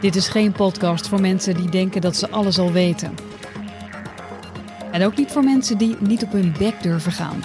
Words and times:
Dit 0.00 0.16
is 0.16 0.28
geen 0.28 0.52
podcast 0.52 1.08
voor 1.08 1.20
mensen 1.20 1.54
die 1.54 1.70
denken 1.70 2.00
dat 2.00 2.16
ze 2.16 2.30
alles 2.30 2.58
al 2.58 2.72
weten. 2.72 3.14
En 4.92 5.04
ook 5.04 5.16
niet 5.16 5.30
voor 5.30 5.44
mensen 5.44 5.78
die 5.78 5.96
niet 6.00 6.22
op 6.22 6.32
hun 6.32 6.54
bek 6.58 6.82
durven 6.82 7.12
gaan. 7.12 7.40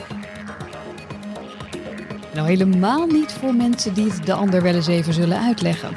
Nou, 2.33 2.47
helemaal 2.47 3.05
niet 3.05 3.31
voor 3.31 3.55
mensen 3.55 3.93
die 3.93 4.11
het 4.11 4.25
de 4.25 4.33
ander 4.33 4.61
wel 4.61 4.75
eens 4.75 4.87
even 4.87 5.13
zullen 5.13 5.39
uitleggen. 5.39 5.95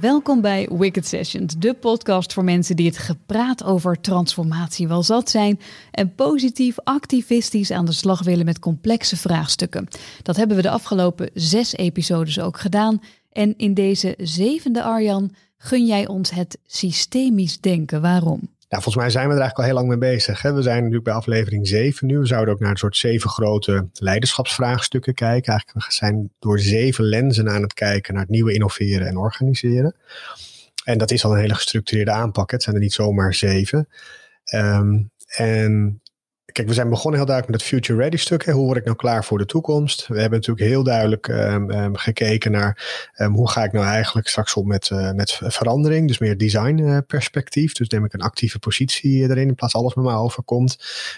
Welkom 0.00 0.40
bij 0.40 0.68
Wicked 0.72 1.06
Sessions, 1.06 1.54
de 1.58 1.74
podcast 1.74 2.32
voor 2.32 2.44
mensen 2.44 2.76
die 2.76 2.86
het 2.86 2.98
gepraat 2.98 3.64
over 3.64 4.00
transformatie 4.00 4.88
wel 4.88 5.02
zat 5.02 5.30
zijn 5.30 5.60
en 5.90 6.14
positief 6.14 6.76
activistisch 6.84 7.70
aan 7.70 7.84
de 7.84 7.92
slag 7.92 8.22
willen 8.22 8.44
met 8.44 8.58
complexe 8.58 9.16
vraagstukken. 9.16 9.88
Dat 10.22 10.36
hebben 10.36 10.56
we 10.56 10.62
de 10.62 10.70
afgelopen 10.70 11.30
zes 11.34 11.76
episodes 11.76 12.40
ook 12.40 12.60
gedaan. 12.60 13.00
En 13.32 13.54
in 13.56 13.74
deze 13.74 14.14
zevende 14.18 14.82
Arjan 14.82 15.34
gun 15.56 15.86
jij 15.86 16.06
ons 16.06 16.30
het 16.30 16.58
systemisch 16.66 17.60
denken. 17.60 18.00
Waarom? 18.00 18.40
Ja, 18.68 18.80
volgens 18.80 18.96
mij 18.96 19.10
zijn 19.10 19.28
we 19.28 19.34
er 19.34 19.40
eigenlijk 19.40 19.58
al 19.58 19.64
heel 19.74 19.86
lang 19.86 20.00
mee 20.00 20.10
bezig. 20.12 20.42
Hè? 20.42 20.52
We 20.52 20.62
zijn 20.62 20.76
natuurlijk 20.76 21.04
bij 21.04 21.14
aflevering 21.14 21.68
7 21.68 22.06
nu. 22.06 22.18
We 22.18 22.26
zouden 22.26 22.54
ook 22.54 22.60
naar 22.60 22.70
een 22.70 22.76
soort 22.76 22.96
zeven 22.96 23.30
grote 23.30 23.88
leiderschapsvraagstukken 23.92 25.14
kijken. 25.14 25.52
Eigenlijk 25.52 25.86
we 25.86 25.92
zijn 25.92 26.30
door 26.38 26.58
zeven 26.58 27.04
lenzen 27.04 27.50
aan 27.50 27.62
het 27.62 27.74
kijken 27.74 28.12
naar 28.14 28.22
het 28.22 28.32
nieuwe 28.32 28.52
innoveren 28.52 29.06
en 29.06 29.16
organiseren. 29.16 29.94
En 30.84 30.98
dat 30.98 31.10
is 31.10 31.24
al 31.24 31.32
een 31.32 31.40
hele 31.40 31.54
gestructureerde 31.54 32.10
aanpak. 32.10 32.50
Het 32.50 32.62
zijn 32.62 32.74
er 32.74 32.82
niet 32.82 32.92
zomaar 32.92 33.34
zeven. 33.34 33.88
Um, 34.54 35.10
en 35.36 36.00
Kijk, 36.52 36.68
we 36.68 36.74
zijn 36.74 36.88
begonnen 36.88 37.20
heel 37.20 37.28
duidelijk 37.28 37.58
met 37.58 37.70
het 37.70 37.76
Future 37.76 38.02
Ready 38.02 38.16
stuk. 38.16 38.44
Hè. 38.44 38.52
Hoe 38.52 38.64
word 38.64 38.78
ik 38.78 38.84
nou 38.84 38.96
klaar 38.96 39.24
voor 39.24 39.38
de 39.38 39.46
toekomst? 39.46 40.06
We 40.06 40.20
hebben 40.20 40.38
natuurlijk 40.38 40.66
heel 40.66 40.82
duidelijk 40.82 41.28
um, 41.28 41.70
um, 41.70 41.96
gekeken 41.96 42.50
naar 42.50 43.10
um, 43.16 43.32
hoe 43.32 43.50
ga 43.50 43.64
ik 43.64 43.72
nou 43.72 43.86
eigenlijk 43.86 44.28
straks 44.28 44.54
om 44.54 44.66
met, 44.66 44.90
uh, 44.92 45.12
met 45.12 45.40
verandering. 45.42 46.06
Dus 46.08 46.18
meer 46.18 46.38
design 46.38 46.78
uh, 46.78 46.98
perspectief. 47.06 47.72
Dus 47.72 47.88
neem 47.88 48.04
ik 48.04 48.12
een 48.12 48.20
actieve 48.20 48.58
positie 48.58 49.22
erin 49.22 49.48
in 49.48 49.54
plaats 49.54 49.74
alles 49.74 49.94
met 49.94 50.04
mij 50.04 50.14
overkomt. 50.14 50.76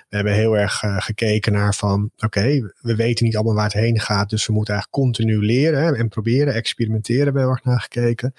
We 0.08 0.16
hebben 0.16 0.32
heel 0.32 0.56
erg 0.56 0.82
gekeken 0.96 1.52
naar 1.52 1.74
van 1.74 2.10
oké, 2.18 2.72
we 2.80 2.96
weten 2.96 3.24
niet 3.24 3.36
allemaal 3.36 3.54
waar 3.54 3.64
het 3.64 3.72
heen 3.72 4.00
gaat. 4.00 4.30
Dus 4.30 4.46
we 4.46 4.52
moeten 4.52 4.74
eigenlijk 4.74 5.04
continu 5.04 5.44
leren 5.44 5.94
en 5.94 6.08
proberen, 6.08 6.54
experimenteren. 6.54 7.24
Hebben 7.24 7.42
we 7.42 7.48
heel 7.48 7.56
erg 7.56 7.64
naar 7.64 7.80
gekeken. 7.80 8.34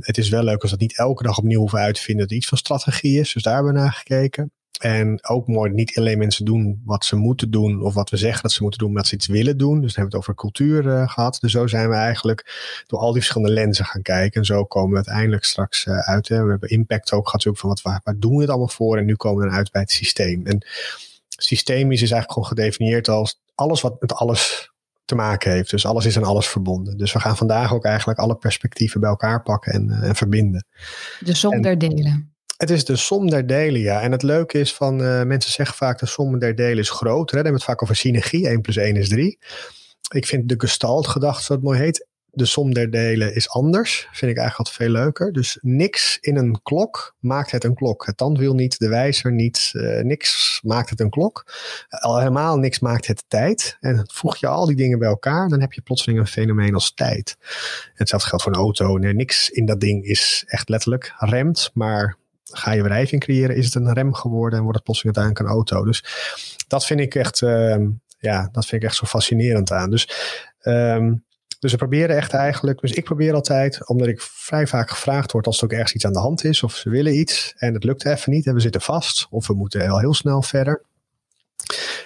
het 0.00 0.18
is 0.18 0.28
wel 0.28 0.42
leuk 0.42 0.62
als 0.62 0.70
dat 0.70 0.80
niet 0.80 0.98
elke 0.98 1.22
dag 1.22 1.38
opnieuw 1.38 1.58
hoeven 1.58 1.78
uit 1.78 1.94
te 1.94 2.02
vinden 2.02 2.22
dat 2.22 2.30
er 2.30 2.36
iets 2.36 2.48
van 2.48 2.58
strategie 2.58 3.20
is. 3.20 3.32
Dus 3.32 3.42
daar 3.42 3.54
hebben 3.54 3.72
we 3.72 3.78
naar 3.78 3.92
gekeken. 3.92 4.52
En 4.78 5.28
ook 5.28 5.46
mooi, 5.46 5.70
niet 5.70 5.98
alleen 5.98 6.18
mensen 6.18 6.44
doen 6.44 6.82
wat 6.84 7.04
ze 7.04 7.16
moeten 7.16 7.50
doen 7.50 7.82
of 7.82 7.94
wat 7.94 8.10
we 8.10 8.16
zeggen 8.16 8.42
dat 8.42 8.52
ze 8.52 8.62
moeten 8.62 8.80
doen, 8.80 8.92
maar 8.92 9.00
dat 9.00 9.10
ze 9.10 9.14
iets 9.14 9.26
willen 9.26 9.58
doen. 9.58 9.80
Dus 9.80 9.94
dan 9.94 10.02
hebben 10.02 10.04
we 10.04 10.16
het 10.16 10.28
over 10.28 10.34
cultuur 10.34 10.84
uh, 10.84 11.08
gehad. 11.08 11.38
Dus 11.40 11.52
zo 11.52 11.66
zijn 11.66 11.88
we 11.88 11.94
eigenlijk 11.94 12.82
door 12.86 12.98
al 12.98 13.12
die 13.12 13.22
verschillende 13.22 13.54
lenzen 13.54 13.84
gaan 13.84 14.02
kijken. 14.02 14.40
En 14.40 14.46
zo 14.46 14.64
komen 14.64 14.90
we 14.90 14.96
uiteindelijk 14.96 15.44
straks 15.44 15.86
uh, 15.86 15.98
uit. 15.98 16.28
Hè. 16.28 16.44
We 16.44 16.50
hebben 16.50 16.68
impact 16.68 17.12
ook 17.12 17.28
gehad 17.28 17.58
van 17.58 17.68
wat, 17.68 17.82
waar, 17.82 18.00
waar 18.04 18.18
doen 18.18 18.34
we 18.34 18.40
het 18.40 18.50
allemaal 18.50 18.68
voor? 18.68 18.98
En 18.98 19.04
nu 19.04 19.14
komen 19.14 19.42
we 19.42 19.48
dan 19.48 19.58
uit 19.58 19.70
bij 19.70 19.80
het 19.80 19.90
systeem. 19.90 20.46
En 20.46 20.66
systemisch 21.28 22.02
is 22.02 22.10
eigenlijk 22.10 22.32
gewoon 22.32 22.48
gedefinieerd 22.48 23.08
als 23.08 23.40
alles 23.54 23.80
wat 23.80 24.00
met 24.00 24.12
alles 24.12 24.70
te 25.04 25.14
maken 25.14 25.52
heeft. 25.52 25.70
Dus 25.70 25.86
alles 25.86 26.04
is 26.04 26.16
aan 26.16 26.24
alles 26.24 26.48
verbonden. 26.48 26.96
Dus 26.98 27.12
we 27.12 27.20
gaan 27.20 27.36
vandaag 27.36 27.74
ook 27.74 27.84
eigenlijk 27.84 28.18
alle 28.18 28.36
perspectieven 28.36 29.00
bij 29.00 29.10
elkaar 29.10 29.42
pakken 29.42 29.72
en, 29.72 29.88
uh, 29.88 30.08
en 30.08 30.14
verbinden. 30.14 30.66
De 31.20 31.34
som 31.34 31.62
der 31.62 31.78
delen. 31.78 32.32
Het 32.58 32.70
is 32.70 32.84
de 32.84 32.96
som 32.96 33.30
der 33.30 33.46
delen, 33.46 33.80
ja. 33.80 34.00
En 34.00 34.12
het 34.12 34.22
leuke 34.22 34.58
is 34.58 34.74
van, 34.74 35.00
uh, 35.00 35.22
mensen 35.22 35.52
zeggen 35.52 35.76
vaak 35.76 35.98
de 35.98 36.06
som 36.06 36.38
der 36.38 36.54
delen 36.54 36.78
is 36.78 36.90
groter. 36.90 37.36
Hè? 37.36 37.42
Dan 37.42 37.52
hebben 37.52 37.52
het 37.52 37.64
vaak 37.64 37.82
over 37.82 37.96
synergie, 37.96 38.48
1 38.48 38.60
plus 38.60 38.76
1 38.76 38.96
is 38.96 39.08
3. 39.08 39.38
Ik 40.14 40.26
vind 40.26 40.48
de 40.48 40.54
gestalt 40.58 41.06
gedachte, 41.06 41.42
zoals 41.42 41.60
het 41.60 41.70
mooi 41.70 41.78
heet, 41.78 42.06
de 42.30 42.44
som 42.44 42.74
der 42.74 42.90
delen 42.90 43.34
is 43.34 43.48
anders. 43.48 44.08
Vind 44.12 44.30
ik 44.30 44.38
eigenlijk 44.38 44.56
wat 44.56 44.70
veel 44.70 44.88
leuker. 44.88 45.32
Dus 45.32 45.58
niks 45.60 46.18
in 46.20 46.36
een 46.36 46.62
klok 46.62 47.14
maakt 47.18 47.50
het 47.50 47.64
een 47.64 47.74
klok. 47.74 48.06
Het 48.06 48.16
tandwiel 48.16 48.54
niet, 48.54 48.78
de 48.78 48.88
wijzer 48.88 49.32
niet, 49.32 49.70
uh, 49.72 50.02
niks 50.02 50.60
maakt 50.62 50.90
het 50.90 51.00
een 51.00 51.10
klok. 51.10 51.52
Al 51.88 52.18
helemaal 52.18 52.56
niks 52.56 52.78
maakt 52.78 53.06
het 53.06 53.24
tijd. 53.28 53.76
En 53.80 54.10
voeg 54.12 54.36
je 54.36 54.46
al 54.46 54.66
die 54.66 54.76
dingen 54.76 54.98
bij 54.98 55.08
elkaar, 55.08 55.48
dan 55.48 55.60
heb 55.60 55.72
je 55.72 55.80
plotseling 55.80 56.18
een 56.18 56.26
fenomeen 56.26 56.74
als 56.74 56.94
tijd. 56.94 57.36
Hetzelfde 57.94 58.28
geldt 58.28 58.44
voor 58.44 58.52
een 58.52 58.58
auto. 58.58 58.96
Nee, 58.96 59.14
niks 59.14 59.50
in 59.50 59.66
dat 59.66 59.80
ding 59.80 60.04
is 60.04 60.44
echt 60.46 60.68
letterlijk 60.68 61.14
remt, 61.18 61.70
maar 61.74 62.16
ga 62.52 62.72
je 62.72 62.82
wrijving 62.82 63.20
creëren, 63.20 63.56
is 63.56 63.64
het 63.64 63.74
een 63.74 63.92
rem 63.92 64.14
geworden 64.14 64.58
en 64.58 64.62
wordt 64.62 64.76
het 64.76 64.86
plotseling 64.86 65.16
uiteindelijk 65.16 65.54
een 65.54 65.60
auto. 65.60 65.84
Dus 65.84 66.04
dat 66.68 66.86
vind 66.86 67.00
ik 67.00 67.14
echt, 67.14 67.40
uh, 67.40 67.76
ja, 68.18 68.48
dat 68.52 68.66
vind 68.66 68.82
ik 68.82 68.88
echt 68.88 68.96
zo 68.96 69.06
fascinerend 69.06 69.70
aan. 69.70 69.90
Dus, 69.90 70.08
um, 70.62 71.24
dus 71.58 71.72
we 71.72 71.78
proberen 71.78 72.16
echt 72.16 72.32
eigenlijk, 72.32 72.80
dus 72.80 72.92
ik 72.92 73.04
probeer 73.04 73.34
altijd, 73.34 73.88
omdat 73.88 74.08
ik 74.08 74.20
vrij 74.20 74.66
vaak 74.66 74.90
gevraagd 74.90 75.32
word 75.32 75.46
als 75.46 75.58
er 75.58 75.64
ook 75.64 75.72
ergens 75.72 75.92
iets 75.92 76.06
aan 76.06 76.12
de 76.12 76.18
hand 76.18 76.44
is 76.44 76.62
of 76.62 76.74
ze 76.74 76.90
willen 76.90 77.18
iets 77.18 77.54
en 77.56 77.74
het 77.74 77.84
lukt 77.84 78.04
even 78.04 78.32
niet 78.32 78.46
en 78.46 78.54
we 78.54 78.60
zitten 78.60 78.80
vast 78.80 79.26
of 79.30 79.46
we 79.46 79.54
moeten 79.54 79.88
al 79.88 79.98
heel 79.98 80.14
snel 80.14 80.42
verder. 80.42 80.82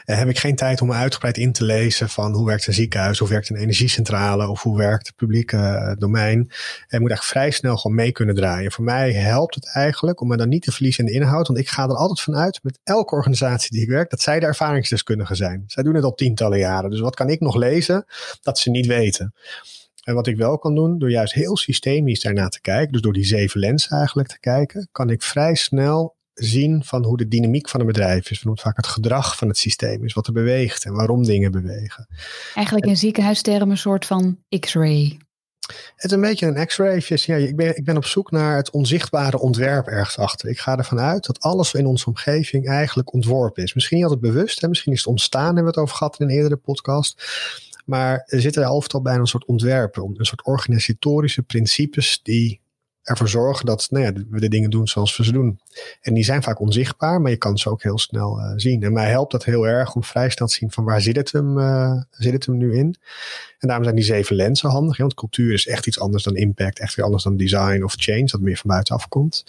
Uh, 0.06 0.18
heb 0.18 0.28
ik 0.28 0.38
geen 0.38 0.56
tijd 0.56 0.80
om 0.80 0.92
uitgebreid 0.92 1.36
in 1.36 1.52
te 1.52 1.64
lezen 1.64 2.08
van 2.08 2.32
hoe 2.34 2.46
werkt 2.46 2.66
een 2.66 2.72
ziekenhuis, 2.72 3.18
hoe 3.18 3.28
werkt 3.28 3.48
een 3.48 3.56
energiecentrale 3.56 4.48
of 4.48 4.62
hoe 4.62 4.76
werkt 4.76 5.06
het 5.06 5.16
publieke 5.16 5.56
uh, 5.56 5.92
domein. 5.98 6.38
En 6.38 7.00
moet 7.00 7.10
eigenlijk 7.10 7.22
vrij 7.22 7.50
snel 7.50 7.76
gewoon 7.76 7.96
mee 7.96 8.12
kunnen 8.12 8.34
draaien. 8.34 8.72
Voor 8.72 8.84
mij 8.84 9.12
helpt 9.12 9.54
het 9.54 9.74
eigenlijk 9.74 10.20
om 10.20 10.28
me 10.28 10.36
dan 10.36 10.48
niet 10.48 10.62
te 10.62 10.72
verliezen 10.72 11.06
in 11.06 11.12
de 11.12 11.18
inhoud, 11.18 11.46
want 11.46 11.58
ik 11.58 11.68
ga 11.68 11.82
er 11.82 11.96
altijd 11.96 12.20
vanuit 12.20 12.60
met 12.62 12.78
elke 12.84 13.14
organisatie 13.14 13.70
die 13.70 13.82
ik 13.82 13.88
werk, 13.88 14.10
dat 14.10 14.20
zij 14.20 14.40
de 14.40 14.46
ervaringsdeskundigen 14.46 15.36
zijn. 15.36 15.64
Zij 15.66 15.82
doen 15.82 15.94
het 15.94 16.04
al 16.04 16.14
tientallen 16.14 16.58
jaren. 16.58 16.90
Dus 16.90 17.00
wat 17.00 17.14
kan 17.14 17.28
ik 17.28 17.40
nog 17.40 17.54
lezen 17.54 18.04
dat 18.42 18.58
ze 18.58 18.70
niet 18.70 18.86
weten? 18.86 19.34
En 20.02 20.14
wat 20.14 20.26
ik 20.26 20.36
wel 20.36 20.58
kan 20.58 20.74
doen, 20.74 20.98
door 20.98 21.10
juist 21.10 21.32
heel 21.32 21.56
systemisch 21.56 22.20
daarna 22.20 22.48
te 22.48 22.60
kijken, 22.60 22.92
dus 22.92 23.00
door 23.00 23.12
die 23.12 23.24
zeven 23.24 23.60
lenzen 23.60 23.96
eigenlijk 23.96 24.28
te 24.28 24.40
kijken, 24.40 24.88
kan 24.92 25.10
ik 25.10 25.22
vrij 25.22 25.54
snel 25.54 26.16
zien 26.34 26.84
van 26.84 27.04
hoe 27.04 27.16
de 27.16 27.28
dynamiek 27.28 27.68
van 27.68 27.80
een 27.80 27.86
bedrijf 27.86 28.30
is. 28.30 28.38
We 28.38 28.44
noemen 28.44 28.62
vaak 28.62 28.76
het 28.76 28.86
gedrag 28.86 29.36
van 29.36 29.48
het 29.48 29.58
systeem 29.58 30.04
is, 30.04 30.12
wat 30.12 30.26
er 30.26 30.32
beweegt 30.32 30.84
en 30.84 30.92
waarom 30.92 31.24
dingen 31.24 31.50
bewegen. 31.50 32.08
Eigenlijk 32.54 32.86
in 32.86 32.96
ziekenhuistermen 32.96 33.70
een 33.70 33.78
soort 33.78 34.06
van 34.06 34.38
x-ray. 34.58 35.18
Het 35.66 36.04
is 36.04 36.10
een 36.10 36.20
beetje 36.20 36.46
een 36.46 36.66
x-ray. 36.66 37.02
Ja, 37.06 37.36
ik, 37.36 37.56
ben, 37.56 37.76
ik 37.76 37.84
ben 37.84 37.96
op 37.96 38.04
zoek 38.04 38.30
naar 38.30 38.56
het 38.56 38.70
onzichtbare 38.70 39.38
ontwerp 39.38 39.86
ergens 39.86 40.18
achter. 40.18 40.48
Ik 40.48 40.58
ga 40.58 40.76
ervan 40.76 41.00
uit 41.00 41.26
dat 41.26 41.40
alles 41.40 41.74
in 41.74 41.86
onze 41.86 42.06
omgeving 42.06 42.68
eigenlijk 42.68 43.12
ontworpen 43.12 43.62
is. 43.62 43.74
Misschien 43.74 43.96
niet 43.96 44.06
altijd 44.06 44.32
bewust, 44.32 44.60
hè? 44.60 44.68
misschien 44.68 44.92
is 44.92 44.98
het 44.98 45.08
ontstaan, 45.08 45.44
hebben 45.44 45.62
we 45.62 45.70
het 45.70 45.78
over 45.78 45.96
gehad 45.96 46.20
in 46.20 46.26
een 46.26 46.34
eerdere 46.34 46.56
podcast. 46.56 47.22
Maar 47.84 48.22
er 48.26 48.40
zitten 48.40 48.64
altijd 48.64 49.02
bij 49.02 49.14
een 49.14 49.26
soort 49.26 49.44
ontwerpen, 49.44 50.14
een 50.16 50.24
soort 50.24 50.44
organisatorische 50.44 51.42
principes 51.42 52.20
die 52.22 52.61
ervoor 53.02 53.28
zorgen 53.28 53.66
dat 53.66 53.86
nou 53.90 54.04
ja, 54.04 54.12
we 54.30 54.40
de 54.40 54.48
dingen 54.48 54.70
doen 54.70 54.88
zoals 54.88 55.16
we 55.16 55.24
ze 55.24 55.32
doen. 55.32 55.60
En 56.00 56.14
die 56.14 56.24
zijn 56.24 56.42
vaak 56.42 56.60
onzichtbaar, 56.60 57.20
maar 57.20 57.30
je 57.30 57.36
kan 57.36 57.58
ze 57.58 57.70
ook 57.70 57.82
heel 57.82 57.98
snel 57.98 58.38
uh, 58.38 58.52
zien. 58.56 58.82
En 58.82 58.92
mij 58.92 59.10
helpt 59.10 59.32
dat 59.32 59.44
heel 59.44 59.66
erg 59.66 59.94
om 59.94 60.04
vrij 60.04 60.30
snel 60.30 60.48
te 60.48 60.54
zien 60.54 60.70
van 60.70 60.84
waar 60.84 61.00
zit 61.00 61.16
het 61.16 61.32
hem, 61.32 61.58
uh, 61.58 62.02
zit 62.10 62.32
het 62.32 62.46
hem 62.46 62.56
nu 62.56 62.76
in. 62.76 62.96
En 63.58 63.68
daarom 63.68 63.84
zijn 63.84 63.96
die 63.96 64.04
zeven 64.04 64.36
lenzen 64.36 64.70
handig. 64.70 64.96
Want 64.96 65.14
cultuur 65.14 65.52
is 65.52 65.66
echt 65.66 65.86
iets 65.86 66.00
anders 66.00 66.22
dan 66.22 66.36
impact, 66.36 66.78
echt 66.78 66.94
weer 66.94 67.04
anders 67.04 67.22
dan 67.22 67.36
design 67.36 67.82
of 67.82 67.94
change, 67.96 68.24
dat 68.24 68.40
meer 68.40 68.56
van 68.56 68.70
buitenaf 68.70 69.08
komt. 69.08 69.44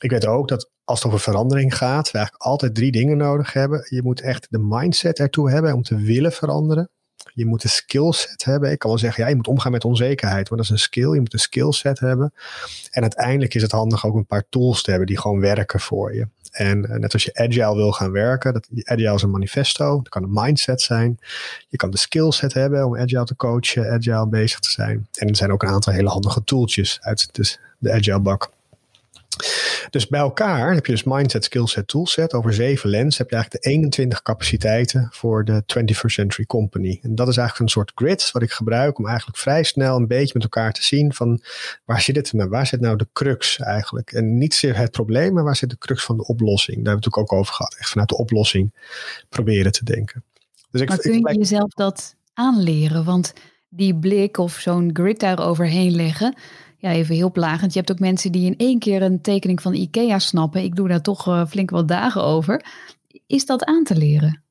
Ik 0.00 0.10
weet 0.10 0.26
ook 0.26 0.48
dat 0.48 0.70
als 0.84 0.98
het 0.98 1.08
over 1.08 1.20
verandering 1.20 1.76
gaat, 1.76 2.10
we 2.10 2.16
eigenlijk 2.18 2.46
altijd 2.46 2.74
drie 2.74 2.92
dingen 2.92 3.16
nodig 3.16 3.52
hebben. 3.52 3.86
Je 3.88 4.02
moet 4.02 4.20
echt 4.20 4.46
de 4.50 4.58
mindset 4.58 5.18
ertoe 5.18 5.50
hebben 5.50 5.74
om 5.74 5.82
te 5.82 5.96
willen 5.96 6.32
veranderen. 6.32 6.90
Je 7.34 7.46
moet 7.46 7.64
een 7.64 7.70
skillset 7.70 8.44
hebben. 8.44 8.70
Ik 8.70 8.78
kan 8.78 8.90
wel 8.90 8.98
zeggen, 8.98 9.22
ja, 9.22 9.28
je 9.28 9.36
moet 9.36 9.48
omgaan 9.48 9.72
met 9.72 9.84
onzekerheid, 9.84 10.48
want 10.48 10.60
dat 10.60 10.70
is 10.70 10.76
een 10.76 10.86
skill. 10.86 11.12
Je 11.12 11.20
moet 11.20 11.32
een 11.32 11.38
skillset 11.38 11.98
hebben. 11.98 12.32
En 12.90 13.02
uiteindelijk 13.02 13.54
is 13.54 13.62
het 13.62 13.72
handig 13.72 14.06
ook 14.06 14.14
een 14.14 14.26
paar 14.26 14.44
tools 14.48 14.82
te 14.82 14.90
hebben 14.90 15.08
die 15.08 15.18
gewoon 15.18 15.40
werken 15.40 15.80
voor 15.80 16.14
je. 16.14 16.28
En 16.50 16.78
uh, 16.90 16.96
net 16.96 17.12
als 17.12 17.24
je 17.24 17.34
agile 17.34 17.74
wil 17.74 17.92
gaan 17.92 18.10
werken, 18.10 18.52
dat, 18.52 18.68
agile 18.82 19.14
is 19.14 19.22
een 19.22 19.30
manifesto, 19.30 19.96
dat 19.96 20.08
kan 20.08 20.22
een 20.22 20.32
mindset 20.32 20.80
zijn. 20.80 21.18
Je 21.68 21.76
kan 21.76 21.90
de 21.90 21.96
skillset 21.96 22.52
hebben 22.52 22.86
om 22.86 22.96
agile 22.96 23.24
te 23.24 23.36
coachen, 23.36 23.90
agile 23.92 24.28
bezig 24.28 24.58
te 24.58 24.70
zijn. 24.70 25.06
En 25.12 25.28
er 25.28 25.36
zijn 25.36 25.52
ook 25.52 25.62
een 25.62 25.68
aantal 25.68 25.92
hele 25.92 26.08
handige 26.08 26.44
tooltjes 26.44 26.98
uit 27.00 27.28
de, 27.34 27.56
de 27.78 27.92
agile 27.92 28.20
bak. 28.20 28.50
Dus 29.90 30.06
bij 30.06 30.20
elkaar 30.20 30.74
heb 30.74 30.86
je 30.86 30.92
dus 30.92 31.04
mindset, 31.04 31.44
skillset, 31.44 31.88
toolset. 31.88 32.34
Over 32.34 32.54
zeven 32.54 32.90
lens 32.90 33.18
heb 33.18 33.28
je 33.28 33.34
eigenlijk 33.34 33.64
de 33.64 33.70
21 33.70 34.22
capaciteiten 34.22 35.08
voor 35.10 35.44
de 35.44 35.62
21st 35.62 36.06
century 36.06 36.46
company. 36.46 36.98
En 37.02 37.14
dat 37.14 37.28
is 37.28 37.36
eigenlijk 37.36 37.68
een 37.68 37.80
soort 37.80 37.92
grid 37.94 38.30
wat 38.32 38.42
ik 38.42 38.52
gebruik 38.52 38.98
om 38.98 39.06
eigenlijk 39.06 39.38
vrij 39.38 39.62
snel 39.62 39.96
een 39.96 40.06
beetje 40.06 40.32
met 40.34 40.42
elkaar 40.42 40.72
te 40.72 40.84
zien 40.84 41.14
van 41.14 41.42
waar 41.84 42.00
zit 42.00 42.16
het 42.16 42.32
nou, 42.32 42.48
waar 42.48 42.66
zit 42.66 42.80
nou 42.80 42.96
de 42.96 43.08
crux 43.12 43.58
eigenlijk? 43.58 44.12
En 44.12 44.38
niet 44.38 44.54
zozeer 44.54 44.76
het 44.76 44.90
probleem, 44.90 45.32
maar 45.32 45.44
waar 45.44 45.56
zit 45.56 45.70
de 45.70 45.78
crux 45.78 46.04
van 46.04 46.16
de 46.16 46.26
oplossing? 46.26 46.76
Daar 46.76 46.94
hebben 46.94 47.02
we 47.02 47.06
het 47.06 47.16
natuurlijk 47.16 47.32
ook 47.32 47.40
over 47.40 47.54
gehad. 47.54 47.76
Echt 47.78 47.90
vanuit 47.90 48.08
de 48.08 48.16
oplossing 48.16 48.74
proberen 49.28 49.72
te 49.72 49.84
denken. 49.84 50.24
Dus 50.70 50.80
ik, 50.80 50.88
maar 50.88 50.98
kun 50.98 51.12
je 51.12 51.38
jezelf 51.38 51.70
dat 51.70 52.14
aanleren? 52.34 53.04
Want 53.04 53.32
die 53.68 53.94
blik 53.94 54.38
of 54.38 54.52
zo'n 54.52 54.90
grid 54.92 55.20
daar 55.20 55.38
overheen 55.46 55.94
leggen, 55.94 56.36
ja, 56.78 56.90
even 56.90 57.14
heel 57.14 57.30
plagend. 57.30 57.72
Je 57.72 57.78
hebt 57.78 57.90
ook 57.90 57.98
mensen 57.98 58.32
die 58.32 58.46
in 58.46 58.56
één 58.56 58.78
keer 58.78 59.02
een 59.02 59.20
tekening 59.20 59.62
van 59.62 59.74
IKEA 59.74 60.18
snappen. 60.18 60.62
Ik 60.62 60.76
doe 60.76 60.88
daar 60.88 61.02
toch 61.02 61.28
uh, 61.28 61.46
flink 61.46 61.70
wat 61.70 61.88
dagen 61.88 62.22
over. 62.22 62.64
Is 63.26 63.46
dat 63.46 63.64
aan 63.64 63.84
te 63.84 63.96
leren? 63.96 64.44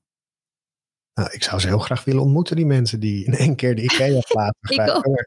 Nou, 1.13 1.30
ik 1.31 1.44
zou 1.44 1.60
ze 1.62 1.68
heel 1.68 1.80
graag 1.80 2.04
willen 2.04 2.22
ontmoeten, 2.22 2.56
die 2.56 2.66
mensen 2.66 3.00
die 3.00 3.25
in 3.25 3.33
één 3.33 3.56
keer 3.56 3.75
de 3.75 3.81
IKEA-plaat 3.81 4.56
begrijpen. 4.68 5.25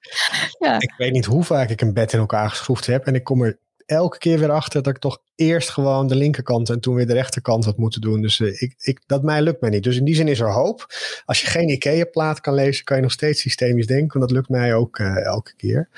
ja. 0.58 0.80
Ik 0.80 0.94
weet 0.96 1.12
niet 1.12 1.24
hoe 1.24 1.44
vaak 1.44 1.70
ik 1.70 1.80
een 1.80 1.92
bed 1.92 2.12
in 2.12 2.18
elkaar 2.18 2.50
geschroefd 2.50 2.86
heb. 2.86 3.06
En 3.06 3.14
ik 3.14 3.24
kom 3.24 3.42
er 3.42 3.58
elke 3.86 4.18
keer 4.18 4.38
weer 4.38 4.50
achter 4.50 4.82
dat 4.82 4.94
ik 4.94 5.00
toch 5.00 5.18
eerst 5.34 5.70
gewoon 5.70 6.06
de 6.06 6.14
linkerkant 6.14 6.70
en 6.70 6.80
toen 6.80 6.94
weer 6.94 7.06
de 7.06 7.12
rechterkant 7.12 7.64
had 7.64 7.76
moeten 7.76 8.00
doen. 8.00 8.20
Dus 8.20 8.38
uh, 8.38 8.62
ik, 8.62 8.74
ik, 8.78 9.00
dat 9.06 9.22
mij 9.22 9.42
lukt 9.42 9.60
mij 9.60 9.70
niet. 9.70 9.82
Dus 9.82 9.96
in 9.96 10.04
die 10.04 10.14
zin 10.14 10.28
is 10.28 10.40
er 10.40 10.52
hoop. 10.52 10.86
Als 11.24 11.40
je 11.40 11.46
geen 11.46 11.68
IKEA-plaat 11.68 12.40
kan 12.40 12.54
lezen, 12.54 12.84
kan 12.84 12.96
je 12.96 13.02
nog 13.02 13.12
steeds 13.12 13.40
systemisch 13.40 13.86
denken. 13.86 14.18
Want 14.18 14.30
dat 14.30 14.38
lukt 14.38 14.48
mij 14.48 14.74
ook 14.74 14.98
uh, 14.98 15.24
elke 15.24 15.54
keer. 15.56 15.88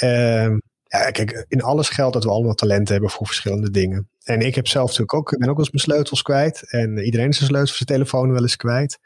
Uh, 0.00 0.56
ja, 0.84 1.10
kijk, 1.10 1.44
in 1.48 1.62
alles 1.62 1.88
geldt 1.88 2.12
dat 2.12 2.24
we 2.24 2.30
allemaal 2.30 2.54
talent 2.54 2.88
hebben 2.88 3.10
voor 3.10 3.26
verschillende 3.26 3.70
dingen. 3.70 4.08
En 4.24 4.40
ik 4.40 4.54
heb 4.54 4.66
zelf 4.66 4.86
natuurlijk 4.86 5.14
ook, 5.14 5.30
ben 5.38 5.48
ook 5.48 5.56
wel 5.56 5.64
eens 5.64 5.74
mijn 5.74 5.84
sleutels 5.84 6.22
kwijt. 6.22 6.70
En 6.70 6.98
iedereen 6.98 7.28
is 7.28 7.36
zijn 7.36 7.48
sleutels 7.48 7.76
zijn 7.76 7.88
telefoon 7.88 8.32
wel 8.32 8.42
eens 8.42 8.56
kwijt. 8.56 8.98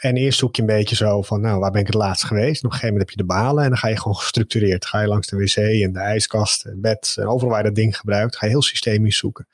En 0.00 0.16
eerst 0.16 0.38
zoek 0.38 0.56
je 0.56 0.62
een 0.62 0.68
beetje 0.68 0.96
zo 0.96 1.22
van, 1.22 1.40
nou, 1.40 1.60
waar 1.60 1.70
ben 1.70 1.80
ik 1.80 1.86
het 1.86 1.96
laatst 1.96 2.24
geweest? 2.24 2.62
En 2.62 2.66
op 2.66 2.72
een 2.72 2.78
gegeven 2.78 2.88
moment 2.88 3.08
heb 3.08 3.18
je 3.18 3.26
de 3.26 3.34
balen 3.34 3.64
en 3.64 3.68
dan 3.68 3.78
ga 3.78 3.88
je 3.88 3.96
gewoon 3.96 4.16
gestructureerd. 4.16 4.86
Ga 4.86 5.00
je 5.00 5.06
langs 5.06 5.26
de 5.26 5.36
wc 5.36 5.56
en 5.56 5.92
de 5.92 5.98
ijskast 5.98 6.64
en 6.64 6.80
bed 6.80 7.14
en 7.18 7.26
overal 7.26 7.50
waar 7.50 7.58
je 7.58 7.64
dat 7.64 7.74
ding 7.74 7.96
gebruikt, 7.96 8.36
ga 8.36 8.46
je 8.46 8.52
heel 8.52 8.62
systemisch 8.62 9.16
zoeken. 9.16 9.46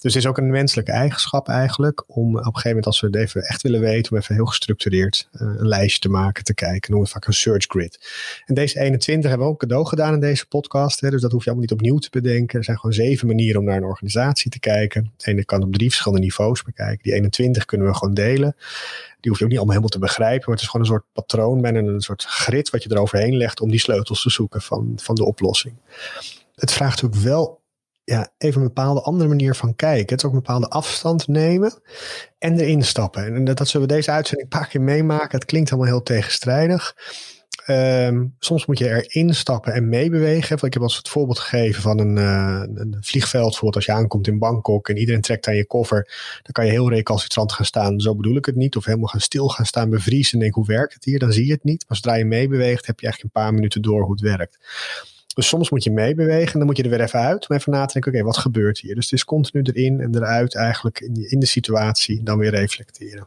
Dus 0.00 0.14
het 0.14 0.22
is 0.22 0.26
ook 0.26 0.38
een 0.38 0.50
menselijke 0.50 0.92
eigenschap 0.92 1.48
eigenlijk 1.48 2.04
om 2.06 2.28
op 2.28 2.36
een 2.36 2.44
gegeven 2.44 2.68
moment, 2.68 2.86
als 2.86 3.00
we 3.00 3.06
het 3.06 3.16
even 3.16 3.42
echt 3.42 3.62
willen 3.62 3.80
weten, 3.80 4.12
om 4.12 4.18
even 4.18 4.34
heel 4.34 4.46
gestructureerd 4.46 5.28
uh, 5.32 5.40
een 5.40 5.68
lijstje 5.68 6.00
te 6.00 6.08
maken, 6.08 6.44
te 6.44 6.54
kijken. 6.54 6.90
Noemen 6.90 7.08
we 7.08 7.14
vaak 7.14 7.26
een 7.26 7.32
search 7.32 7.64
grid. 7.68 8.08
En 8.44 8.54
deze 8.54 8.80
21 8.80 9.28
hebben 9.28 9.46
we 9.46 9.52
ook 9.52 9.60
cadeau 9.60 9.86
gedaan 9.86 10.14
in 10.14 10.20
deze 10.20 10.46
podcast. 10.46 11.00
Hè, 11.00 11.10
dus 11.10 11.20
dat 11.20 11.32
hoef 11.32 11.44
je 11.44 11.50
allemaal 11.50 11.68
niet 11.68 11.78
opnieuw 11.78 11.98
te 11.98 12.08
bedenken. 12.10 12.58
Er 12.58 12.64
zijn 12.64 12.78
gewoon 12.78 12.94
zeven 12.94 13.26
manieren 13.26 13.60
om 13.60 13.66
naar 13.66 13.76
een 13.76 13.84
organisatie 13.84 14.50
te 14.50 14.58
kijken. 14.58 15.12
En 15.18 15.36
je 15.36 15.44
kan 15.44 15.62
op 15.62 15.72
drie 15.72 15.88
verschillende 15.88 16.24
niveaus 16.24 16.62
bekijken. 16.62 17.02
Die 17.02 17.12
21 17.12 17.64
kunnen 17.64 17.86
we 17.86 17.94
gewoon 17.94 18.14
delen. 18.14 18.56
Die 19.24 19.32
hoef 19.32 19.40
je 19.40 19.44
ook 19.44 19.50
niet 19.50 19.60
allemaal 19.60 19.82
helemaal 19.82 19.98
te 19.98 20.14
begrijpen. 20.14 20.44
Maar 20.44 20.54
het 20.54 20.64
is 20.64 20.70
gewoon 20.70 20.86
een 20.86 20.92
soort 20.92 21.12
patroon 21.12 21.64
en 21.64 21.74
een 21.74 22.00
soort 22.00 22.24
grid 22.24 22.70
wat 22.70 22.82
je 22.82 22.90
eroverheen 22.90 23.36
legt 23.36 23.60
om 23.60 23.70
die 23.70 23.80
sleutels 23.80 24.22
te 24.22 24.30
zoeken 24.30 24.62
van, 24.62 24.92
van 24.96 25.14
de 25.14 25.24
oplossing. 25.24 25.74
Het 26.54 26.72
vraagt 26.72 27.02
natuurlijk 27.02 27.22
wel 27.22 27.62
ja, 28.04 28.28
even 28.38 28.60
een 28.60 28.66
bepaalde 28.66 29.00
andere 29.00 29.28
manier 29.28 29.54
van 29.54 29.76
kijken. 29.76 30.08
Het 30.08 30.18
is 30.18 30.24
ook 30.24 30.32
een 30.32 30.42
bepaalde 30.42 30.68
afstand 30.68 31.28
nemen 31.28 31.80
en 32.38 32.58
erin 32.58 32.82
stappen. 32.82 33.34
En 33.34 33.44
dat, 33.44 33.56
dat 33.56 33.68
zullen 33.68 33.88
we 33.88 33.94
deze 33.94 34.10
uitzending 34.10 34.52
een 34.52 34.58
paar 34.58 34.68
keer 34.68 34.80
meemaken. 34.80 35.38
Het 35.38 35.44
klinkt 35.44 35.70
allemaal 35.70 35.88
heel 35.88 36.02
tegenstrijdig. 36.02 36.94
Um, 37.66 38.34
soms 38.38 38.66
moet 38.66 38.78
je 38.78 38.88
erin 38.88 39.34
stappen 39.34 39.72
en 39.72 39.88
meebewegen. 39.88 40.66
Ik 40.66 40.72
heb 40.72 40.82
als 40.82 40.96
het 40.96 41.08
voorbeeld 41.08 41.38
gegeven 41.38 41.82
van 41.82 41.98
een, 41.98 42.16
uh, 42.16 42.62
een 42.74 42.96
vliegveld. 43.00 43.44
Bijvoorbeeld 43.44 43.76
als 43.76 43.84
je 43.84 43.92
aankomt 43.92 44.26
in 44.26 44.38
Bangkok 44.38 44.88
en 44.88 44.96
iedereen 44.96 45.20
trekt 45.20 45.46
aan 45.46 45.56
je 45.56 45.66
koffer. 45.66 46.08
Dan 46.42 46.52
kan 46.52 46.64
je 46.64 46.70
heel 46.70 46.90
recalcitrant 46.90 47.52
gaan 47.52 47.66
staan. 47.66 48.00
Zo 48.00 48.14
bedoel 48.14 48.36
ik 48.36 48.46
het 48.46 48.56
niet. 48.56 48.76
Of 48.76 48.84
helemaal 48.84 49.08
gaan 49.08 49.20
stil 49.20 49.48
gaan 49.48 49.66
staan, 49.66 49.90
bevriezen 49.90 50.32
en 50.32 50.38
denk 50.38 50.54
hoe 50.54 50.66
werkt 50.66 50.94
het 50.94 51.04
hier? 51.04 51.18
Dan 51.18 51.32
zie 51.32 51.46
je 51.46 51.52
het 51.52 51.64
niet. 51.64 51.84
Maar 51.88 51.96
zodra 51.96 52.14
je 52.14 52.24
meebeweegt 52.24 52.86
heb 52.86 53.00
je 53.00 53.06
eigenlijk 53.06 53.34
een 53.34 53.42
paar 53.42 53.54
minuten 53.54 53.82
door 53.82 54.02
hoe 54.02 54.12
het 54.12 54.20
werkt. 54.20 54.58
Dus 55.34 55.48
soms 55.48 55.70
moet 55.70 55.84
je 55.84 55.90
meebewegen 55.90 56.52
en 56.52 56.58
dan 56.58 56.66
moet 56.66 56.76
je 56.76 56.82
er 56.82 56.90
weer 56.90 57.00
even 57.00 57.20
uit 57.20 57.48
om 57.48 57.56
even 57.56 57.72
na 57.72 57.86
te 57.86 57.92
denken, 57.92 58.12
oké, 58.12 58.22
wat 58.22 58.36
gebeurt 58.36 58.78
hier? 58.78 58.94
Dus 58.94 59.04
het 59.04 59.12
is 59.12 59.24
continu 59.24 59.62
erin 59.62 60.00
en 60.00 60.16
eruit 60.16 60.54
eigenlijk 60.54 61.00
in, 61.00 61.30
in 61.30 61.38
de 61.38 61.46
situatie 61.46 62.22
dan 62.22 62.38
weer 62.38 62.50
reflecteren. 62.50 63.26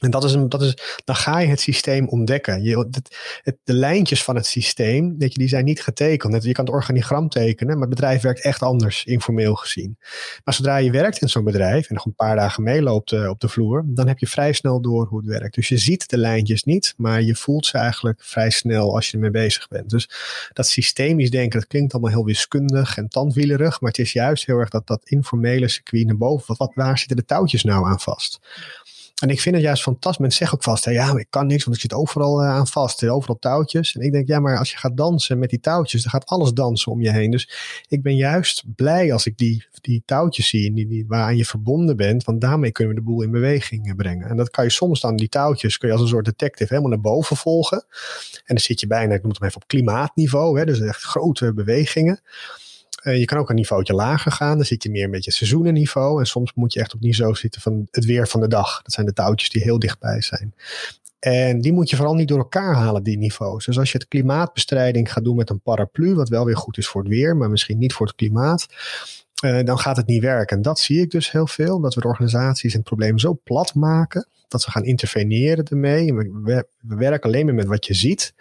En 0.00 0.10
dat 0.10 0.24
is 0.24 0.32
een, 0.32 0.48
dat 0.48 0.62
is, 0.62 0.76
dan 1.04 1.16
ga 1.16 1.38
je 1.38 1.48
het 1.48 1.60
systeem 1.60 2.08
ontdekken. 2.08 2.62
Je, 2.62 2.78
het, 2.78 3.58
de 3.64 3.72
lijntjes 3.72 4.24
van 4.24 4.36
het 4.36 4.46
systeem, 4.46 5.18
weet 5.18 5.32
je, 5.32 5.38
die 5.38 5.48
zijn 5.48 5.64
niet 5.64 5.82
getekend. 5.82 6.44
Je 6.44 6.52
kan 6.52 6.64
het 6.64 6.74
organigram 6.74 7.28
tekenen, 7.28 7.72
maar 7.72 7.86
het 7.86 7.94
bedrijf 7.94 8.22
werkt 8.22 8.42
echt 8.42 8.62
anders, 8.62 9.04
informeel 9.04 9.54
gezien. 9.54 9.96
Maar 10.44 10.54
zodra 10.54 10.76
je 10.76 10.90
werkt 10.90 11.20
in 11.20 11.28
zo'n 11.28 11.44
bedrijf 11.44 11.88
en 11.88 11.94
nog 11.94 12.04
een 12.04 12.14
paar 12.14 12.36
dagen 12.36 12.62
meeloopt 12.62 13.12
uh, 13.12 13.28
op 13.28 13.40
de 13.40 13.48
vloer, 13.48 13.84
dan 13.86 14.08
heb 14.08 14.18
je 14.18 14.26
vrij 14.26 14.52
snel 14.52 14.80
door 14.80 15.06
hoe 15.06 15.18
het 15.18 15.28
werkt. 15.28 15.54
Dus 15.54 15.68
je 15.68 15.78
ziet 15.78 16.08
de 16.08 16.18
lijntjes 16.18 16.64
niet, 16.64 16.94
maar 16.96 17.22
je 17.22 17.34
voelt 17.34 17.66
ze 17.66 17.78
eigenlijk 17.78 18.24
vrij 18.24 18.50
snel 18.50 18.94
als 18.94 19.06
je 19.06 19.12
ermee 19.12 19.30
bezig 19.30 19.68
bent. 19.68 19.90
Dus 19.90 20.10
dat 20.52 20.66
systemisch 20.66 21.30
denken, 21.30 21.58
dat 21.58 21.68
klinkt 21.68 21.92
allemaal 21.92 22.10
heel 22.10 22.24
wiskundig 22.24 22.96
en 22.96 23.08
tandwielerig, 23.08 23.80
maar 23.80 23.90
het 23.90 24.00
is 24.00 24.12
juist 24.12 24.46
heel 24.46 24.58
erg 24.58 24.68
dat, 24.68 24.86
dat 24.86 25.00
informele 25.04 25.68
circuit 25.68 26.06
naar 26.06 26.16
boven. 26.16 26.56
Wat, 26.56 26.72
waar 26.74 26.98
zitten 26.98 27.16
de 27.16 27.24
touwtjes 27.24 27.62
nou 27.62 27.86
aan 27.86 28.00
vast? 28.00 28.40
En 29.20 29.28
ik 29.30 29.40
vind 29.40 29.54
het 29.54 29.64
juist 29.64 29.82
fantastisch. 29.82 30.20
Mensen 30.20 30.38
zeggen 30.38 30.58
ook 30.58 30.64
vast, 30.64 30.84
hè, 30.84 30.90
ja, 30.90 31.12
maar 31.12 31.20
ik 31.20 31.26
kan 31.30 31.46
niks, 31.46 31.64
want 31.64 31.76
ik 31.76 31.82
zit 31.82 31.92
overal 31.92 32.42
uh, 32.42 32.48
aan 32.48 32.66
vast. 32.66 33.08
Overal 33.08 33.38
touwtjes. 33.38 33.94
En 33.94 34.00
ik 34.00 34.12
denk, 34.12 34.28
ja, 34.28 34.40
maar 34.40 34.58
als 34.58 34.70
je 34.70 34.76
gaat 34.76 34.96
dansen 34.96 35.38
met 35.38 35.50
die 35.50 35.60
touwtjes, 35.60 36.02
dan 36.02 36.10
gaat 36.10 36.26
alles 36.26 36.52
dansen 36.52 36.92
om 36.92 37.00
je 37.00 37.10
heen. 37.10 37.30
Dus 37.30 37.50
ik 37.88 38.02
ben 38.02 38.16
juist 38.16 38.64
blij 38.74 39.12
als 39.12 39.26
ik 39.26 39.38
die, 39.38 39.64
die 39.80 40.02
touwtjes 40.04 40.48
zie, 40.48 40.74
die, 40.74 40.86
die, 40.86 41.04
waaraan 41.08 41.36
je 41.36 41.44
verbonden 41.44 41.96
bent. 41.96 42.24
Want 42.24 42.40
daarmee 42.40 42.72
kunnen 42.72 42.94
we 42.94 43.00
de 43.00 43.06
boel 43.06 43.22
in 43.22 43.30
beweging 43.30 43.96
brengen. 43.96 44.28
En 44.28 44.36
dat 44.36 44.50
kan 44.50 44.64
je 44.64 44.70
soms 44.70 45.00
dan, 45.00 45.16
die 45.16 45.28
touwtjes, 45.28 45.78
kun 45.78 45.88
je 45.88 45.94
als 45.94 46.02
een 46.02 46.08
soort 46.08 46.24
detective 46.24 46.68
helemaal 46.68 46.90
naar 46.90 47.12
boven 47.12 47.36
volgen. 47.36 47.84
En 48.34 48.54
dan 48.54 48.58
zit 48.58 48.80
je 48.80 48.86
bijna, 48.86 49.14
ik 49.14 49.22
noem 49.22 49.32
het 49.32 49.42
even 49.42 49.56
op 49.56 49.68
klimaatniveau. 49.68 50.58
Hè, 50.58 50.64
dus 50.64 50.80
echt 50.80 51.02
grote 51.02 51.54
bewegingen. 51.54 52.20
Uh, 53.02 53.18
je 53.18 53.24
kan 53.24 53.38
ook 53.38 53.48
een 53.48 53.54
niveautje 53.54 53.94
lager 53.94 54.32
gaan. 54.32 54.56
Dan 54.56 54.66
zit 54.66 54.82
je 54.82 54.90
meer 54.90 55.04
een 55.04 55.10
beetje 55.10 55.32
seizoenenniveau. 55.32 56.20
En 56.20 56.26
soms 56.26 56.52
moet 56.54 56.72
je 56.72 56.80
echt 56.80 56.94
op 56.94 57.00
niveau 57.00 57.34
zitten 57.34 57.60
van 57.60 57.88
het 57.90 58.04
weer 58.04 58.28
van 58.28 58.40
de 58.40 58.48
dag. 58.48 58.82
Dat 58.82 58.92
zijn 58.92 59.06
de 59.06 59.12
touwtjes 59.12 59.50
die 59.50 59.62
heel 59.62 59.78
dichtbij 59.78 60.22
zijn. 60.22 60.54
En 61.18 61.60
die 61.60 61.72
moet 61.72 61.90
je 61.90 61.96
vooral 61.96 62.14
niet 62.14 62.28
door 62.28 62.38
elkaar 62.38 62.74
halen, 62.74 63.02
die 63.02 63.18
niveaus. 63.18 63.64
Dus 63.64 63.78
als 63.78 63.92
je 63.92 63.98
het 63.98 64.08
klimaatbestrijding 64.08 65.12
gaat 65.12 65.24
doen 65.24 65.36
met 65.36 65.50
een 65.50 65.60
paraplu, 65.60 66.14
wat 66.14 66.28
wel 66.28 66.44
weer 66.44 66.56
goed 66.56 66.78
is 66.78 66.86
voor 66.86 67.00
het 67.00 67.10
weer, 67.10 67.36
maar 67.36 67.50
misschien 67.50 67.78
niet 67.78 67.92
voor 67.92 68.06
het 68.06 68.16
klimaat, 68.16 68.66
uh, 69.44 69.64
dan 69.64 69.78
gaat 69.78 69.96
het 69.96 70.06
niet 70.06 70.22
werken. 70.22 70.56
En 70.56 70.62
dat 70.62 70.78
zie 70.78 71.00
ik 71.00 71.10
dus 71.10 71.30
heel 71.30 71.46
veel, 71.46 71.80
dat 71.80 71.94
we 71.94 72.00
de 72.00 72.06
organisaties 72.06 72.72
en 72.72 72.78
het 72.78 72.88
probleem 72.88 73.18
zo 73.18 73.40
plat 73.44 73.74
maken, 73.74 74.28
dat 74.48 74.64
we 74.64 74.70
gaan 74.70 74.84
interveneren 74.84 75.64
ermee. 75.64 76.14
We, 76.14 76.66
we, 76.80 76.94
werken 76.96 77.30
alleen 77.30 77.44
maar 77.44 77.54
met 77.54 77.66
wat 77.66 77.86
je 77.86 77.94
ziet. 77.94 78.34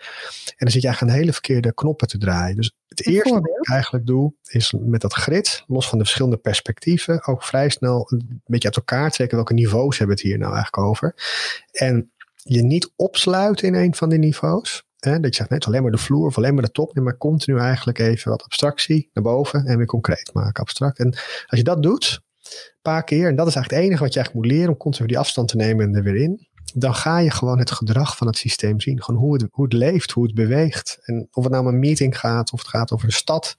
En 0.45 0.53
dan 0.57 0.69
zit 0.71 0.81
je 0.81 0.87
eigenlijk 0.87 1.15
een 1.15 1.19
hele 1.19 1.33
verkeerde 1.33 1.73
knoppen 1.73 2.07
te 2.07 2.17
draaien. 2.17 2.55
Dus 2.55 2.75
het 2.87 3.05
eerste 3.05 3.33
wat 3.33 3.47
ik 3.47 3.69
eigenlijk 3.69 4.05
doe, 4.05 4.33
is 4.43 4.73
met 4.79 5.01
dat 5.01 5.13
grid, 5.13 5.63
los 5.67 5.89
van 5.89 5.97
de 5.97 6.03
verschillende 6.03 6.37
perspectieven, 6.37 7.25
ook 7.25 7.43
vrij 7.43 7.69
snel 7.69 8.11
een 8.11 8.41
beetje 8.45 8.67
uit 8.67 8.77
elkaar 8.77 9.11
trekken. 9.11 9.37
Welke 9.37 9.53
niveaus 9.53 9.97
hebben 9.97 10.15
we 10.15 10.21
het 10.21 10.31
hier 10.31 10.39
nou 10.39 10.53
eigenlijk 10.53 10.87
over? 10.87 11.15
En 11.71 12.11
je 12.35 12.63
niet 12.63 12.91
opsluiten 12.95 13.67
in 13.67 13.73
een 13.73 13.95
van 13.95 14.09
die 14.09 14.19
niveaus. 14.19 14.86
Dat 15.11 15.35
je 15.35 15.43
zegt, 15.43 15.51
is 15.51 15.67
alleen 15.67 15.81
maar 15.81 15.91
de 15.91 15.97
vloer 15.97 16.27
of 16.27 16.37
alleen 16.37 16.53
maar 16.53 16.63
de 16.63 16.71
top. 16.71 16.95
Nee, 16.95 17.03
maar 17.03 17.17
continu 17.17 17.59
eigenlijk 17.59 17.99
even 17.99 18.31
wat 18.31 18.43
abstractie 18.43 19.09
naar 19.13 19.23
boven 19.23 19.65
en 19.65 19.77
weer 19.77 19.85
concreet 19.85 20.29
maken, 20.33 20.61
abstract. 20.61 20.99
En 20.99 21.09
als 21.47 21.59
je 21.59 21.63
dat 21.63 21.83
doet, 21.83 22.21
een 22.41 22.81
paar 22.81 23.03
keer, 23.03 23.27
en 23.27 23.35
dat 23.35 23.47
is 23.47 23.55
eigenlijk 23.55 23.69
het 23.69 23.91
enige 23.91 24.03
wat 24.03 24.13
je 24.13 24.19
eigenlijk 24.19 24.47
moet 24.47 24.57
leren 24.57 24.73
om 24.73 24.79
continu 24.79 25.07
die 25.07 25.19
afstand 25.19 25.47
te 25.47 25.55
nemen 25.55 25.85
en 25.85 25.95
er 25.95 26.03
weer 26.03 26.21
in. 26.21 26.47
Dan 26.73 26.95
ga 26.95 27.19
je 27.19 27.31
gewoon 27.31 27.59
het 27.59 27.71
gedrag 27.71 28.17
van 28.17 28.27
het 28.27 28.37
systeem 28.37 28.81
zien. 28.81 29.03
Gewoon 29.03 29.21
hoe 29.21 29.33
het, 29.33 29.47
hoe 29.51 29.63
het 29.63 29.73
leeft, 29.73 30.11
hoe 30.11 30.23
het 30.23 30.35
beweegt. 30.35 30.99
En 31.01 31.27
of 31.31 31.43
het 31.43 31.53
nou 31.53 31.67
een 31.67 31.79
meeting 31.79 32.19
gaat, 32.19 32.51
of 32.51 32.59
het 32.59 32.67
gaat 32.67 32.91
over 32.91 33.05
een 33.05 33.11
stad. 33.13 33.57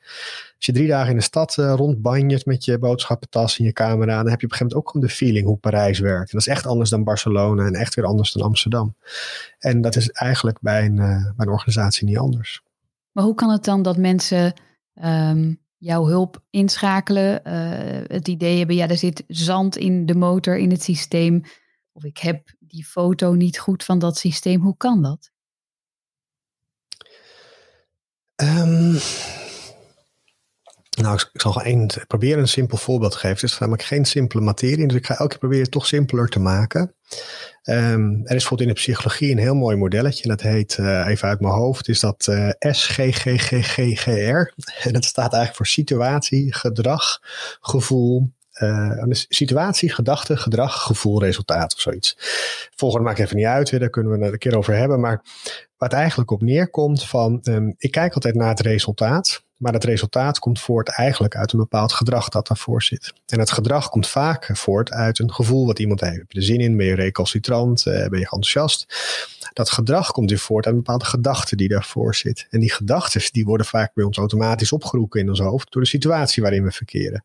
Als 0.58 0.66
je 0.66 0.72
drie 0.72 0.88
dagen 0.88 1.10
in 1.10 1.16
de 1.16 1.22
stad 1.22 1.56
uh, 1.56 1.74
rondbanjert 1.76 2.46
met 2.46 2.64
je 2.64 2.78
boodschappentas 2.78 3.58
en 3.58 3.64
je 3.64 3.72
camera, 3.72 4.16
dan 4.16 4.30
heb 4.30 4.40
je 4.40 4.46
op 4.46 4.52
een 4.52 4.56
gegeven 4.56 4.66
moment 4.66 4.74
ook 4.74 4.90
gewoon 4.90 5.06
de 5.06 5.14
feeling 5.14 5.46
hoe 5.46 5.56
Parijs 5.56 5.98
werkt. 5.98 6.32
En 6.32 6.38
dat 6.38 6.46
is 6.46 6.52
echt 6.54 6.66
anders 6.66 6.90
dan 6.90 7.04
Barcelona 7.04 7.66
en 7.66 7.74
echt 7.74 7.94
weer 7.94 8.04
anders 8.04 8.32
dan 8.32 8.42
Amsterdam. 8.42 8.96
En 9.58 9.80
dat 9.80 9.96
is 9.96 10.10
eigenlijk 10.10 10.60
bij 10.60 10.84
een, 10.84 10.96
uh, 10.96 11.24
bij 11.36 11.46
een 11.46 11.52
organisatie 11.52 12.06
niet 12.06 12.18
anders. 12.18 12.62
Maar 13.12 13.24
hoe 13.24 13.34
kan 13.34 13.50
het 13.50 13.64
dan 13.64 13.82
dat 13.82 13.96
mensen 13.96 14.52
um, 15.02 15.60
jouw 15.76 16.06
hulp 16.06 16.42
inschakelen, 16.50 17.40
uh, 17.46 18.06
het 18.06 18.28
idee 18.28 18.58
hebben, 18.58 18.76
ja, 18.76 18.88
er 18.88 18.96
zit 18.96 19.24
zand 19.28 19.76
in 19.76 20.06
de 20.06 20.14
motor, 20.14 20.58
in 20.58 20.70
het 20.70 20.82
systeem, 20.82 21.42
of 21.92 22.04
ik 22.04 22.18
heb 22.18 22.54
die 22.58 22.84
foto 22.84 23.32
niet 23.32 23.58
goed 23.58 23.84
van 23.84 23.98
dat 23.98 24.16
systeem. 24.18 24.60
Hoe 24.60 24.76
kan 24.76 25.02
dat? 25.02 25.30
Um, 28.36 28.98
nou, 31.02 31.20
ik 31.32 31.40
zal 31.40 31.62
één, 31.62 31.90
proberen 32.06 32.38
een 32.38 32.48
simpel 32.48 32.76
voorbeeld 32.76 33.12
te 33.12 33.18
geven. 33.18 33.36
Het 33.36 33.50
is 33.50 33.58
namelijk 33.58 33.82
geen 33.82 34.04
simpele 34.04 34.42
materie, 34.42 34.86
dus 34.86 34.96
ik 34.96 35.06
ga 35.06 35.16
elke 35.16 35.28
keer 35.28 35.38
proberen 35.38 35.62
het 35.62 35.72
toch 35.72 35.86
simpeler 35.86 36.28
te 36.28 36.40
maken. 36.40 36.94
Um, 37.64 38.14
er 38.14 38.20
is 38.20 38.26
bijvoorbeeld 38.28 38.60
in 38.60 38.74
de 38.74 38.80
psychologie 38.80 39.30
een 39.30 39.38
heel 39.38 39.54
mooi 39.54 39.76
modelletje. 39.76 40.22
En 40.22 40.28
dat 40.28 40.40
heet, 40.40 40.76
uh, 40.80 41.06
even 41.06 41.28
uit 41.28 41.40
mijn 41.40 41.54
hoofd, 41.54 41.88
is 41.88 42.00
dat 42.00 42.26
uh, 42.30 42.50
SGGGGR. 42.58 44.10
En 44.86 44.92
dat 44.92 45.04
staat 45.04 45.32
eigenlijk 45.32 45.54
voor 45.54 45.66
situatie, 45.66 46.54
gedrag, 46.54 47.18
gevoel, 47.60 48.32
uh, 48.62 49.02
situatie, 49.10 49.90
gedachte, 49.90 50.36
gedrag, 50.36 50.82
gevoel, 50.82 51.22
resultaat 51.22 51.74
of 51.74 51.80
zoiets. 51.80 52.16
Volgende 52.76 53.04
maakt 53.04 53.18
even 53.18 53.36
niet 53.36 53.46
uit, 53.46 53.78
daar 53.78 53.90
kunnen 53.90 54.12
we 54.12 54.24
het 54.24 54.32
een 54.32 54.38
keer 54.38 54.56
over 54.56 54.74
hebben. 54.74 55.00
Maar 55.00 55.22
wat 55.76 55.92
eigenlijk 55.92 56.30
op 56.30 56.42
neerkomt 56.42 57.04
van, 57.04 57.40
um, 57.42 57.74
ik 57.78 57.90
kijk 57.90 58.14
altijd 58.14 58.34
naar 58.34 58.48
het 58.48 58.60
resultaat. 58.60 59.46
Maar 59.58 59.72
het 59.72 59.84
resultaat 59.84 60.38
komt 60.38 60.60
voort 60.60 60.88
eigenlijk 60.88 61.36
uit 61.36 61.52
een 61.52 61.58
bepaald 61.58 61.92
gedrag 61.92 62.28
dat 62.28 62.46
daarvoor 62.46 62.82
zit. 62.82 63.12
En 63.26 63.38
het 63.38 63.50
gedrag 63.50 63.88
komt 63.88 64.08
vaak 64.08 64.50
voort 64.52 64.90
uit 64.90 65.18
een 65.18 65.32
gevoel 65.32 65.66
wat 65.66 65.78
iemand 65.78 66.00
heeft. 66.00 66.16
Heb 66.16 66.32
je 66.32 66.38
er 66.38 66.44
zin 66.44 66.60
in? 66.60 66.76
Ben 66.76 66.86
je 66.86 66.94
recalcitrant? 66.94 67.86
Uh, 67.86 67.94
ben 67.94 68.18
je 68.18 68.24
enthousiast? 68.24 68.86
Dat 69.52 69.70
gedrag 69.70 70.10
komt 70.10 70.30
weer 70.30 70.38
voort 70.38 70.66
uit 70.66 70.74
een 70.74 70.80
bepaalde 70.80 71.04
gedachte 71.04 71.56
die 71.56 71.68
daarvoor 71.68 72.14
zit. 72.14 72.46
En 72.50 72.60
die 72.60 72.72
gedachten 72.72 73.32
die 73.32 73.44
worden 73.44 73.66
vaak 73.66 73.94
bij 73.94 74.04
ons 74.04 74.16
automatisch 74.16 74.72
opgeroepen 74.72 75.20
in 75.20 75.28
ons 75.28 75.40
hoofd 75.40 75.72
door 75.72 75.82
de 75.82 75.88
situatie 75.88 76.42
waarin 76.42 76.64
we 76.64 76.70
verkeren. 76.70 77.24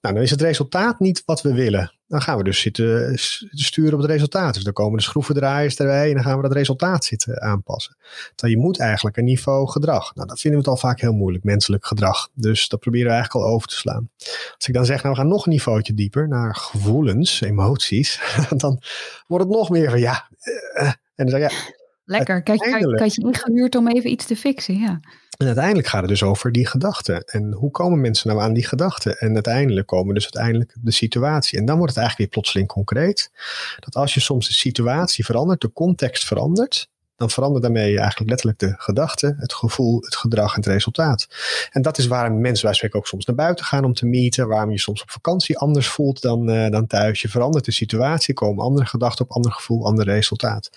Nou, 0.00 0.14
dan 0.14 0.24
is 0.24 0.30
het 0.30 0.40
resultaat 0.40 1.00
niet 1.00 1.22
wat 1.24 1.42
we 1.42 1.54
willen. 1.54 1.92
Dan 2.06 2.22
gaan 2.22 2.36
we 2.36 2.44
dus 2.44 2.60
zitten 2.60 3.18
sturen 3.50 3.92
op 3.92 4.00
het 4.00 4.10
resultaat. 4.10 4.54
Dus 4.54 4.64
dan 4.64 4.72
komen 4.72 4.96
de 4.96 5.02
schroevendraaiers 5.02 5.76
erbij 5.76 6.08
en 6.08 6.14
dan 6.14 6.22
gaan 6.22 6.36
we 6.36 6.42
dat 6.42 6.52
resultaat 6.52 7.04
zitten 7.04 7.40
aanpassen. 7.42 7.96
Terwijl 8.34 8.58
je 8.58 8.64
moet 8.66 8.78
eigenlijk 8.78 9.16
een 9.16 9.24
niveau 9.24 9.68
gedrag. 9.68 10.14
Nou, 10.14 10.28
dat 10.28 10.40
vinden 10.40 10.60
we 10.60 10.70
het 10.70 10.74
al 10.76 10.88
vaak 10.88 11.00
heel 11.00 11.12
moeilijk, 11.12 11.44
menselijk 11.44 11.86
gedrag. 11.86 12.28
Dus 12.34 12.68
dat 12.68 12.80
proberen 12.80 13.06
we 13.06 13.12
eigenlijk 13.12 13.44
al 13.44 13.52
over 13.52 13.68
te 13.68 13.76
slaan. 13.76 14.10
Als 14.56 14.68
ik 14.68 14.74
dan 14.74 14.84
zeg, 14.84 15.02
nou 15.02 15.14
we 15.14 15.20
gaan 15.20 15.30
nog 15.30 15.46
een 15.46 15.52
niveautje 15.52 15.94
dieper 15.94 16.28
naar 16.28 16.54
gevoelens, 16.54 17.40
emoties. 17.40 18.20
Dan 18.56 18.82
wordt 19.26 19.44
het 19.44 19.54
nog 19.54 19.70
meer 19.70 19.90
van 19.90 20.00
ja. 20.00 20.28
Eh, 20.72 20.92
en 21.14 21.26
dan 21.26 21.28
zeg 21.28 21.50
je, 21.50 21.56
ja, 21.56 21.72
Lekker. 22.04 22.42
Kijk, 22.42 22.58
kijk, 22.58 22.96
kijk 22.96 23.12
je 23.12 23.22
ingehuurd 23.22 23.74
om 23.74 23.88
even 23.88 24.10
iets 24.10 24.26
te 24.26 24.36
fixen, 24.36 24.78
ja. 24.78 25.00
En 25.40 25.46
uiteindelijk 25.46 25.88
gaat 25.88 26.00
het 26.00 26.08
dus 26.08 26.22
over 26.22 26.52
die 26.52 26.66
gedachten. 26.66 27.24
En 27.24 27.52
hoe 27.52 27.70
komen 27.70 28.00
mensen 28.00 28.28
nou 28.28 28.40
aan 28.40 28.52
die 28.52 28.66
gedachten? 28.66 29.18
En 29.18 29.34
uiteindelijk 29.34 29.86
komen 29.86 30.14
dus 30.14 30.22
uiteindelijk 30.22 30.74
de 30.80 30.90
situatie. 30.90 31.58
En 31.58 31.64
dan 31.64 31.76
wordt 31.76 31.94
het 31.94 32.00
eigenlijk 32.00 32.30
weer 32.30 32.42
plotseling 32.42 32.68
concreet. 32.68 33.30
Dat 33.78 33.94
als 33.94 34.14
je 34.14 34.20
soms 34.20 34.46
de 34.46 34.52
situatie 34.52 35.24
verandert, 35.24 35.60
de 35.60 35.72
context 35.72 36.24
verandert, 36.24 36.88
dan 37.16 37.30
verandert 37.30 37.62
daarmee 37.62 37.98
eigenlijk 37.98 38.30
letterlijk 38.30 38.58
de 38.58 38.74
gedachten, 38.76 39.36
het 39.38 39.54
gevoel, 39.54 40.00
het 40.00 40.16
gedrag 40.16 40.54
en 40.54 40.60
het 40.60 40.70
resultaat. 40.70 41.26
En 41.70 41.82
dat 41.82 41.98
is 41.98 42.06
waarom 42.06 42.40
mensen 42.40 42.64
bij 42.64 42.74
spreken 42.74 42.98
ook 42.98 43.06
soms 43.06 43.24
naar 43.24 43.36
buiten 43.36 43.64
gaan 43.64 43.84
om 43.84 43.94
te 43.94 44.06
meeten, 44.06 44.48
waarom 44.48 44.70
je 44.70 44.78
soms 44.78 45.02
op 45.02 45.10
vakantie 45.10 45.58
anders 45.58 45.88
voelt 45.88 46.22
dan, 46.22 46.50
uh, 46.50 46.68
dan 46.68 46.86
thuis. 46.86 47.20
Je 47.20 47.28
verandert 47.28 47.64
de 47.64 47.72
situatie, 47.72 48.34
komen 48.34 48.64
andere 48.64 48.86
gedachten 48.86 49.24
op, 49.24 49.30
ander 49.30 49.52
gevoel, 49.52 49.86
ander 49.86 50.04
resultaat. 50.04 50.70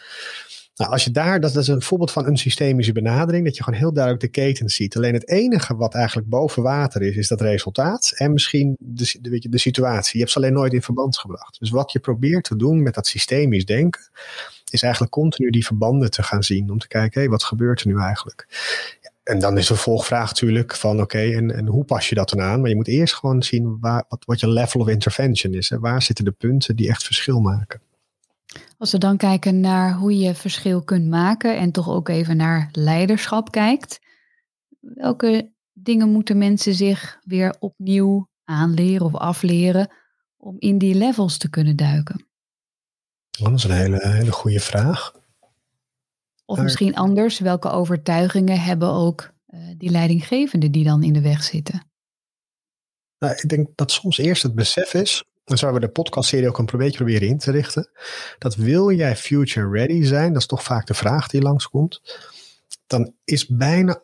Nou, 0.76 0.92
als 0.92 1.04
je 1.04 1.12
daar, 1.12 1.40
dat, 1.40 1.56
is 1.56 1.68
een 1.68 1.82
voorbeeld 1.82 2.12
van 2.12 2.28
een 2.28 2.38
systemische 2.38 2.92
benadering, 2.92 3.46
dat 3.46 3.58
je 3.58 3.64
gewoon 3.64 3.80
heel 3.80 3.94
duidelijk 3.94 4.24
de 4.24 4.42
keten 4.42 4.70
ziet. 4.70 4.96
Alleen 4.96 5.14
het 5.14 5.30
enige 5.30 5.76
wat 5.76 5.94
eigenlijk 5.94 6.30
boven 6.30 6.64
water 6.64 7.02
is, 7.02 7.16
is 7.16 7.28
dat 7.28 7.42
resultaat 7.42 8.14
en 8.16 8.34
misschien 8.34 8.76
de, 8.80 9.20
weet 9.22 9.44
je, 9.44 9.50
de 9.50 9.58
situatie. 9.58 10.12
Je 10.14 10.20
hebt 10.20 10.32
ze 10.32 10.38
alleen 10.38 10.54
nooit 10.54 10.74
in 10.74 10.82
verband 10.82 11.18
gebracht. 11.18 11.60
Dus 11.60 11.70
wat 11.70 11.92
je 11.92 12.00
probeert 12.00 12.44
te 12.44 12.56
doen 12.56 12.84
met 12.84 12.94
dat 12.94 13.08
systemisch 13.08 13.66
denken, 13.66 14.02
is 14.70 14.82
eigenlijk 14.82 15.14
continu 15.14 15.50
die 15.50 15.66
verbanden 15.66 16.12
te 16.12 16.24
gaan 16.24 16.44
zien. 16.44 16.72
Om 16.72 16.80
te 16.80 16.88
kijken, 16.88 17.22
hé, 17.22 17.28
wat 17.28 17.44
gebeurt 17.44 17.82
er 17.82 17.88
nu 17.88 18.00
eigenlijk? 18.00 18.48
En 19.24 19.40
dan 19.40 19.58
is 19.58 19.68
de 19.68 19.74
vervolgvraag 19.74 20.28
natuurlijk 20.28 20.76
van 20.76 21.02
oké, 21.02 21.20
en, 21.20 21.52
en 21.52 21.68
hoe 21.68 21.84
pas 21.84 22.10
je 22.10 22.16
dat 22.16 22.30
dan 22.30 22.42
aan? 22.42 22.60
Maar 22.60 22.70
je 22.70 22.76
moet 22.76 22.88
eerst 22.88 23.14
gewoon 23.14 23.44
zien 23.44 23.78
waar, 23.80 24.04
wat, 24.10 24.26
wat 24.26 24.40
je 24.40 24.48
level 24.50 24.82
of 24.82 24.88
intervention 24.88 25.54
is. 25.54 25.70
Hè? 25.70 25.80
Waar 25.80 26.02
zitten 26.02 26.26
de 26.26 26.32
punten 26.32 26.76
die 26.76 26.90
echt 26.90 27.04
verschil 27.04 27.40
maken? 27.40 27.82
Als 28.78 28.92
we 28.92 28.98
dan 28.98 29.18
kijken 29.18 29.60
naar 29.60 29.94
hoe 29.94 30.18
je 30.18 30.36
verschil 30.36 30.84
kunt 30.84 31.08
maken 31.08 31.58
en 31.58 31.72
toch 31.72 31.90
ook 31.90 32.10
even 32.10 32.38
naar 32.38 32.70
leiderschap 32.72 33.52
kijkt, 33.52 34.00
welke 34.80 35.52
dingen 35.72 36.10
moeten 36.10 36.38
mensen 36.38 36.74
zich 36.74 37.20
weer 37.24 37.56
opnieuw 37.60 38.30
aanleren 38.44 39.06
of 39.06 39.16
afleren 39.16 39.92
om 40.38 40.56
in 40.60 40.78
die 40.78 40.96
levels 40.96 41.38
te 41.38 41.50
kunnen 41.50 41.76
duiken? 41.76 42.28
Dat 43.30 43.54
is 43.54 43.64
een 43.64 43.72
hele, 43.72 44.08
hele 44.08 44.32
goede 44.32 44.60
vraag. 44.60 45.22
Of 46.46 46.62
misschien 46.62 46.96
anders, 46.96 47.40
welke 47.40 47.70
overtuigingen 47.70 48.60
hebben 48.60 48.90
ook 48.90 49.34
uh, 49.48 49.60
die 49.78 49.90
leidinggevenden 49.90 50.72
die 50.72 50.84
dan 50.84 51.04
in 51.04 51.14
de 51.14 51.22
weg 51.22 51.44
zitten? 51.44 51.92
Nou, 53.20 53.34
ik 53.36 53.50
denk 53.50 53.68
dat 53.76 53.92
soms 53.92 54.18
eerst 54.18 54.44
het 54.44 54.56
besef 54.56 54.94
is 54.94 55.24
dan 55.44 55.58
zouden 55.58 55.82
we 55.82 55.88
de 55.88 55.94
podcastserie 55.94 56.48
ook 56.48 56.58
een 56.58 56.66
beetje 56.66 56.98
proberen 56.98 57.28
in 57.28 57.38
te 57.38 57.52
richten. 57.52 57.90
Dat 58.38 58.56
wil 58.56 58.92
jij 58.92 59.16
future 59.16 59.70
ready 59.70 60.04
zijn, 60.04 60.34
dat 60.34 60.42
is 60.42 60.48
toch 60.48 60.64
vaak 60.64 60.88
de 60.88 60.94
vraag 60.94 61.28
die 61.28 61.42
langskomt. 61.42 62.02
Dan 62.88 63.14
is 63.24 63.48
bijna 63.48 64.02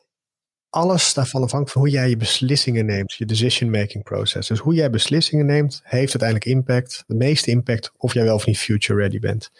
alles 0.69 1.13
daarvan 1.13 1.43
afhankelijk 1.43 1.71
van 1.71 1.81
hoe 1.81 1.91
jij 1.91 2.09
je 2.09 2.17
beslissingen 2.17 2.85
neemt, 2.85 3.13
je 3.13 3.25
decision 3.25 3.69
making 3.69 4.03
process. 4.03 4.47
Dus 4.47 4.59
hoe 4.59 4.73
jij 4.73 4.89
beslissingen 4.89 5.45
neemt, 5.45 5.81
heeft 5.83 6.21
uiteindelijk 6.21 6.45
impact, 6.45 7.03
de 7.07 7.15
meeste 7.15 7.51
impact, 7.51 7.91
of 7.97 8.13
jij 8.13 8.23
wel 8.23 8.35
of 8.35 8.45
niet 8.45 8.57
future 8.57 8.99
ready 8.99 9.19
bent. 9.19 9.51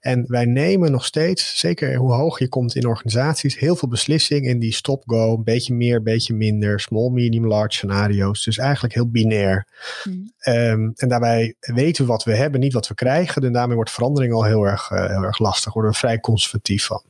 En 0.00 0.24
wij 0.28 0.44
nemen 0.44 0.90
nog 0.90 1.04
steeds, 1.04 1.58
zeker 1.58 1.94
hoe 1.94 2.12
hoog 2.12 2.38
je 2.38 2.48
komt 2.48 2.74
in 2.74 2.86
organisaties, 2.86 3.58
heel 3.58 3.76
veel 3.76 3.88
beslissingen 3.88 4.50
in 4.50 4.58
die 4.58 4.74
stop-go, 4.74 5.34
een 5.36 5.44
beetje 5.44 5.74
meer, 5.74 5.96
een 5.96 6.02
beetje 6.02 6.34
minder, 6.34 6.80
small, 6.80 7.10
medium, 7.10 7.46
large 7.46 7.72
scenario's. 7.76 8.44
Dus 8.44 8.58
eigenlijk 8.58 8.94
heel 8.94 9.10
binair. 9.10 9.66
Hmm. 10.02 10.32
Um, 10.44 10.92
en 10.96 11.08
daarbij 11.08 11.54
weten 11.60 12.04
we 12.04 12.10
wat 12.10 12.24
we 12.24 12.34
hebben, 12.34 12.60
niet 12.60 12.72
wat 12.72 12.88
we 12.88 12.94
krijgen. 12.94 13.42
En 13.42 13.52
daarmee 13.52 13.76
wordt 13.76 13.90
verandering 13.90 14.32
al 14.32 14.44
heel 14.44 14.64
erg, 14.64 14.90
uh, 14.90 15.06
heel 15.06 15.22
erg 15.22 15.38
lastig, 15.38 15.72
worden 15.72 15.92
we 15.92 15.98
vrij 15.98 16.20
conservatief 16.20 16.84
van. 16.84 17.02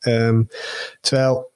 Um, 0.00 0.48
terwijl 1.00 1.50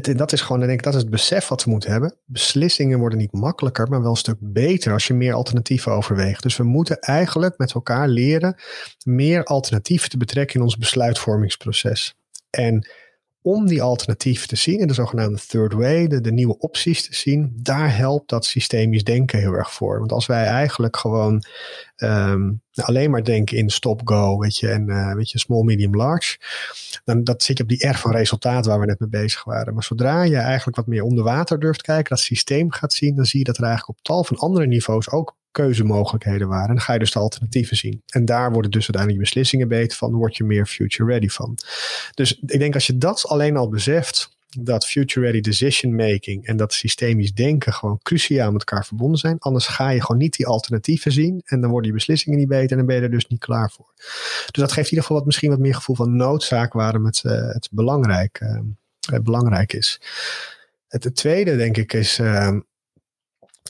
dat 0.00 0.32
is 0.32 0.40
gewoon, 0.40 0.60
denk 0.60 0.72
ik, 0.72 0.82
dat 0.82 0.94
is 0.94 1.00
het 1.00 1.10
besef 1.10 1.48
wat 1.48 1.64
we 1.64 1.70
moeten 1.70 1.90
hebben. 1.90 2.16
Beslissingen 2.24 2.98
worden 2.98 3.18
niet 3.18 3.32
makkelijker, 3.32 3.88
maar 3.88 4.02
wel 4.02 4.10
een 4.10 4.16
stuk 4.16 4.36
beter 4.40 4.92
als 4.92 5.06
je 5.06 5.14
meer 5.14 5.34
alternatieven 5.34 5.92
overweegt. 5.92 6.42
Dus 6.42 6.56
we 6.56 6.64
moeten 6.64 6.98
eigenlijk 6.98 7.58
met 7.58 7.72
elkaar 7.72 8.08
leren 8.08 8.56
meer 9.04 9.44
alternatieven 9.44 10.10
te 10.10 10.16
betrekken 10.16 10.56
in 10.56 10.62
ons 10.62 10.76
besluitvormingsproces. 10.76 12.14
En 12.50 12.88
om 13.46 13.66
die 13.66 13.82
alternatieven 13.82 14.48
te 14.48 14.56
zien, 14.56 14.78
in 14.78 14.86
de 14.86 14.94
zogenaamde 14.94 15.38
third 15.46 15.72
way, 15.72 16.06
de, 16.06 16.32
nieuwe 16.32 16.58
opties 16.58 17.06
te 17.06 17.14
zien, 17.14 17.52
daar 17.56 17.96
helpt 17.96 18.28
dat 18.28 18.44
systemisch 18.44 19.04
denken 19.04 19.38
heel 19.38 19.52
erg 19.52 19.72
voor. 19.72 19.98
Want 19.98 20.12
als 20.12 20.26
wij 20.26 20.44
eigenlijk 20.44 20.96
gewoon 20.96 21.44
um, 21.96 22.62
alleen 22.74 23.10
maar 23.10 23.24
denken 23.24 23.56
in 23.56 23.70
stop-go, 23.70 24.38
weet 24.38 24.56
je, 24.56 24.68
en 24.68 24.88
uh, 24.88 25.14
weet 25.14 25.30
je, 25.30 25.38
small, 25.38 25.62
medium, 25.62 25.96
large, 25.96 26.38
dan 27.04 27.24
dat 27.24 27.42
zit 27.42 27.56
je 27.56 27.62
op 27.62 27.68
die 27.68 27.88
R 27.88 27.94
van 27.94 28.10
resultaat 28.10 28.66
waar 28.66 28.80
we 28.80 28.86
net 28.86 29.00
mee 29.00 29.08
bezig 29.08 29.44
waren. 29.44 29.74
Maar 29.74 29.84
zodra 29.84 30.22
je 30.22 30.36
eigenlijk 30.36 30.76
wat 30.76 30.86
meer 30.86 31.02
onder 31.02 31.24
water 31.24 31.60
durft 31.60 31.82
kijken, 31.82 32.16
dat 32.16 32.24
systeem 32.24 32.72
gaat 32.72 32.92
zien, 32.92 33.16
dan 33.16 33.24
zie 33.24 33.38
je 33.38 33.44
dat 33.44 33.56
er 33.56 33.64
eigenlijk 33.64 33.98
op 33.98 34.04
tal 34.04 34.24
van 34.24 34.36
andere 34.36 34.66
niveaus 34.66 35.10
ook 35.10 35.36
keuzemogelijkheden 35.54 36.48
waren. 36.48 36.68
En 36.68 36.74
dan 36.74 36.84
ga 36.84 36.92
je 36.92 36.98
dus 36.98 37.12
de 37.12 37.18
alternatieven 37.18 37.76
zien. 37.76 38.02
En 38.06 38.24
daar 38.24 38.52
worden 38.52 38.70
dus 38.70 38.90
uiteindelijk 38.90 39.24
je 39.24 39.30
beslissingen 39.30 39.68
beter 39.68 39.96
van, 39.96 40.12
word 40.12 40.36
je 40.36 40.44
meer 40.44 40.66
future 40.66 41.10
ready 41.10 41.28
van. 41.28 41.58
Dus 42.14 42.40
ik 42.46 42.58
denk 42.58 42.74
als 42.74 42.86
je 42.86 42.98
dat 42.98 43.26
alleen 43.26 43.56
al 43.56 43.68
beseft, 43.68 44.32
dat 44.58 44.86
future 44.86 45.26
ready 45.26 45.40
decision 45.40 45.94
making 45.94 46.46
en 46.46 46.56
dat 46.56 46.72
systemisch 46.72 47.32
denken 47.32 47.72
gewoon 47.72 47.98
cruciaal 48.02 48.52
met 48.52 48.64
elkaar 48.64 48.86
verbonden 48.86 49.18
zijn. 49.18 49.38
Anders 49.38 49.66
ga 49.66 49.88
je 49.88 50.00
gewoon 50.00 50.20
niet 50.20 50.36
die 50.36 50.46
alternatieven 50.46 51.12
zien 51.12 51.42
en 51.44 51.60
dan 51.60 51.70
worden 51.70 51.88
je 51.88 51.96
beslissingen 51.96 52.38
niet 52.38 52.48
beter 52.48 52.70
en 52.70 52.76
dan 52.76 52.86
ben 52.86 52.96
je 52.96 53.02
er 53.02 53.10
dus 53.10 53.26
niet 53.26 53.40
klaar 53.40 53.70
voor. 53.70 53.92
Dus 53.96 54.50
dat 54.52 54.72
geeft 54.72 54.86
in 54.86 54.90
ieder 54.90 55.00
geval 55.00 55.16
wat, 55.16 55.26
misschien 55.26 55.50
wat 55.50 55.58
meer 55.58 55.74
gevoel 55.74 55.96
van 55.96 56.16
noodzaak 56.16 56.72
waarom 56.72 57.04
het, 57.04 57.22
uh, 57.26 57.32
het 57.32 57.68
belangrijk, 57.70 58.40
uh, 58.40 59.18
belangrijk 59.22 59.72
is. 59.72 60.00
Het, 60.88 61.16
tweede 61.16 61.56
denk 61.56 61.76
ik 61.76 61.92
is, 61.92 62.20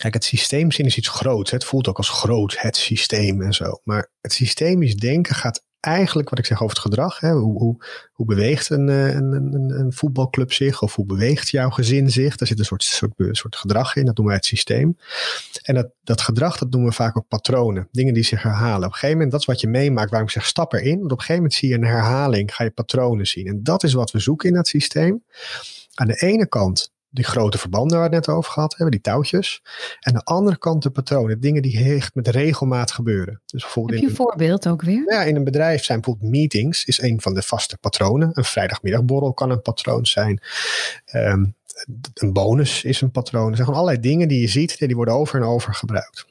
Kijk, 0.01 0.15
het 0.15 0.25
systeemzin 0.25 0.85
is 0.85 0.97
iets 0.97 1.09
groots. 1.09 1.51
Het 1.51 1.65
voelt 1.65 1.89
ook 1.89 1.97
als 1.97 2.09
groot, 2.09 2.61
het 2.61 2.77
systeem 2.77 3.43
en 3.43 3.53
zo. 3.55 3.81
Maar 3.85 4.11
het 4.21 4.33
systemisch 4.33 4.97
denken 4.97 5.35
gaat 5.35 5.65
eigenlijk, 5.85 6.29
wat 6.31 6.39
ik 6.39 6.47
zeg 6.47 6.63
over 6.63 6.77
het 6.77 6.85
gedrag. 6.85 7.21
Hè, 7.21 7.33
hoe, 7.33 7.59
hoe, 7.59 7.85
hoe 8.13 8.27
beweegt 8.27 8.71
een, 8.71 8.89
een, 8.89 9.33
een, 9.33 9.71
een, 9.81 9.93
voetbalclub 9.93 10.53
zich? 10.53 10.83
Of 10.83 10.95
hoe 10.95 11.07
beweegt 11.07 11.51
jouw 11.51 11.71
gezin 11.71 12.11
zich? 12.11 12.37
Daar 12.37 12.49
zit 12.49 12.59
een 12.59 12.65
soort, 12.65 12.83
soort, 12.83 13.13
soort 13.17 13.57
gedrag 13.57 13.97
in. 13.97 14.05
Dat 14.05 14.17
noemen 14.17 14.35
wij 14.35 14.37
het 14.37 14.45
systeem. 14.45 14.99
En 15.63 15.75
dat, 15.75 15.91
dat 16.03 16.21
gedrag, 16.21 16.59
dat 16.59 16.71
noemen 16.71 16.91
we 16.91 16.97
vaak 16.97 17.17
ook 17.17 17.29
patronen. 17.29 17.89
Dingen 17.93 18.15
die 18.15 18.25
zich 18.25 18.43
herhalen. 18.43 18.79
Op 18.79 18.85
een 18.85 18.93
gegeven 18.93 19.13
moment, 19.13 19.31
dat 19.31 19.41
is 19.41 19.47
wat 19.47 19.61
je 19.61 19.69
meemaakt. 19.69 20.11
Waarom 20.11 20.29
ik 20.29 20.35
zeg, 20.35 20.47
stap 20.47 20.73
erin. 20.73 20.99
Want 20.99 21.13
op 21.13 21.19
een 21.19 21.25
gegeven 21.25 21.35
moment 21.35 21.55
zie 21.55 21.69
je 21.69 21.75
een 21.75 21.85
herhaling. 21.85 22.55
Ga 22.55 22.65
je 22.65 22.71
patronen 22.71 23.27
zien. 23.27 23.47
En 23.47 23.63
dat 23.63 23.83
is 23.83 23.93
wat 23.93 24.11
we 24.11 24.19
zoeken 24.19 24.49
in 24.49 24.55
dat 24.55 24.69
systeem. 24.69 25.25
Aan 25.95 26.07
de 26.07 26.17
ene 26.17 26.49
kant 26.49 26.93
die 27.15 27.25
grote 27.25 27.59
verbanden 27.59 27.99
waar 27.99 28.09
we 28.09 28.17
het 28.17 28.27
net 28.27 28.37
over 28.37 28.53
gehad 28.53 28.71
hebben, 28.71 28.91
die 28.91 29.01
touwtjes. 29.01 29.63
En 30.01 30.13
aan 30.13 30.19
de 30.19 30.25
andere 30.25 30.59
kant 30.59 30.83
de 30.83 30.91
patronen, 30.91 31.41
dingen 31.41 31.63
die 31.63 31.95
echt 31.95 32.15
met 32.15 32.29
regelmaat 32.29 32.93
gebeuren. 32.93 33.41
Dus 33.47 33.63
bijvoorbeeld 33.63 34.01
Heb 34.01 34.05
je 34.05 34.11
een 34.11 34.25
voorbeeld 34.25 34.69
ook 34.69 34.83
weer? 34.83 35.13
Ja, 35.13 35.23
in 35.23 35.37
een 35.37 35.45
bedrijf 35.45 35.85
zijn 35.85 36.01
bijvoorbeeld 36.01 36.33
meetings, 36.33 36.85
is 36.85 37.03
een 37.03 37.21
van 37.21 37.35
de 37.35 37.43
vaste 37.43 37.79
patronen. 37.79 38.31
Een 38.33 38.45
vrijdagmiddagborrel 38.45 39.33
kan 39.33 39.51
een 39.51 39.63
patroon 39.63 40.07
zijn. 40.07 40.41
Um, 41.13 41.55
een 42.15 42.33
bonus 42.33 42.85
is 42.85 43.01
een 43.01 43.11
patroon. 43.11 43.49
Er 43.49 43.55
zijn 43.55 43.67
gewoon 43.67 43.81
allerlei 43.81 44.03
dingen 44.03 44.29
die 44.29 44.41
je 44.41 44.49
ziet, 44.49 44.79
die 44.79 44.97
worden 44.97 45.15
over 45.15 45.41
en 45.41 45.47
over 45.47 45.75
gebruikt. 45.75 46.27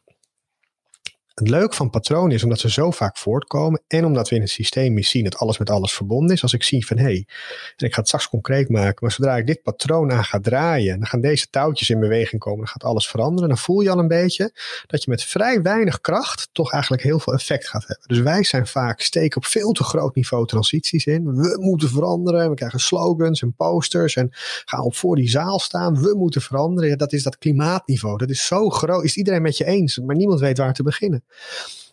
Het 1.33 1.49
leuke 1.49 1.75
van 1.75 1.89
patronen 1.89 2.31
is 2.31 2.43
omdat 2.43 2.59
ze 2.59 2.69
zo 2.69 2.91
vaak 2.91 3.17
voortkomen 3.17 3.81
en 3.87 4.05
omdat 4.05 4.29
we 4.29 4.35
in 4.35 4.41
het 4.41 4.49
systeem 4.49 5.03
zien 5.03 5.23
dat 5.23 5.37
alles 5.37 5.57
met 5.57 5.69
alles 5.69 5.93
verbonden 5.93 6.35
is. 6.35 6.41
Als 6.41 6.53
ik 6.53 6.63
zie 6.63 6.85
van 6.85 6.97
hé, 6.97 7.03
hey, 7.03 7.27
en 7.75 7.85
ik 7.85 7.93
ga 7.93 7.99
het 7.99 8.07
straks 8.07 8.29
concreet 8.29 8.69
maken, 8.69 8.97
maar 8.99 9.11
zodra 9.11 9.37
ik 9.37 9.47
dit 9.47 9.61
patroon 9.61 10.11
aan 10.11 10.23
ga 10.23 10.39
draaien, 10.39 10.97
dan 10.99 11.07
gaan 11.07 11.21
deze 11.21 11.49
touwtjes 11.49 11.89
in 11.89 11.99
beweging 11.99 12.41
komen, 12.41 12.59
dan 12.59 12.67
gaat 12.67 12.83
alles 12.83 13.07
veranderen. 13.07 13.49
Dan 13.49 13.57
voel 13.57 13.81
je 13.81 13.89
al 13.89 13.99
een 13.99 14.07
beetje 14.07 14.51
dat 14.87 15.03
je 15.03 15.09
met 15.09 15.23
vrij 15.23 15.61
weinig 15.61 16.01
kracht 16.01 16.49
toch 16.51 16.71
eigenlijk 16.71 17.03
heel 17.03 17.19
veel 17.19 17.33
effect 17.33 17.67
gaat 17.67 17.87
hebben. 17.87 18.07
Dus 18.07 18.19
wij 18.19 18.43
zijn 18.43 18.67
vaak 18.67 19.01
steken 19.01 19.37
op 19.37 19.45
veel 19.45 19.71
te 19.71 19.83
groot 19.83 20.15
niveau 20.15 20.45
transities 20.45 21.05
in. 21.05 21.35
We 21.35 21.57
moeten 21.59 21.89
veranderen, 21.89 22.49
we 22.49 22.55
krijgen 22.55 22.79
slogans 22.79 23.41
en 23.41 23.55
posters 23.55 24.15
en 24.15 24.29
gaan 24.65 24.81
op 24.81 24.95
voor 24.95 25.15
die 25.15 25.29
zaal 25.29 25.59
staan. 25.59 26.01
We 26.01 26.15
moeten 26.17 26.41
veranderen. 26.41 26.97
Dat 26.97 27.13
is 27.13 27.23
dat 27.23 27.37
klimaatniveau. 27.37 28.17
Dat 28.17 28.29
is 28.29 28.45
zo 28.45 28.69
groot. 28.69 29.03
Is 29.03 29.17
iedereen 29.17 29.41
met 29.41 29.57
je 29.57 29.65
eens, 29.65 29.97
maar 29.97 30.15
niemand 30.15 30.39
weet 30.39 30.57
waar 30.57 30.73
te 30.73 30.83
beginnen. 30.83 31.22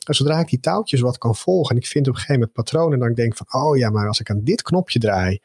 En 0.07 0.15
zodra 0.15 0.39
ik 0.39 0.49
die 0.49 0.61
touwtjes 0.61 1.01
wat 1.01 1.19
kan 1.19 1.37
volgen 1.37 1.75
en 1.75 1.81
ik 1.81 1.87
vind 1.87 2.09
op 2.09 2.13
een 2.13 2.21
gegeven 2.21 2.41
moment 2.41 2.57
patronen, 2.57 2.99
dan 2.99 3.15
denk 3.15 3.33
ik 3.33 3.47
van, 3.47 3.63
oh 3.63 3.77
ja, 3.77 3.91
maar 3.91 4.07
als 4.07 4.21
ik 4.21 4.31
aan 4.31 4.45
dit 4.45 4.63
knopje 4.63 4.99
draai 4.99 5.41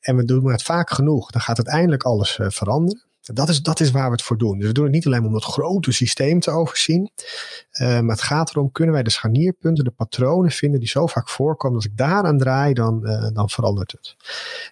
en 0.00 0.16
we 0.16 0.24
doen 0.24 0.50
het 0.50 0.62
vaak 0.62 0.90
genoeg, 0.90 1.30
dan 1.30 1.40
gaat 1.40 1.56
uiteindelijk 1.56 2.02
alles 2.02 2.38
uh, 2.38 2.46
veranderen. 2.50 3.02
Dat 3.22 3.48
is, 3.48 3.62
dat 3.62 3.80
is 3.80 3.90
waar 3.90 4.06
we 4.06 4.12
het 4.12 4.22
voor 4.22 4.38
doen. 4.38 4.58
Dus 4.58 4.66
we 4.66 4.72
doen 4.72 4.84
het 4.84 4.92
niet 4.92 5.06
alleen 5.06 5.24
om 5.24 5.32
dat 5.32 5.44
grote 5.44 5.92
systeem 5.92 6.40
te 6.40 6.50
overzien. 6.50 7.10
Uh, 7.80 8.00
maar 8.00 8.14
het 8.14 8.22
gaat 8.22 8.50
erom, 8.50 8.72
kunnen 8.72 8.94
wij 8.94 9.02
de 9.02 9.10
scharnierpunten, 9.10 9.84
de 9.84 9.90
patronen 9.90 10.50
vinden 10.50 10.80
die 10.80 10.88
zo 10.88 11.06
vaak 11.06 11.28
voorkomen. 11.28 11.76
Als 11.76 11.86
ik 11.86 11.96
daaraan 11.96 12.38
draai, 12.38 12.74
dan, 12.74 13.00
uh, 13.02 13.28
dan 13.32 13.50
verandert 13.50 13.92
het. 13.92 14.16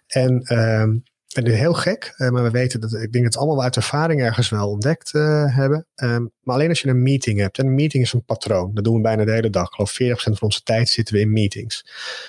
En 0.06 0.42
uh, 0.44 1.00
en 1.34 1.44
dit 1.44 1.52
is 1.52 1.58
heel 1.58 1.75
gek, 1.75 2.14
uh, 2.18 2.28
maar 2.28 2.42
we 2.42 2.50
weten 2.50 2.80
dat, 2.80 2.92
ik 2.92 3.12
denk 3.12 3.25
dat 3.25 3.34
het 3.34 3.37
allemaal 3.37 3.62
uit 3.62 3.76
ervaring 3.76 4.20
ergens 4.20 4.49
wel 4.49 4.70
ontdekt 4.70 5.14
uh, 5.14 5.56
hebben. 5.56 5.87
Um, 5.94 6.30
maar 6.42 6.54
alleen 6.54 6.68
als 6.68 6.80
je 6.80 6.88
een 6.88 7.02
meeting 7.02 7.38
hebt, 7.38 7.58
en 7.58 7.66
een 7.66 7.75
meeting 7.75 8.02
is 8.02 8.12
een 8.12 8.25
patroon, 8.25 8.70
dat 8.75 8.84
doen 8.84 8.94
we 8.94 9.00
bijna 9.00 9.25
de 9.25 9.32
hele 9.32 9.50
dag. 9.50 9.66
Ik 9.66 9.75
geloof 9.75 9.92
40% 9.92 10.14
van 10.14 10.37
onze 10.40 10.62
tijd 10.62 10.88
zitten 10.88 11.14
we 11.14 11.20
in 11.20 11.32
meetings. 11.32 11.87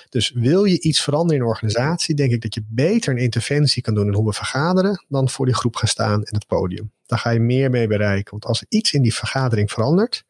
Dus 0.10 0.31
wil 0.36 0.63
je 0.63 0.79
iets 0.79 1.01
veranderen 1.01 1.41
in 1.41 1.48
organisatie, 1.48 2.15
denk 2.15 2.31
ik 2.31 2.41
dat 2.41 2.53
je 2.53 2.63
beter 2.67 3.12
een 3.13 3.20
interventie 3.20 3.81
kan 3.81 3.93
doen 3.93 4.08
in 4.08 4.13
hoe 4.13 4.25
we 4.25 4.34
vergaderen, 4.34 5.05
dan 5.08 5.29
voor 5.29 5.46
die 5.46 5.55
groep 5.55 5.75
gaan 5.75 5.89
staan 5.89 6.24
in 6.24 6.34
het 6.34 6.48
podium. 6.48 6.91
Daar 7.12 7.20
ga 7.20 7.30
je 7.30 7.39
meer 7.39 7.70
mee 7.70 7.88
bereiken. 7.88 8.32
Want 8.32 8.46
als 8.46 8.62
er 8.62 8.65
iets 8.70 8.94
in 8.94 9.01
die 9.01 9.13
vergadering 9.13 9.72
verandert, 9.72 10.24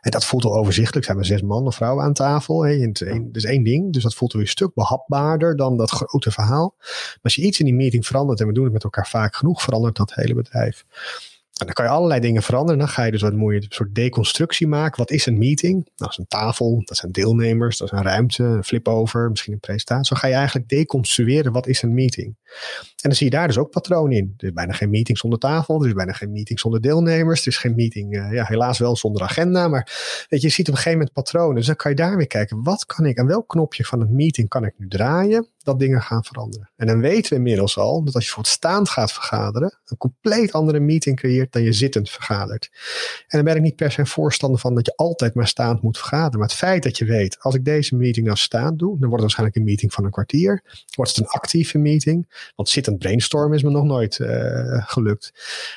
en 0.00 0.10
dat 0.10 0.24
voelt 0.24 0.44
al 0.44 0.54
overzichtelijk. 0.54 1.06
Zijn 1.06 1.18
we 1.18 1.24
zes 1.24 1.42
man 1.42 1.66
of 1.66 1.74
vrouwen 1.74 2.04
aan 2.04 2.12
tafel. 2.12 2.64
Hè? 2.64 2.72
Is 3.32 3.44
één 3.44 3.62
ding. 3.62 3.92
Dus 3.92 4.02
dat 4.02 4.14
voelt 4.14 4.32
weer 4.32 4.42
een 4.42 4.48
stuk 4.48 4.74
behapbaarder 4.74 5.56
dan 5.56 5.76
dat 5.76 5.90
grote 5.90 6.30
verhaal. 6.30 6.74
Maar 6.78 7.18
als 7.22 7.34
je 7.34 7.42
iets 7.42 7.58
in 7.58 7.64
die 7.64 7.74
meeting 7.74 8.06
verandert, 8.06 8.40
en 8.40 8.46
we 8.46 8.52
doen 8.52 8.64
het 8.64 8.72
met 8.72 8.84
elkaar 8.84 9.08
vaak 9.08 9.36
genoeg, 9.36 9.62
verandert 9.62 9.96
dat 9.96 10.14
hele 10.14 10.34
bedrijf. 10.34 10.84
En 11.58 11.66
dan 11.66 11.74
kan 11.74 11.84
je 11.84 11.90
allerlei 11.90 12.20
dingen 12.20 12.42
veranderen. 12.42 12.78
Dan 12.78 12.88
ga 12.88 13.04
je 13.04 13.10
dus 13.10 13.22
wat 13.22 13.32
mooie 13.32 13.64
soort 13.68 13.94
deconstructie 13.94 14.66
maken. 14.66 14.98
Wat 14.98 15.10
is 15.10 15.26
een 15.26 15.38
meeting? 15.38 15.74
Nou, 15.74 15.90
dat 15.96 16.10
is 16.10 16.18
een 16.18 16.26
tafel, 16.26 16.82
dat 16.84 16.96
zijn 16.96 17.12
deelnemers, 17.12 17.78
dat 17.78 17.92
is 17.92 17.98
een 17.98 18.04
ruimte, 18.04 18.42
een 18.42 18.64
flip-over, 18.64 19.30
misschien 19.30 19.52
een 19.52 19.60
presentatie. 19.60 20.06
Zo 20.06 20.16
ga 20.16 20.26
je 20.26 20.34
eigenlijk 20.34 20.68
deconstrueren 20.68 21.52
wat 21.52 21.66
is 21.66 21.82
een 21.82 21.94
meeting. 21.94 22.36
En 23.02 23.08
dan 23.08 23.14
zie 23.14 23.26
je 23.26 23.32
daar 23.32 23.46
dus 23.46 23.58
ook 23.58 23.70
patroon 23.70 24.12
in. 24.12 24.34
Er 24.36 24.46
is 24.46 24.52
bijna 24.52 24.72
geen 24.72 24.90
meeting 24.90 25.18
zonder 25.18 25.38
tafel, 25.38 25.80
er 25.80 25.86
is 25.86 25.94
bijna 25.94 26.12
geen 26.12 26.32
meeting 26.32 26.60
zonder 26.60 26.80
deelnemers. 26.80 27.40
Er 27.40 27.46
is 27.46 27.56
geen 27.56 27.74
meeting, 27.74 28.16
uh, 28.16 28.32
ja, 28.32 28.44
helaas 28.44 28.78
wel 28.78 28.96
zonder 28.96 29.22
agenda. 29.22 29.68
Maar 29.68 29.84
weet 30.28 30.40
je, 30.40 30.46
je 30.46 30.52
ziet 30.52 30.68
op 30.68 30.74
een 30.74 30.80
gegeven 30.80 30.98
moment 30.98 31.12
patronen. 31.12 31.54
Dus 31.54 31.66
dan 31.66 31.76
kan 31.76 31.90
je 31.90 31.96
daar 31.96 32.16
weer 32.16 32.26
kijken, 32.26 32.62
wat 32.62 32.86
kan 32.86 33.06
ik, 33.06 33.18
aan 33.18 33.26
welk 33.26 33.48
knopje 33.48 33.84
van 33.84 34.00
het 34.00 34.10
meeting 34.10 34.48
kan 34.48 34.64
ik 34.64 34.74
nu 34.76 34.88
draaien? 34.88 35.48
Dat 35.68 35.78
dingen 35.78 36.02
gaan 36.02 36.24
veranderen. 36.24 36.70
En 36.76 36.86
dan 36.86 37.00
weten 37.00 37.30
we 37.30 37.36
inmiddels 37.36 37.76
al 37.76 38.04
dat 38.04 38.14
als 38.14 38.24
je 38.24 38.30
voor 38.30 38.46
staand 38.46 38.88
gaat 38.88 39.12
vergaderen, 39.12 39.78
een 39.84 39.96
compleet 39.96 40.52
andere 40.52 40.80
meeting 40.80 41.16
creëert 41.16 41.52
dan 41.52 41.62
je 41.62 41.72
zittend 41.72 42.10
vergadert. 42.10 42.70
En 43.18 43.38
dan 43.38 43.44
ben 43.44 43.56
ik 43.56 43.62
niet 43.62 43.76
per 43.76 43.92
se 43.92 44.06
voorstander 44.06 44.60
van 44.60 44.74
dat 44.74 44.86
je 44.86 44.96
altijd 44.96 45.34
maar 45.34 45.46
staand 45.46 45.82
moet 45.82 45.98
vergaderen. 45.98 46.38
Maar 46.38 46.48
het 46.48 46.56
feit 46.56 46.82
dat 46.82 46.98
je 46.98 47.04
weet, 47.04 47.36
als 47.40 47.54
ik 47.54 47.64
deze 47.64 47.96
meeting 47.96 48.26
nou 48.26 48.38
staand 48.38 48.78
doe, 48.78 48.90
dan 48.90 48.98
wordt 48.98 49.12
het 49.12 49.20
waarschijnlijk 49.20 49.56
een 49.56 49.64
meeting 49.64 49.92
van 49.92 50.04
een 50.04 50.10
kwartier. 50.10 50.62
Wordt 50.94 51.10
het 51.10 51.20
een 51.20 51.30
actieve 51.30 51.78
meeting, 51.78 52.50
want 52.56 52.68
zittend 52.68 52.98
brainstormen 52.98 53.56
is 53.56 53.62
me 53.62 53.70
nog 53.70 53.84
nooit 53.84 54.18
uh, 54.18 54.28
gelukt. 54.88 55.32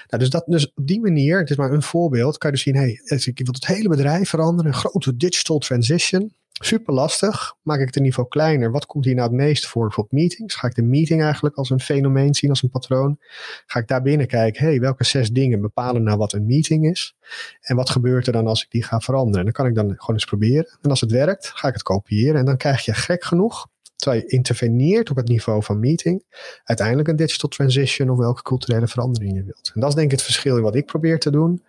Nou, 0.07 0.23
dus, 0.23 0.29
dat, 0.29 0.43
dus 0.47 0.73
op 0.73 0.87
die 0.87 1.01
manier, 1.01 1.39
het 1.39 1.49
is 1.49 1.55
maar 1.55 1.71
een 1.71 1.81
voorbeeld, 1.81 2.37
kan 2.37 2.49
je 2.49 2.55
dus 2.55 2.65
zien, 2.65 2.75
hey, 2.75 2.99
ik 3.25 3.37
wil 3.37 3.53
het 3.53 3.67
hele 3.67 3.89
bedrijf 3.89 4.29
veranderen, 4.29 4.71
een 4.71 4.77
grote 4.77 5.17
digital 5.17 5.57
transition. 5.57 6.33
Super 6.63 6.93
lastig. 6.93 7.55
Maak 7.61 7.79
ik 7.79 7.85
het 7.93 8.03
niveau 8.03 8.27
kleiner? 8.27 8.71
Wat 8.71 8.85
komt 8.85 9.05
hier 9.05 9.15
nou 9.15 9.27
het 9.27 9.37
meest 9.37 9.67
voor? 9.67 9.85
Bijvoorbeeld 9.85 10.21
meetings. 10.21 10.55
Ga 10.55 10.67
ik 10.67 10.75
de 10.75 10.81
meeting 10.81 11.21
eigenlijk 11.21 11.55
als 11.55 11.69
een 11.69 11.79
fenomeen 11.79 12.35
zien, 12.35 12.49
als 12.49 12.63
een 12.63 12.69
patroon? 12.69 13.19
Ga 13.65 13.79
ik 13.79 13.87
daar 13.87 14.01
binnen 14.01 14.27
kijken, 14.27 14.65
hey, 14.65 14.79
welke 14.79 15.03
zes 15.03 15.29
dingen 15.29 15.61
bepalen 15.61 16.03
nou 16.03 16.17
wat 16.17 16.33
een 16.33 16.45
meeting 16.45 16.89
is? 16.89 17.15
En 17.61 17.75
wat 17.75 17.89
gebeurt 17.89 18.27
er 18.27 18.33
dan 18.33 18.47
als 18.47 18.63
ik 18.63 18.71
die 18.71 18.83
ga 18.83 18.99
veranderen? 18.99 19.39
En 19.39 19.45
dan 19.45 19.53
kan 19.53 19.65
ik 19.65 19.75
dan 19.75 19.85
gewoon 19.97 20.15
eens 20.15 20.25
proberen. 20.25 20.77
En 20.81 20.89
als 20.89 21.01
het 21.01 21.11
werkt, 21.11 21.51
ga 21.55 21.67
ik 21.67 21.73
het 21.73 21.83
kopiëren. 21.83 22.39
En 22.39 22.45
dan 22.45 22.57
krijg 22.57 22.85
je 22.85 22.93
gek 22.93 23.23
genoeg, 23.23 23.67
terwijl 23.95 24.21
je 24.21 24.27
interveneert 24.27 25.09
op 25.09 25.15
het 25.15 25.27
niveau 25.27 25.63
van 25.63 25.79
meeting, 25.79 26.23
uiteindelijk 26.63 27.07
een 27.07 27.15
digital 27.15 27.49
transition 27.49 28.09
of 28.09 28.17
welke 28.17 28.41
culturele 28.41 28.87
verandering 28.87 29.35
je 29.35 29.43
wilt. 29.43 29.71
En 29.73 29.81
dat 29.81 29.89
is 29.89 29.95
denk 29.95 30.11
ik 30.11 30.17
het 30.17 30.25
verschil 30.25 30.57
in 30.57 30.63
wat 30.63 30.75
ik 30.75 30.85
probeer 30.85 31.19
te 31.19 31.31
doen 31.31 31.61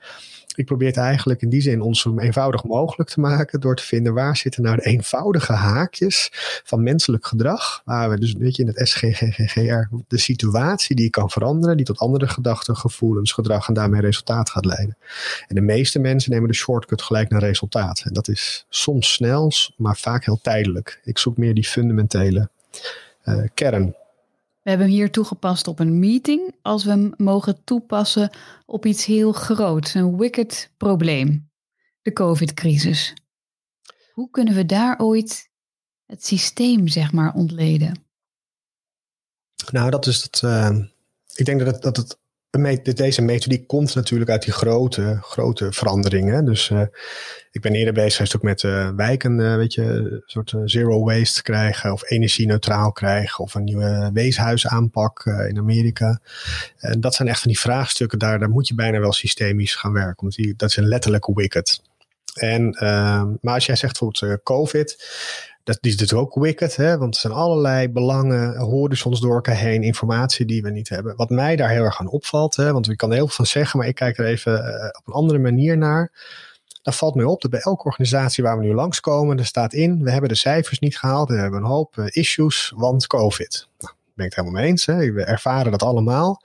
ik 0.55 0.65
probeer 0.65 0.89
het 0.89 0.97
eigenlijk 0.97 1.43
in 1.43 1.49
die 1.49 1.61
zin 1.61 1.81
ons 1.81 2.01
zo 2.01 2.19
eenvoudig 2.19 2.65
mogelijk 2.65 3.11
te 3.11 3.21
maken 3.21 3.61
door 3.61 3.77
te 3.77 3.83
vinden 3.83 4.15
waar 4.15 4.37
zitten 4.37 4.63
nou 4.63 4.77
de 4.77 4.83
eenvoudige 4.83 5.53
haakjes 5.53 6.29
van 6.65 6.83
menselijk 6.83 7.27
gedrag, 7.27 7.83
waar 7.85 8.11
we 8.11 8.19
dus 8.19 8.33
een 8.33 8.39
beetje 8.39 8.63
in 8.63 8.69
het 8.69 8.89
SGGGR 8.89 9.97
de 10.09 10.19
situatie 10.19 10.97
die 10.97 11.11
kan 11.11 11.31
veranderen, 11.31 11.77
die 11.77 11.87
tot 11.87 11.99
andere 11.99 12.29
gedachten, 12.29 12.77
gevoelens, 12.77 13.33
gedrag 13.33 13.69
en 13.69 13.75
daarmee 13.75 14.01
resultaat 14.01 14.51
gaat 14.51 14.65
leiden. 14.65 14.97
En 15.49 15.55
de 15.55 15.61
meeste 15.61 15.99
mensen 15.99 16.33
nemen 16.33 16.49
de 16.49 16.55
shortcut 16.55 17.03
gelijk 17.03 17.31
naar 17.31 17.41
resultaat. 17.41 18.03
En 18.05 18.13
dat 18.13 18.29
is 18.29 18.67
soms 18.69 19.13
snel, 19.13 19.53
maar 19.77 19.97
vaak 19.97 20.25
heel 20.25 20.39
tijdelijk. 20.43 21.01
Ik 21.05 21.19
zoek 21.19 21.37
meer 21.37 21.55
die 21.55 21.65
fundamentele 21.65 22.49
uh, 23.25 23.43
kern. 23.55 23.95
We 24.63 24.71
hebben 24.71 24.87
hem 24.87 24.97
hier 24.97 25.11
toegepast 25.11 25.69
op 25.69 25.79
een 25.79 25.99
meeting. 25.99 26.55
Als 26.63 26.85
we 26.85 26.91
hem 26.91 27.15
mogen 27.17 27.65
toepassen 27.65 28.31
op 28.67 28.87
iets 28.87 29.05
heel 29.05 29.33
groots, 29.33 29.95
een 29.95 30.17
wicked 30.17 30.73
probleem, 30.77 31.51
de 32.03 32.13
COVID-crisis. 32.13 33.15
Hoe 34.13 34.31
kunnen 34.31 34.55
we 34.55 34.67
daar 34.67 34.99
ooit 34.99 35.51
het 36.07 36.27
systeem, 36.27 36.89
zeg 36.89 37.13
maar, 37.13 37.35
ontleden? 37.35 38.05
Nou, 39.71 39.91
dat 39.91 40.07
is 40.07 40.23
het. 40.23 40.43
Uh, 40.45 40.79
ik 41.35 41.45
denk 41.45 41.59
dat 41.61 41.75
het, 41.75 41.83
dat 41.83 41.97
het 41.97 42.19
deze 42.95 43.23
methodiek 43.23 43.67
komt 43.67 43.95
natuurlijk 43.95 44.31
uit 44.31 44.43
die 44.43 44.53
grote, 44.53 45.19
grote 45.21 45.73
veranderingen. 45.73 46.45
Dus 46.45 46.71
uh, 46.71 46.83
ik 47.51 47.61
ben 47.61 47.73
eerder 47.73 47.95
bezig 47.95 48.15
geweest 48.15 48.37
ook 48.37 48.43
met 48.43 48.63
uh, 48.63 48.91
wijken, 48.97 49.39
uh, 49.39 49.57
weet 49.57 49.75
je, 49.75 49.83
een 49.83 50.23
soort 50.27 50.55
zero 50.65 51.05
waste 51.05 51.43
krijgen 51.43 51.93
of 51.93 52.11
energie-neutraal 52.11 52.93
krijgen 52.93 53.45
of 53.45 53.55
een 53.55 53.65
nieuwe 53.65 54.11
weeshuisaanpak 54.13 55.25
in 55.49 55.59
Amerika. 55.59 56.21
En 56.77 57.01
dat 57.01 57.15
zijn 57.15 57.29
echt 57.29 57.41
van 57.41 57.51
die 57.51 57.61
vraagstukken, 57.61 58.19
daar, 58.19 58.39
daar 58.39 58.51
moet 58.51 58.69
je 58.69 58.75
bijna 58.75 58.99
wel 59.01 59.13
systemisch 59.13 59.75
gaan 59.75 59.93
werken. 59.93 60.23
Want 60.23 60.35
die, 60.35 60.55
dat 60.57 60.71
is 60.71 60.77
een 60.77 60.89
letterlijke 60.89 61.33
wicket. 61.35 61.83
En, 62.33 62.77
maar 63.41 63.55
als 63.55 63.67
jij 63.67 63.77
zegt 63.77 63.99
bijvoorbeeld 63.99 64.43
COVID, 64.43 64.97
dat 65.65 65.79
is 65.81 65.97
natuurlijk 65.97 66.37
ook 66.37 66.45
wicked, 66.45 66.77
hè? 66.77 66.99
want 66.99 67.15
er 67.15 67.21
zijn 67.21 67.33
allerlei 67.33 67.89
belangen, 67.89 68.57
horizons 68.57 69.21
door 69.21 69.35
elkaar 69.35 69.57
heen, 69.57 69.83
informatie 69.83 70.47
die 70.47 70.63
we 70.63 70.71
niet 70.71 70.89
hebben. 70.89 71.17
Wat 71.17 71.31
mij 71.31 71.57
daar 71.57 71.71
heel 71.71 71.85
erg 71.85 72.01
aan 72.01 72.09
opvalt, 72.09 72.57
hè? 72.57 72.73
want 72.73 72.89
ik 72.89 72.97
kan 72.97 73.13
heel 73.13 73.27
veel 73.27 73.35
van 73.35 73.47
zeggen, 73.47 73.79
maar 73.79 73.89
ik 73.89 73.95
kijk 73.95 74.19
er 74.19 74.27
even 74.27 74.53
uh, 74.53 74.85
op 74.85 75.07
een 75.07 75.13
andere 75.13 75.39
manier 75.39 75.79
naar. 75.79 76.13
Dan 76.83 76.93
valt 76.93 77.15
mij 77.15 77.25
op 77.25 77.41
dat 77.41 77.51
bij 77.51 77.61
elke 77.61 77.85
organisatie 77.85 78.45
waar 78.45 78.59
we 78.59 78.65
nu 78.65 78.75
langskomen, 78.75 79.39
er 79.39 79.47
staat 79.47 79.73
in, 79.73 80.03
we 80.03 80.11
hebben 80.11 80.29
de 80.29 80.35
cijfers 80.35 80.79
niet 80.79 80.99
gehaald, 80.99 81.29
we 81.29 81.37
hebben 81.37 81.61
een 81.61 81.67
hoop 81.67 81.97
uh, 81.97 82.07
issues, 82.09 82.73
want 82.77 83.07
COVID. 83.07 83.69
Nou, 83.79 83.93
ben 84.15 84.27
ik 84.27 84.35
het 84.35 84.35
helemaal 84.35 84.61
mee 84.61 84.71
eens. 84.71 84.87
Hè? 84.87 85.13
We 85.13 85.25
ervaren 85.25 85.71
dat 85.71 85.83
allemaal. 85.83 86.43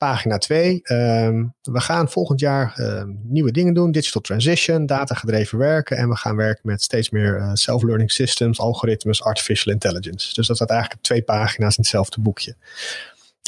Pagina 0.00 0.38
2. 0.38 0.80
Ehm, 0.82 1.44
we 1.62 1.80
gaan 1.80 2.08
volgend 2.08 2.40
jaar 2.40 2.74
ehm, 2.76 3.08
nieuwe 3.22 3.50
dingen 3.50 3.74
doen. 3.74 3.90
Digital 3.90 4.20
transition, 4.20 4.86
data 4.86 5.14
gedreven 5.14 5.58
werken. 5.58 5.96
En 5.96 6.08
we 6.08 6.16
gaan 6.16 6.36
werken 6.36 6.62
met 6.64 6.82
steeds 6.82 7.10
meer 7.10 7.38
uh, 7.38 7.50
self-learning 7.54 8.12
systems, 8.12 8.60
algoritmes, 8.60 9.22
artificial 9.22 9.72
intelligence. 9.72 10.34
Dus 10.34 10.46
dat 10.46 10.56
staat 10.56 10.70
eigenlijk 10.70 11.02
twee 11.02 11.22
pagina's 11.22 11.76
in 11.76 11.82
hetzelfde 11.82 12.20
boekje. 12.20 12.56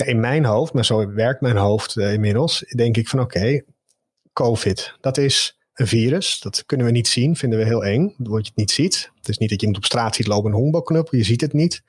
in 0.05 0.21
mijn 0.21 0.45
hoofd, 0.45 0.73
maar 0.73 0.85
zo 0.85 1.13
werkt 1.13 1.41
mijn 1.41 1.57
hoofd 1.57 1.97
uh, 1.97 2.13
inmiddels, 2.13 2.65
denk 2.77 2.97
ik 2.97 3.09
van 3.09 3.21
oké, 3.21 3.63
COVID, 4.33 4.97
dat 5.01 5.19
is 5.19 5.59
een 5.75 5.87
virus. 5.87 6.41
Dat 6.41 6.67
kunnen 6.67 6.87
we 6.87 6.93
niet 6.93 7.09
zien, 7.09 7.37
vinden 7.37 7.59
we 7.59 7.65
heel 7.65 7.85
eng, 7.85 8.15
omdat 8.19 8.41
je 8.41 8.49
het 8.49 8.57
niet 8.57 8.71
ziet. 8.71 9.11
Het 9.17 9.29
is 9.29 9.39
niet 9.39 9.51
dat 9.51 9.61
je 9.61 9.67
iemand 9.67 9.85
op 9.85 9.91
straat 9.91 10.15
ziet 10.15 10.27
lopen 10.27 10.51
een 10.51 10.57
honkbalknuppel, 10.57 11.19
je 11.19 11.25
ziet 11.25 11.41
het 11.41 11.53
niet. 11.53 11.83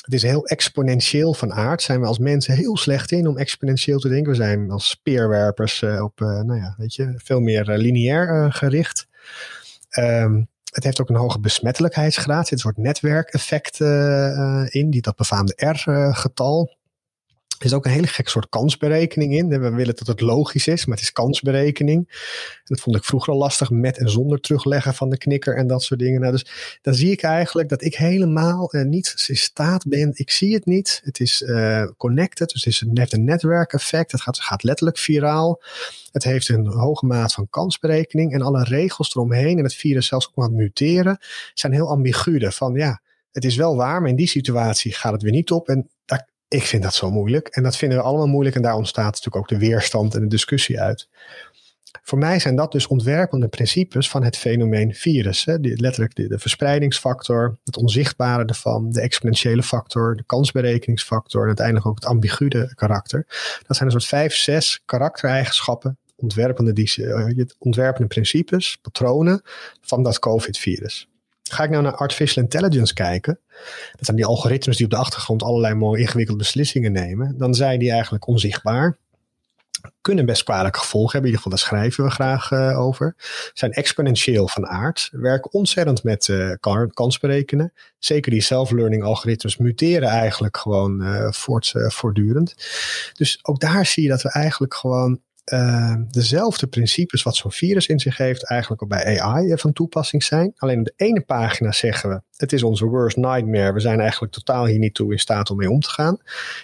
Het 0.00 0.14
is 0.14 0.22
heel 0.22 0.46
exponentieel 0.46 1.34
van 1.34 1.52
aard. 1.52 1.82
Zijn 1.82 2.00
we 2.00 2.06
als 2.06 2.18
mensen 2.18 2.54
heel 2.54 2.76
slecht 2.76 3.12
in 3.12 3.26
om 3.26 3.38
exponentieel 3.38 3.98
te 3.98 4.08
denken. 4.08 4.30
We 4.30 4.36
zijn 4.36 4.70
als 4.70 4.88
speerwerpers 4.88 5.82
uh, 5.82 6.02
op, 6.02 6.20
uh, 6.20 6.28
nou 6.28 6.60
ja, 6.60 6.74
weet 6.76 6.94
je, 6.94 7.12
veel 7.16 7.40
meer 7.40 7.68
uh, 7.68 7.76
lineair 7.76 8.52
gericht. 8.52 9.06
Um, 9.98 10.48
het 10.72 10.84
heeft 10.84 11.00
ook 11.00 11.08
een 11.08 11.16
hoge 11.16 11.40
besmettelijkheidsgraad. 11.40 12.40
Er 12.40 12.46
zit 12.46 12.52
een 12.52 12.58
soort 12.58 12.76
netwerkeffect 12.76 13.80
in, 14.74 14.90
die 14.90 15.00
dat 15.00 15.16
befaamde 15.16 15.52
R-getal. 15.56 16.76
Er 17.60 17.66
is 17.66 17.74
ook 17.74 17.84
een 17.84 17.90
hele 17.90 18.06
gek 18.06 18.28
soort 18.28 18.48
kansberekening 18.48 19.34
in. 19.34 19.48
We 19.48 19.70
willen 19.70 19.96
dat 19.96 20.06
het 20.06 20.20
logisch 20.20 20.66
is, 20.66 20.86
maar 20.86 20.96
het 20.96 21.04
is 21.04 21.12
kansberekening. 21.12 22.08
En 22.54 22.62
dat 22.64 22.80
vond 22.80 22.96
ik 22.96 23.04
vroeger 23.04 23.32
al 23.32 23.38
lastig 23.38 23.70
met 23.70 23.98
en 23.98 24.10
zonder 24.10 24.40
terugleggen 24.40 24.94
van 24.94 25.10
de 25.10 25.18
knikker 25.18 25.56
en 25.56 25.66
dat 25.66 25.82
soort 25.82 26.00
dingen. 26.00 26.20
Nou, 26.20 26.32
dus 26.32 26.78
dan 26.82 26.94
zie 26.94 27.10
ik 27.10 27.22
eigenlijk 27.22 27.68
dat 27.68 27.82
ik 27.82 27.94
helemaal 27.94 28.74
uh, 28.74 28.82
niet 28.82 29.24
in 29.28 29.36
staat 29.36 29.86
ben. 29.86 30.10
Ik 30.14 30.30
zie 30.30 30.54
het 30.54 30.66
niet. 30.66 31.00
Het 31.04 31.20
is 31.20 31.40
uh, 31.40 31.86
connected, 31.96 32.48
dus 32.48 32.64
het, 32.64 32.72
is, 32.72 32.84
heeft 32.94 33.12
een 33.12 33.24
netwerkeffect. 33.24 34.12
Het 34.12 34.20
gaat, 34.20 34.40
gaat 34.40 34.62
letterlijk 34.62 34.98
viraal. 34.98 35.62
Het 36.12 36.24
heeft 36.24 36.48
een 36.48 36.66
hoge 36.66 37.06
maat 37.06 37.32
van 37.32 37.48
kansberekening 37.50 38.32
en 38.32 38.42
alle 38.42 38.64
regels 38.64 39.14
eromheen 39.14 39.58
en 39.58 39.64
het 39.64 39.74
virus 39.74 40.06
zelfs 40.06 40.28
ook 40.28 40.44
aan 40.44 40.50
het 40.50 40.60
muteren 40.60 41.18
zijn 41.54 41.72
heel 41.72 41.88
ambigu. 41.88 42.52
Van 42.52 42.74
ja, 42.74 43.00
het 43.32 43.44
is 43.44 43.56
wel 43.56 43.76
waar, 43.76 44.00
maar 44.00 44.10
in 44.10 44.16
die 44.16 44.28
situatie 44.28 44.92
gaat 44.92 45.12
het 45.12 45.22
weer 45.22 45.32
niet 45.32 45.50
op. 45.50 45.68
En 45.68 45.90
daar 46.04 46.28
ik 46.50 46.62
vind 46.62 46.82
dat 46.82 46.94
zo 46.94 47.10
moeilijk. 47.10 47.48
En 47.48 47.62
dat 47.62 47.76
vinden 47.76 47.98
we 47.98 48.04
allemaal 48.04 48.26
moeilijk. 48.26 48.56
En 48.56 48.62
daar 48.62 48.74
ontstaat 48.74 49.04
natuurlijk 49.04 49.36
ook 49.36 49.48
de 49.48 49.58
weerstand 49.58 50.14
en 50.14 50.20
de 50.20 50.26
discussie 50.26 50.80
uit. 50.80 51.08
Voor 52.02 52.18
mij 52.18 52.38
zijn 52.38 52.56
dat 52.56 52.72
dus 52.72 52.86
ontwerpende 52.86 53.48
principes 53.48 54.10
van 54.10 54.24
het 54.24 54.36
fenomeen 54.36 54.94
virus. 54.94 55.44
Hè. 55.44 55.56
Letterlijk 55.60 56.14
de, 56.14 56.38
verspreidingsfactor, 56.38 57.58
het 57.64 57.76
onzichtbare 57.76 58.44
ervan, 58.44 58.90
de 58.90 59.00
exponentiële 59.00 59.62
factor, 59.62 60.16
de 60.16 60.24
kansberekeningsfactor 60.26 61.40
en 61.40 61.46
uiteindelijk 61.46 61.86
ook 61.86 61.94
het 61.94 62.04
ambiguë 62.04 62.72
karakter. 62.74 63.24
Dat 63.66 63.76
zijn 63.76 63.88
een 63.88 64.00
soort 64.00 64.06
vijf, 64.06 64.34
zes 64.34 64.82
karaktereigenschappen, 64.84 65.98
ontwerpende, 66.16 66.72
die, 66.72 66.92
uh, 66.96 67.44
ontwerpende 67.58 68.08
principes, 68.08 68.78
patronen 68.82 69.42
van 69.80 70.02
dat 70.02 70.18
COVID-virus. 70.18 71.08
Ga 71.52 71.64
ik 71.64 71.70
nou 71.70 71.82
naar 71.82 71.94
artificial 71.94 72.44
intelligence 72.44 72.94
kijken, 72.94 73.38
dat 73.92 74.04
zijn 74.04 74.16
die 74.16 74.26
algoritmes 74.26 74.76
die 74.76 74.84
op 74.84 74.90
de 74.90 74.98
achtergrond 74.98 75.42
allerlei 75.42 75.74
mooie 75.74 76.00
ingewikkelde 76.00 76.42
beslissingen 76.42 76.92
nemen, 76.92 77.38
dan 77.38 77.54
zijn 77.54 77.78
die 77.78 77.90
eigenlijk 77.90 78.26
onzichtbaar 78.26 78.96
kunnen 80.00 80.26
best 80.26 80.42
kwalijke 80.42 80.78
gevolgen 80.78 81.12
hebben. 81.12 81.30
In 81.30 81.36
ieder 81.36 81.42
geval, 81.42 81.58
daar 81.58 81.80
schrijven 81.80 82.04
we 82.04 82.10
graag 82.10 82.50
uh, 82.50 82.80
over. 82.80 83.14
Zijn 83.54 83.72
exponentieel 83.72 84.48
van 84.48 84.66
aard. 84.66 85.08
Werken 85.12 85.52
ontzettend 85.52 86.02
met 86.02 86.28
uh, 86.28 86.52
kansberekenen. 86.94 87.72
Zeker 87.98 88.30
die 88.30 88.40
self-learning 88.40 89.02
algoritmes 89.02 89.56
muteren 89.56 90.08
eigenlijk 90.08 90.56
gewoon 90.56 91.02
uh, 91.02 91.30
voort, 91.30 91.72
voortdurend. 91.74 92.54
Dus 93.12 93.38
ook 93.42 93.60
daar 93.60 93.86
zie 93.86 94.02
je 94.02 94.08
dat 94.08 94.22
we 94.22 94.30
eigenlijk 94.32 94.74
gewoon 94.74 95.20
uh, 95.52 95.94
dezelfde 96.10 96.66
principes 96.66 97.22
wat 97.22 97.36
zo'n 97.36 97.52
virus 97.52 97.86
in 97.86 98.00
zich 98.00 98.16
heeft, 98.16 98.44
eigenlijk 98.44 98.82
ook 98.82 98.88
bij 98.88 99.20
AI 99.20 99.56
van 99.56 99.72
toepassing 99.72 100.24
zijn. 100.24 100.52
Alleen 100.56 100.78
op 100.78 100.84
de 100.84 100.92
ene 100.96 101.20
pagina 101.20 101.72
zeggen 101.72 102.10
we, 102.10 102.20
het 102.36 102.52
is 102.52 102.62
onze 102.62 102.84
worst 102.84 103.16
nightmare, 103.16 103.72
we 103.72 103.80
zijn 103.80 104.00
eigenlijk 104.00 104.32
totaal 104.32 104.66
hier 104.66 104.78
niet 104.78 104.94
toe 104.94 105.12
in 105.12 105.18
staat 105.18 105.50
om 105.50 105.56
mee 105.56 105.70
om 105.70 105.80
te 105.80 105.90
gaan. 105.90 106.18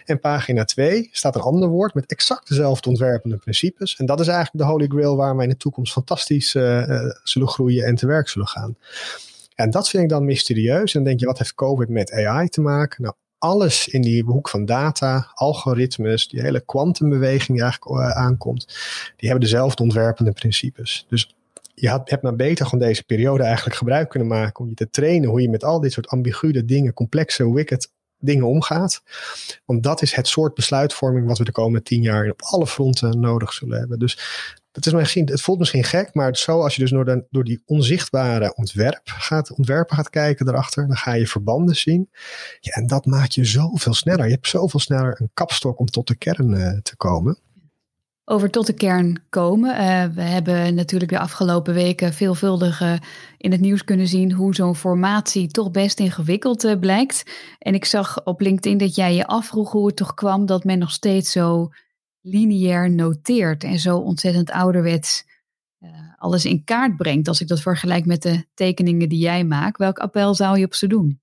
En 0.04 0.20
pagina 0.20 0.64
2 0.64 1.08
staat 1.12 1.34
een 1.34 1.40
ander 1.40 1.68
woord 1.68 1.94
met 1.94 2.06
exact 2.06 2.48
dezelfde 2.48 2.88
ontwerpende 2.88 3.36
principes. 3.36 3.96
En 3.96 4.06
dat 4.06 4.20
is 4.20 4.28
eigenlijk 4.28 4.64
de 4.64 4.72
holy 4.72 4.86
grail 4.86 5.16
waar 5.16 5.36
wij 5.36 5.44
in 5.44 5.50
de 5.50 5.56
toekomst 5.56 5.92
fantastisch 5.92 6.54
uh, 6.54 7.10
zullen 7.22 7.48
groeien 7.48 7.84
en 7.84 7.94
te 7.94 8.06
werk 8.06 8.28
zullen 8.28 8.48
gaan. 8.48 8.76
En 9.54 9.70
dat 9.70 9.88
vind 9.88 10.02
ik 10.02 10.08
dan 10.08 10.24
mysterieus. 10.24 10.94
En 10.94 11.00
dan 11.00 11.04
denk 11.04 11.20
je, 11.20 11.26
wat 11.26 11.38
heeft 11.38 11.54
COVID 11.54 11.88
met 11.88 12.12
AI 12.12 12.48
te 12.48 12.60
maken? 12.60 13.02
Nou, 13.02 13.14
alles 13.38 13.88
in 13.88 14.02
die 14.02 14.22
hoek 14.22 14.48
van 14.48 14.64
data, 14.64 15.30
algoritmes, 15.34 16.28
die 16.28 16.40
hele 16.40 16.60
kwantumbeweging 16.60 17.60
eigenlijk 17.60 18.00
uh, 18.00 18.10
aankomt, 18.10 18.66
die 19.16 19.28
hebben 19.28 19.48
dezelfde 19.48 19.82
ontwerpende 19.82 20.32
principes. 20.32 21.06
Dus 21.08 21.34
je 21.74 21.88
had, 21.88 22.10
hebt 22.10 22.22
maar 22.22 22.36
beter 22.36 22.66
gewoon 22.66 22.86
deze 22.86 23.04
periode 23.04 23.42
eigenlijk 23.42 23.76
gebruik 23.76 24.08
kunnen 24.08 24.28
maken 24.28 24.64
om 24.64 24.68
je 24.68 24.74
te 24.74 24.90
trainen 24.90 25.28
hoe 25.28 25.40
je 25.40 25.50
met 25.50 25.64
al 25.64 25.80
dit 25.80 25.92
soort 25.92 26.08
ambiguë 26.08 26.64
dingen, 26.64 26.92
complexe, 26.92 27.52
wicked 27.52 27.90
dingen 28.18 28.46
omgaat. 28.46 29.02
Want 29.64 29.82
dat 29.82 30.02
is 30.02 30.14
het 30.14 30.28
soort 30.28 30.54
besluitvorming 30.54 31.26
wat 31.26 31.38
we 31.38 31.44
de 31.44 31.52
komende 31.52 31.82
tien 31.82 32.02
jaar 32.02 32.30
op 32.30 32.42
alle 32.42 32.66
fronten 32.66 33.20
nodig 33.20 33.52
zullen 33.52 33.78
hebben. 33.78 33.98
Dus 33.98 34.18
het, 34.76 34.86
is 34.86 34.92
misschien, 34.92 35.26
het 35.26 35.40
voelt 35.40 35.58
misschien 35.58 35.84
gek, 35.84 36.14
maar 36.14 36.36
zo 36.36 36.60
als 36.60 36.74
je 36.74 36.80
dus 36.80 36.90
door, 36.90 37.26
door 37.30 37.44
die 37.44 37.62
onzichtbare 37.66 38.54
ontwerp 38.54 39.00
gaat, 39.04 39.52
ontwerpen 39.52 39.96
gaat 39.96 40.10
kijken 40.10 40.46
daarachter, 40.46 40.86
dan 40.86 40.96
ga 40.96 41.12
je 41.12 41.26
verbanden 41.26 41.76
zien. 41.76 42.10
Ja, 42.60 42.72
en 42.72 42.86
dat 42.86 43.06
maakt 43.06 43.34
je 43.34 43.44
zoveel 43.44 43.94
sneller. 43.94 44.24
Je 44.24 44.32
hebt 44.32 44.48
zoveel 44.48 44.80
sneller 44.80 45.20
een 45.20 45.30
kapstok 45.34 45.78
om 45.78 45.86
tot 45.86 46.06
de 46.06 46.16
kern 46.16 46.50
uh, 46.50 46.78
te 46.82 46.96
komen. 46.96 47.38
Over 48.24 48.50
tot 48.50 48.66
de 48.66 48.72
kern 48.72 49.22
komen. 49.28 49.70
Uh, 49.70 50.04
we 50.14 50.22
hebben 50.22 50.74
natuurlijk 50.74 51.10
de 51.10 51.18
afgelopen 51.18 51.74
weken 51.74 52.12
veelvuldig 52.12 52.80
uh, 52.80 52.92
in 53.36 53.52
het 53.52 53.60
nieuws 53.60 53.84
kunnen 53.84 54.08
zien 54.08 54.32
hoe 54.32 54.54
zo'n 54.54 54.76
formatie 54.76 55.48
toch 55.48 55.70
best 55.70 56.00
ingewikkeld 56.00 56.80
blijkt. 56.80 57.22
En 57.58 57.74
ik 57.74 57.84
zag 57.84 58.24
op 58.24 58.40
LinkedIn 58.40 58.78
dat 58.78 58.94
jij 58.94 59.14
je 59.14 59.26
afvroeg 59.26 59.72
hoe 59.72 59.86
het 59.86 59.96
toch 59.96 60.14
kwam 60.14 60.46
dat 60.46 60.64
men 60.64 60.78
nog 60.78 60.90
steeds 60.90 61.32
zo 61.32 61.70
lineair 62.26 62.90
noteert 62.90 63.64
en 63.64 63.78
zo 63.78 63.98
ontzettend 63.98 64.50
ouderwets 64.50 65.24
uh, 65.80 65.90
alles 66.16 66.44
in 66.44 66.64
kaart 66.64 66.96
brengt. 66.96 67.28
Als 67.28 67.40
ik 67.40 67.48
dat 67.48 67.60
vergelijk 67.60 68.06
met 68.06 68.22
de 68.22 68.44
tekeningen 68.54 69.08
die 69.08 69.18
jij 69.18 69.44
maakt, 69.44 69.78
welk 69.78 69.98
appel 69.98 70.34
zou 70.34 70.58
je 70.58 70.64
op 70.64 70.74
ze 70.74 70.86
doen? 70.86 71.20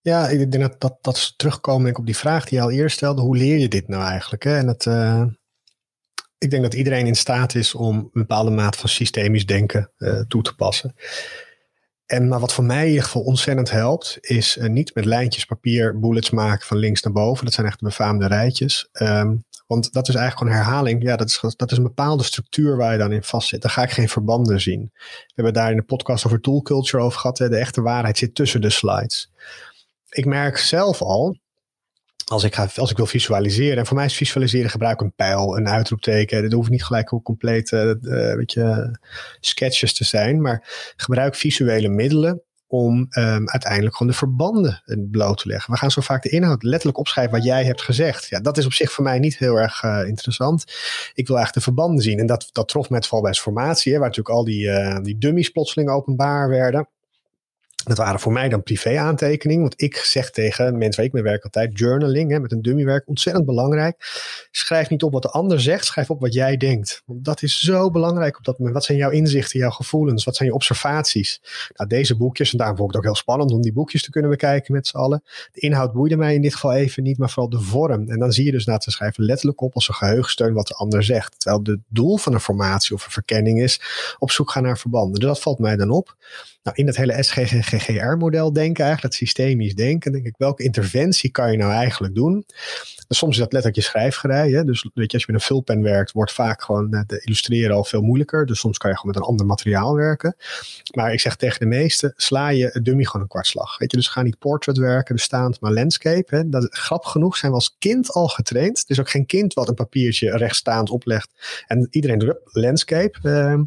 Ja, 0.00 0.28
ik 0.28 0.52
denk 0.52 0.62
dat 0.62 0.80
dat, 0.80 0.98
dat 1.00 1.34
terugkomen 1.36 1.96
op 1.96 2.06
die 2.06 2.16
vraag 2.16 2.44
die 2.44 2.58
je 2.58 2.64
al 2.64 2.70
eerst 2.70 2.96
stelde. 2.96 3.22
Hoe 3.22 3.36
leer 3.36 3.58
je 3.58 3.68
dit 3.68 3.88
nou 3.88 4.04
eigenlijk? 4.04 4.44
Hè? 4.44 4.56
En 4.56 4.66
het, 4.66 4.84
uh, 4.84 5.24
ik 6.38 6.50
denk 6.50 6.62
dat 6.62 6.74
iedereen 6.74 7.06
in 7.06 7.14
staat 7.14 7.54
is 7.54 7.74
om 7.74 7.96
een 7.96 8.10
bepaalde 8.12 8.50
maat 8.50 8.76
van 8.76 8.88
systemisch 8.88 9.46
denken 9.46 9.90
uh, 9.98 10.20
toe 10.20 10.42
te 10.42 10.54
passen. 10.54 10.94
En 12.06 12.28
maar 12.28 12.40
wat 12.40 12.52
voor 12.52 12.64
mij 12.64 12.82
in 12.82 12.88
ieder 12.88 13.04
geval 13.04 13.22
ontzettend 13.22 13.70
helpt, 13.70 14.18
is 14.20 14.56
uh, 14.56 14.68
niet 14.68 14.94
met 14.94 15.04
lijntjes 15.04 15.44
papier 15.44 15.98
bullets 15.98 16.30
maken 16.30 16.66
van 16.66 16.76
links 16.76 17.02
naar 17.02 17.12
boven. 17.12 17.44
Dat 17.44 17.54
zijn 17.54 17.66
echt 17.66 17.78
de 17.78 17.84
befaamde 17.84 18.26
rijtjes. 18.26 18.88
Um, 18.92 19.44
want 19.66 19.92
dat 19.92 20.08
is 20.08 20.14
eigenlijk 20.14 20.50
gewoon 20.50 20.64
herhaling. 20.64 21.02
Ja, 21.02 21.16
dat 21.16 21.28
is, 21.28 21.40
dat 21.56 21.70
is 21.70 21.76
een 21.76 21.82
bepaalde 21.82 22.22
structuur 22.22 22.76
waar 22.76 22.92
je 22.92 22.98
dan 22.98 23.12
in 23.12 23.22
vastzit. 23.22 23.62
Dan 23.62 23.70
ga 23.70 23.82
ik 23.82 23.90
geen 23.90 24.08
verbanden 24.08 24.60
zien. 24.60 24.90
We 24.92 25.32
hebben 25.34 25.52
daar 25.52 25.70
in 25.70 25.76
de 25.76 25.82
podcast 25.82 26.26
over 26.26 26.40
tool 26.40 26.62
culture 26.62 27.02
over 27.02 27.20
gehad. 27.20 27.38
Hè. 27.38 27.48
De 27.48 27.56
echte 27.56 27.82
waarheid 27.82 28.18
zit 28.18 28.34
tussen 28.34 28.60
de 28.60 28.70
slides. 28.70 29.32
Ik 30.08 30.24
merk 30.24 30.56
zelf 30.58 31.02
al, 31.02 31.36
als 32.30 32.44
ik, 32.44 32.54
ga, 32.54 32.68
als 32.74 32.90
ik 32.90 32.96
wil 32.96 33.06
visualiseren. 33.06 33.78
En 33.78 33.86
voor 33.86 33.96
mij 33.96 34.04
is 34.04 34.16
visualiseren 34.16 34.70
gebruik 34.70 35.00
een 35.00 35.14
pijl, 35.14 35.56
een 35.56 35.68
uitroepteken. 35.68 36.42
Dat 36.42 36.52
hoeft 36.52 36.70
niet 36.70 36.84
gelijk 36.84 37.08
hoe 37.08 37.22
compleet 37.22 37.70
uh, 37.70 37.92
weet 38.34 38.52
je, 38.52 38.98
sketches 39.40 39.92
te 39.92 40.04
zijn. 40.04 40.40
Maar 40.40 40.92
gebruik 40.96 41.34
visuele 41.34 41.88
middelen 41.88 42.42
om 42.66 42.98
um, 42.98 43.48
uiteindelijk 43.48 43.96
gewoon 43.96 44.12
de 44.12 44.18
verbanden 44.18 44.82
bloot 45.10 45.38
te 45.38 45.48
leggen. 45.48 45.72
We 45.72 45.78
gaan 45.78 45.90
zo 45.90 46.00
vaak 46.00 46.22
de 46.22 46.28
inhoud 46.28 46.62
letterlijk 46.62 46.98
opschrijven 46.98 47.34
wat 47.34 47.44
jij 47.44 47.64
hebt 47.64 47.82
gezegd. 47.82 48.26
Ja, 48.28 48.40
dat 48.40 48.58
is 48.58 48.66
op 48.66 48.72
zich 48.72 48.92
voor 48.92 49.04
mij 49.04 49.18
niet 49.18 49.38
heel 49.38 49.56
erg 49.56 49.82
uh, 49.82 50.02
interessant. 50.06 50.64
Ik 51.14 51.26
wil 51.26 51.36
eigenlijk 51.36 51.52
de 51.66 51.72
verbanden 51.72 52.02
zien. 52.02 52.18
En 52.18 52.26
dat, 52.26 52.48
dat 52.52 52.68
trof 52.68 52.90
met 52.90 53.06
formatie, 53.38 53.92
hè, 53.92 53.98
waar 53.98 54.08
natuurlijk 54.08 54.36
al 54.36 54.44
die, 54.44 54.70
die 55.02 55.18
dummies 55.18 55.48
plotseling 55.48 55.90
openbaar 55.90 56.48
werden. 56.48 56.88
Dat 57.86 57.98
waren 57.98 58.20
voor 58.20 58.32
mij 58.32 58.48
dan 58.48 58.62
privé 58.62 58.98
aantekeningen. 58.98 59.62
Want 59.62 59.82
ik 59.82 59.96
zeg 59.96 60.30
tegen 60.30 60.78
mensen 60.78 60.96
waar 60.96 61.04
ik 61.04 61.12
mee 61.12 61.22
werk 61.22 61.44
altijd, 61.44 61.78
journaling 61.78 62.30
hè, 62.30 62.40
met 62.40 62.52
een 62.52 62.62
dummywerk, 62.62 63.08
ontzettend 63.08 63.46
belangrijk. 63.46 63.96
Schrijf 64.50 64.90
niet 64.90 65.02
op 65.02 65.12
wat 65.12 65.22
de 65.22 65.30
ander 65.30 65.60
zegt, 65.60 65.84
schrijf 65.84 66.10
op 66.10 66.20
wat 66.20 66.32
jij 66.32 66.56
denkt. 66.56 67.02
Want 67.04 67.24
dat 67.24 67.42
is 67.42 67.60
zo 67.60 67.90
belangrijk 67.90 68.38
op 68.38 68.44
dat 68.44 68.58
moment. 68.58 68.76
Wat 68.76 68.84
zijn 68.84 68.98
jouw 68.98 69.10
inzichten, 69.10 69.58
jouw 69.58 69.70
gevoelens? 69.70 70.24
Wat 70.24 70.36
zijn 70.36 70.48
je 70.48 70.54
observaties? 70.54 71.40
Nou, 71.74 71.88
deze 71.88 72.16
boekjes, 72.16 72.52
en 72.52 72.58
daarom 72.58 72.76
vond 72.76 72.88
ik 72.88 72.94
het 72.96 73.04
ook 73.04 73.12
heel 73.12 73.22
spannend 73.22 73.50
om 73.50 73.62
die 73.62 73.72
boekjes 73.72 74.02
te 74.02 74.10
kunnen 74.10 74.30
bekijken 74.30 74.74
met 74.74 74.86
z'n 74.86 74.96
allen. 74.96 75.22
De 75.52 75.60
inhoud 75.60 75.92
boeide 75.92 76.16
mij 76.16 76.34
in 76.34 76.42
dit 76.42 76.54
geval 76.54 76.72
even 76.72 77.02
niet, 77.02 77.18
maar 77.18 77.30
vooral 77.30 77.50
de 77.50 77.60
vorm. 77.60 78.10
En 78.10 78.18
dan 78.18 78.32
zie 78.32 78.44
je 78.44 78.52
dus 78.52 78.64
dat 78.64 78.84
ze 78.84 78.90
schrijven 78.90 79.24
letterlijk 79.24 79.60
op 79.60 79.74
als 79.74 79.88
een 79.88 79.94
geheugensteun 79.94 80.54
wat 80.54 80.66
de 80.66 80.74
ander 80.74 81.04
zegt. 81.04 81.40
Terwijl 81.40 81.62
het 81.62 81.80
doel 81.88 82.16
van 82.16 82.32
een 82.32 82.40
formatie 82.40 82.94
of 82.94 83.04
een 83.04 83.10
verkenning 83.10 83.62
is 83.62 83.80
op 84.18 84.30
zoek 84.30 84.50
gaan 84.50 84.62
naar 84.62 84.78
verbanden. 84.78 85.20
Dus 85.20 85.28
dat 85.28 85.40
valt 85.40 85.58
mij 85.58 85.76
dan 85.76 85.90
op. 85.90 86.16
Nou, 86.66 86.78
in 86.78 86.86
dat 86.86 86.96
hele 86.96 87.22
SGGGR-model 87.22 88.52
denken, 88.52 88.84
eigenlijk 88.84 89.02
dat 89.02 89.14
systemisch 89.14 89.74
denken, 89.74 90.12
denk 90.12 90.26
ik, 90.26 90.34
welke 90.38 90.62
interventie 90.62 91.30
kan 91.30 91.50
je 91.50 91.58
nou 91.58 91.72
eigenlijk 91.72 92.14
doen? 92.14 92.44
Dus 93.08 93.18
soms 93.18 93.32
is 93.32 93.38
dat 93.38 93.52
letterlijk 93.52 93.84
je 93.84 93.90
schrijfgerij. 93.90 94.50
Hè? 94.50 94.64
Dus 94.64 94.88
weet 94.94 95.10
je, 95.10 95.16
als 95.16 95.26
je 95.26 95.32
met 95.32 95.40
een 95.40 95.46
vulpen 95.46 95.82
werkt, 95.82 96.12
wordt 96.12 96.32
vaak 96.32 96.62
gewoon 96.62 96.94
uh, 96.94 97.00
te 97.00 97.20
illustreren 97.24 97.76
al 97.76 97.84
veel 97.84 98.02
moeilijker. 98.02 98.46
Dus 98.46 98.58
soms 98.58 98.78
kan 98.78 98.90
je 98.90 98.96
gewoon 98.96 99.14
met 99.14 99.22
een 99.22 99.28
ander 99.28 99.46
materiaal 99.46 99.94
werken. 99.94 100.36
Maar 100.94 101.12
ik 101.12 101.20
zeg 101.20 101.36
tegen 101.36 101.58
de 101.58 101.66
meesten, 101.66 102.12
sla 102.16 102.48
je 102.48 102.78
dummy 102.82 103.04
gewoon 103.04 103.22
een 103.22 103.28
kwartslag. 103.28 103.78
Weet 103.78 103.90
je, 103.90 103.96
dus 103.96 104.08
ga 104.08 104.22
niet 104.22 104.38
portrait 104.38 104.78
werken, 104.78 105.14
bestaand, 105.14 105.60
maar 105.60 105.72
landscape. 105.72 106.36
Hè? 106.36 106.48
Dat, 106.48 106.66
grappig 106.70 107.10
genoeg 107.10 107.36
zijn 107.36 107.50
we 107.50 107.58
als 107.58 107.76
kind 107.78 108.10
al 108.10 108.28
getraind. 108.28 108.78
Er 108.78 108.90
is 108.90 109.00
ook 109.00 109.10
geen 109.10 109.26
kind 109.26 109.54
wat 109.54 109.68
een 109.68 109.74
papiertje 109.74 110.36
rechtstaand 110.36 110.90
oplegt. 110.90 111.30
En 111.66 111.86
iedereen 111.90 112.18
doet 112.18 112.34
landscape. 112.44 113.18
Uh, 113.22 113.60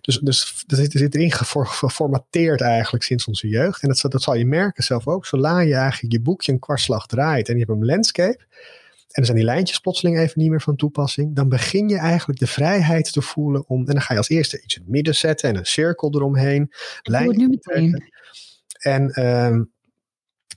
dus, 0.00 0.18
dus 0.18 0.64
er 0.66 0.76
zit, 0.76 0.92
er 0.92 0.98
zit 0.98 1.14
erin 1.14 1.32
geformateerd 1.32 2.26
eigenlijk 2.30 3.04
sinds 3.04 3.26
onze 3.26 3.48
jeugd. 3.48 3.82
En 3.82 3.88
dat, 3.88 4.12
dat 4.12 4.22
zal 4.22 4.34
je 4.34 4.46
merken 4.46 4.84
zelf 4.84 5.06
ook. 5.06 5.26
Zodra 5.26 5.60
je 5.60 5.74
eigenlijk 5.74 6.12
je 6.12 6.20
boekje 6.20 6.52
een 6.52 6.58
kwartslag 6.58 7.06
draait 7.06 7.48
en 7.48 7.58
je 7.58 7.64
hebt 7.64 7.78
een 7.78 7.84
landscape. 7.84 8.46
En 9.08 9.14
dan 9.14 9.24
zijn 9.24 9.36
die 9.36 9.46
lijntjes 9.46 9.78
plotseling 9.78 10.18
even 10.18 10.40
niet 10.40 10.50
meer 10.50 10.60
van 10.60 10.76
toepassing. 10.76 11.34
Dan 11.34 11.48
begin 11.48 11.88
je 11.88 11.98
eigenlijk 11.98 12.38
de 12.38 12.46
vrijheid 12.46 13.12
te 13.12 13.22
voelen 13.22 13.68
om. 13.68 13.78
En 13.78 13.92
dan 13.92 14.02
ga 14.02 14.12
je 14.12 14.18
als 14.18 14.28
eerste 14.28 14.62
iets 14.62 14.76
in 14.76 14.82
het 14.82 14.90
midden 14.90 15.14
zetten 15.14 15.48
en 15.48 15.56
een 15.56 15.66
cirkel 15.66 16.14
eromheen. 16.14 16.72
Lijntjes 17.02 17.36
nu 17.36 17.48
meteen. 17.48 18.12
En 18.78 19.26
um, 19.26 19.72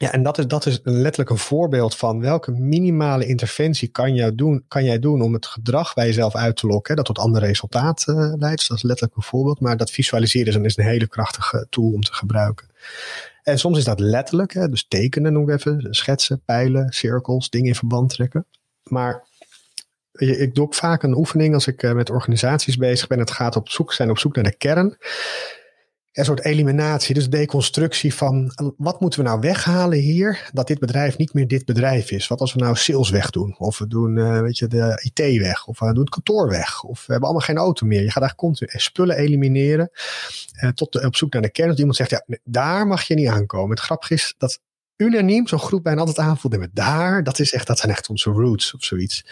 ja, 0.02 0.12
en 0.12 0.24
dat 0.24 0.38
is, 0.38 0.48
dat 0.48 0.66
is 0.66 0.80
letterlijk 0.84 1.30
een 1.30 1.38
voorbeeld 1.38 1.96
van 1.96 2.20
welke 2.20 2.52
minimale 2.52 3.26
interventie 3.26 3.88
kan, 3.88 4.32
doen, 4.36 4.64
kan 4.68 4.84
jij 4.84 5.00
doen 5.00 5.22
om 5.22 5.34
het 5.34 5.46
gedrag 5.46 5.94
bij 5.94 6.06
jezelf 6.06 6.36
uit 6.36 6.56
te 6.56 6.68
lokken, 6.68 6.96
dat 6.96 7.06
tot 7.06 7.20
ander 7.20 7.42
resultaat 7.42 8.06
uh, 8.08 8.16
leidt. 8.16 8.58
Dus 8.58 8.68
dat 8.68 8.78
is 8.78 8.84
letterlijk 8.84 9.18
een 9.18 9.24
voorbeeld. 9.24 9.60
Maar 9.60 9.78
dat 9.78 9.92
visualiseren 9.92 10.66
is 10.66 10.78
een 10.78 10.84
hele 10.84 11.08
krachtige 11.08 11.68
tool 11.70 11.92
om 11.92 12.02
te 12.02 12.14
gebruiken. 12.14 12.68
En 13.44 13.60
soms 13.60 13.78
is 13.78 13.84
dat 13.84 14.00
letterlijk, 14.00 14.54
hè, 14.54 14.70
dus 14.70 14.88
tekenen 14.88 15.34
noem 15.34 15.50
ik 15.50 15.56
even, 15.56 15.88
schetsen, 15.90 16.42
pijlen, 16.46 16.92
cirkels, 16.92 17.50
dingen 17.50 17.68
in 17.68 17.76
verband 17.76 18.10
trekken. 18.10 18.46
Maar 18.84 19.24
ik 20.14 20.56
doe 20.56 20.66
ook 20.66 20.76
vaak 20.76 21.04
een 21.04 21.18
oefening 21.18 21.54
als 21.54 21.68
ik 21.68 21.84
eh, 21.84 21.94
met 21.94 22.10
organisaties 22.10 22.78
bezig 22.78 23.08
ben. 23.08 23.20
Het 23.20 23.32
gaat 23.32 23.56
op 23.56 23.70
zoek 23.70 23.94
zijn 23.94 24.10
op 24.10 24.18
zoek 24.18 24.36
naar 24.36 24.44
de 24.44 24.58
kern. 24.58 24.98
Een 26.12 26.26
soort 26.26 26.46
eliminatie, 26.46 27.14
dus 27.14 27.30
deconstructie 27.30 28.14
van 28.14 28.52
wat 28.78 29.00
moeten 29.00 29.20
we 29.20 29.26
nou 29.26 29.40
weghalen 29.40 30.00
hier, 30.00 30.50
dat 30.54 30.68
dit 30.68 30.80
bedrijf 30.80 31.18
niet 31.18 31.34
meer 31.34 31.48
dit 31.48 31.66
bedrijf 31.66 32.12
is. 32.12 32.28
Wat 32.28 32.40
als 32.40 32.54
we 32.54 32.60
nou 32.60 32.76
sales 32.76 33.10
wegdoen, 33.10 33.56
of 33.58 33.78
we 33.78 33.88
doen 33.88 34.18
uh, 34.18 34.42
weet 34.42 34.58
je, 34.58 34.68
de 34.68 35.12
IT 35.14 35.40
weg, 35.40 35.68
of 35.68 35.80
we 35.80 35.94
doen 35.94 36.06
kantoor 36.06 36.50
weg, 36.50 36.84
of 36.84 37.00
we 37.00 37.12
hebben 37.12 37.30
allemaal 37.30 37.48
geen 37.48 37.58
auto 37.58 37.86
meer. 37.86 38.02
Je 38.02 38.12
gaat 38.12 38.24
eigenlijk 38.24 38.38
continu 38.38 38.70
spullen 38.80 39.18
elimineren 39.18 39.90
uh, 40.64 40.70
tot 40.70 41.06
op 41.06 41.16
zoek 41.16 41.34
naar 41.34 41.42
de 41.42 41.52
kern. 41.52 41.70
Dat 41.70 41.80
iemand 41.80 41.96
zegt, 41.96 42.10
ja, 42.10 42.26
daar 42.44 42.88
mag 42.88 43.04
je 43.04 43.14
niet 43.14 43.28
aankomen. 43.28 43.70
Het 43.70 43.80
grappige 43.80 44.14
is 44.14 44.36
dat 44.38 44.60
unaniem 45.02 45.48
zo'n 45.48 45.60
groep 45.60 45.84
bijna 45.84 46.00
altijd 46.00 46.18
aanvoelt. 46.18 46.58
met 46.58 46.76
daar, 46.76 47.24
dat, 47.24 47.40
is 47.40 47.54
echt, 47.54 47.68
dat 47.68 47.80
zijn 47.80 47.92
echt 47.92 48.10
onze 48.10 48.30
roots 48.30 48.74
of 48.74 48.84
zoiets. 48.84 49.26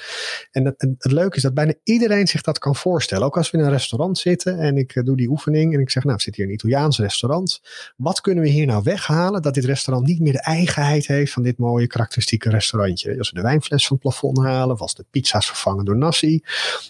En, 0.51 0.65
het 0.77 1.11
leuke 1.11 1.35
is 1.35 1.41
dat 1.41 1.53
bijna 1.53 1.73
iedereen 1.83 2.27
zich 2.27 2.41
dat 2.41 2.59
kan 2.59 2.75
voorstellen. 2.75 3.25
Ook 3.25 3.37
als 3.37 3.51
we 3.51 3.57
in 3.57 3.63
een 3.63 3.69
restaurant 3.69 4.17
zitten 4.17 4.59
en 4.59 4.77
ik 4.77 4.95
uh, 4.95 5.03
doe 5.03 5.17
die 5.17 5.29
oefening 5.29 5.73
en 5.73 5.79
ik 5.79 5.89
zeg, 5.89 6.03
nou, 6.03 6.15
we 6.15 6.21
zitten 6.21 6.43
hier 6.43 6.51
in 6.51 6.57
een 6.57 6.65
Italiaans 6.65 6.99
restaurant. 6.99 7.61
Wat 7.97 8.21
kunnen 8.21 8.43
we 8.43 8.49
hier 8.49 8.65
nou 8.65 8.83
weghalen 8.83 9.41
dat 9.41 9.53
dit 9.53 9.65
restaurant 9.65 10.07
niet 10.07 10.19
meer 10.19 10.33
de 10.33 10.41
eigenheid 10.41 11.07
heeft 11.07 11.31
van 11.31 11.43
dit 11.43 11.57
mooie 11.57 11.87
karakteristieke 11.87 12.49
restaurantje? 12.49 13.17
Als 13.17 13.29
we 13.29 13.35
de 13.35 13.41
wijnfles 13.41 13.87
van 13.87 13.97
het 14.01 14.05
plafond 14.05 14.37
halen, 14.37 14.75
of 14.75 14.81
als 14.81 14.95
de 14.95 15.05
pizza's 15.11 15.47
vervangen 15.47 15.85
door 15.85 15.97
nasi. 15.97 16.43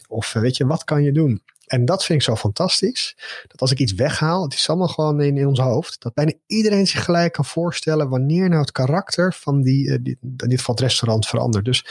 Of 0.07 0.35
uh, 0.35 0.41
weet 0.41 0.57
je, 0.57 0.65
wat 0.65 0.83
kan 0.83 1.03
je 1.03 1.11
doen? 1.11 1.41
En 1.69 1.85
dat 1.85 2.05
vind 2.05 2.19
ik 2.19 2.25
zo 2.25 2.35
fantastisch. 2.35 3.15
Dat 3.47 3.61
als 3.61 3.71
ik 3.71 3.79
iets 3.79 3.93
weghaal, 3.93 4.43
het 4.43 4.53
is 4.53 4.69
allemaal 4.69 4.87
gewoon 4.87 5.21
in, 5.21 5.37
in 5.37 5.47
ons 5.47 5.59
hoofd. 5.59 6.01
Dat 6.01 6.13
bijna 6.13 6.31
iedereen 6.47 6.87
zich 6.87 7.03
gelijk 7.03 7.33
kan 7.33 7.45
voorstellen 7.45 8.09
wanneer 8.09 8.49
nou 8.49 8.61
het 8.61 8.71
karakter 8.71 9.33
van 9.33 9.61
die, 9.61 9.87
uh, 9.87 9.97
die 10.01 10.17
in 10.21 10.49
dit 10.49 10.59
geval 10.59 10.75
het 10.75 10.83
restaurant 10.83 11.27
verandert. 11.27 11.65
Dus 11.65 11.85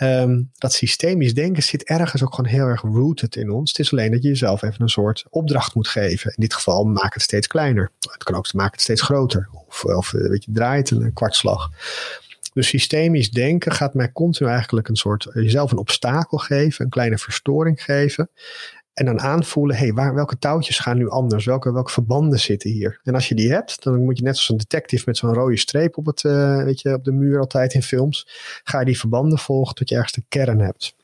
um, 0.00 0.50
dat 0.54 0.72
systemisch 0.72 1.34
denken 1.34 1.62
zit 1.62 1.84
ergens 1.84 2.22
ook 2.22 2.34
gewoon 2.34 2.50
heel 2.50 2.66
erg 2.66 2.82
rooted 2.82 3.36
in 3.36 3.50
ons. 3.50 3.70
Het 3.70 3.78
is 3.78 3.92
alleen 3.92 4.10
dat 4.10 4.22
je 4.22 4.28
jezelf 4.28 4.62
even 4.62 4.82
een 4.82 4.88
soort 4.88 5.24
opdracht 5.30 5.74
moet 5.74 5.88
geven. 5.88 6.30
In 6.30 6.40
dit 6.42 6.54
geval 6.54 6.84
maak 6.84 7.14
het 7.14 7.22
steeds 7.22 7.46
kleiner. 7.46 7.90
Het 7.98 8.24
kan 8.24 8.34
ook 8.34 8.52
maken 8.52 8.72
het 8.72 8.80
steeds 8.80 9.02
groter. 9.02 9.48
Of, 9.68 9.84
of 9.84 10.14
eh, 10.14 10.28
weet 10.28 10.44
je, 10.44 10.52
draait 10.52 10.90
een 10.90 11.12
kwartslag. 11.12 11.70
Dus 12.52 12.68
systemisch 12.68 13.30
denken 13.30 13.72
gaat 13.72 13.94
mij 13.94 14.12
continu 14.12 14.50
eigenlijk 14.50 14.88
een 14.88 14.96
soort 14.96 15.28
jezelf 15.32 15.70
een 15.70 15.78
obstakel 15.78 16.38
geven, 16.38 16.84
een 16.84 16.90
kleine 16.90 17.18
verstoring 17.18 17.82
geven. 17.82 18.30
En 19.00 19.06
dan 19.06 19.20
aanvoelen, 19.20 19.76
hé, 19.76 19.92
hey, 19.92 20.12
welke 20.14 20.38
touwtjes 20.38 20.78
gaan 20.78 20.96
nu 20.96 21.08
anders? 21.08 21.44
Welke, 21.44 21.72
welke 21.72 21.90
verbanden 21.90 22.40
zitten 22.40 22.70
hier? 22.70 23.00
En 23.02 23.14
als 23.14 23.28
je 23.28 23.34
die 23.34 23.52
hebt, 23.52 23.82
dan 23.82 24.04
moet 24.04 24.18
je 24.18 24.24
net 24.24 24.34
als 24.34 24.48
een 24.48 24.56
detective 24.56 25.02
met 25.06 25.16
zo'n 25.16 25.34
rode 25.34 25.56
streep 25.56 25.96
op, 25.96 26.06
het, 26.06 26.22
uh, 26.22 26.62
weet 26.62 26.80
je, 26.80 26.94
op 26.94 27.04
de 27.04 27.12
muur 27.12 27.40
altijd 27.40 27.74
in 27.74 27.82
films. 27.82 28.28
Ga 28.64 28.78
je 28.78 28.84
die 28.84 28.98
verbanden 28.98 29.38
volgen 29.38 29.74
tot 29.74 29.88
je 29.88 29.94
ergens 29.94 30.12
de 30.12 30.24
kern 30.28 30.60
hebt. 30.60 30.94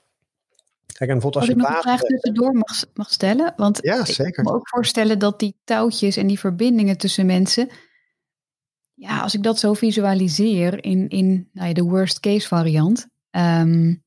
Kijk, 0.87 1.11
en 1.11 1.19
bijvoorbeeld 1.19 1.37
als, 1.37 1.47
je 1.47 1.51
ik 1.51 1.57
nog 1.57 1.69
een 1.69 1.83
vraag 1.83 2.01
tussendoor 2.01 2.53
mag, 2.53 2.85
mag 2.95 3.11
stellen? 3.11 3.53
Want 3.57 3.79
ja, 3.83 4.05
zeker. 4.05 4.27
ik 4.27 4.33
kan 4.33 4.45
me 4.45 4.53
ook 4.53 4.69
voorstellen 4.69 5.19
dat 5.19 5.41
die 5.41 5.57
touwtjes 5.65 6.17
en 6.17 6.27
die 6.27 6.39
verbindingen 6.39 6.99
tussen 6.99 7.27
mensen... 7.27 7.69
Ja, 8.95 9.21
als 9.21 9.35
ik 9.35 9.43
dat 9.43 9.59
zo 9.59 9.75
visualiseer 9.75 10.85
in, 10.85 11.09
in 11.09 11.49
nou 11.53 11.69
ja, 11.69 11.75
de 11.75 11.83
worst 11.83 12.21
case 12.21 12.49
variant... 12.49 13.09
Um, 13.31 14.05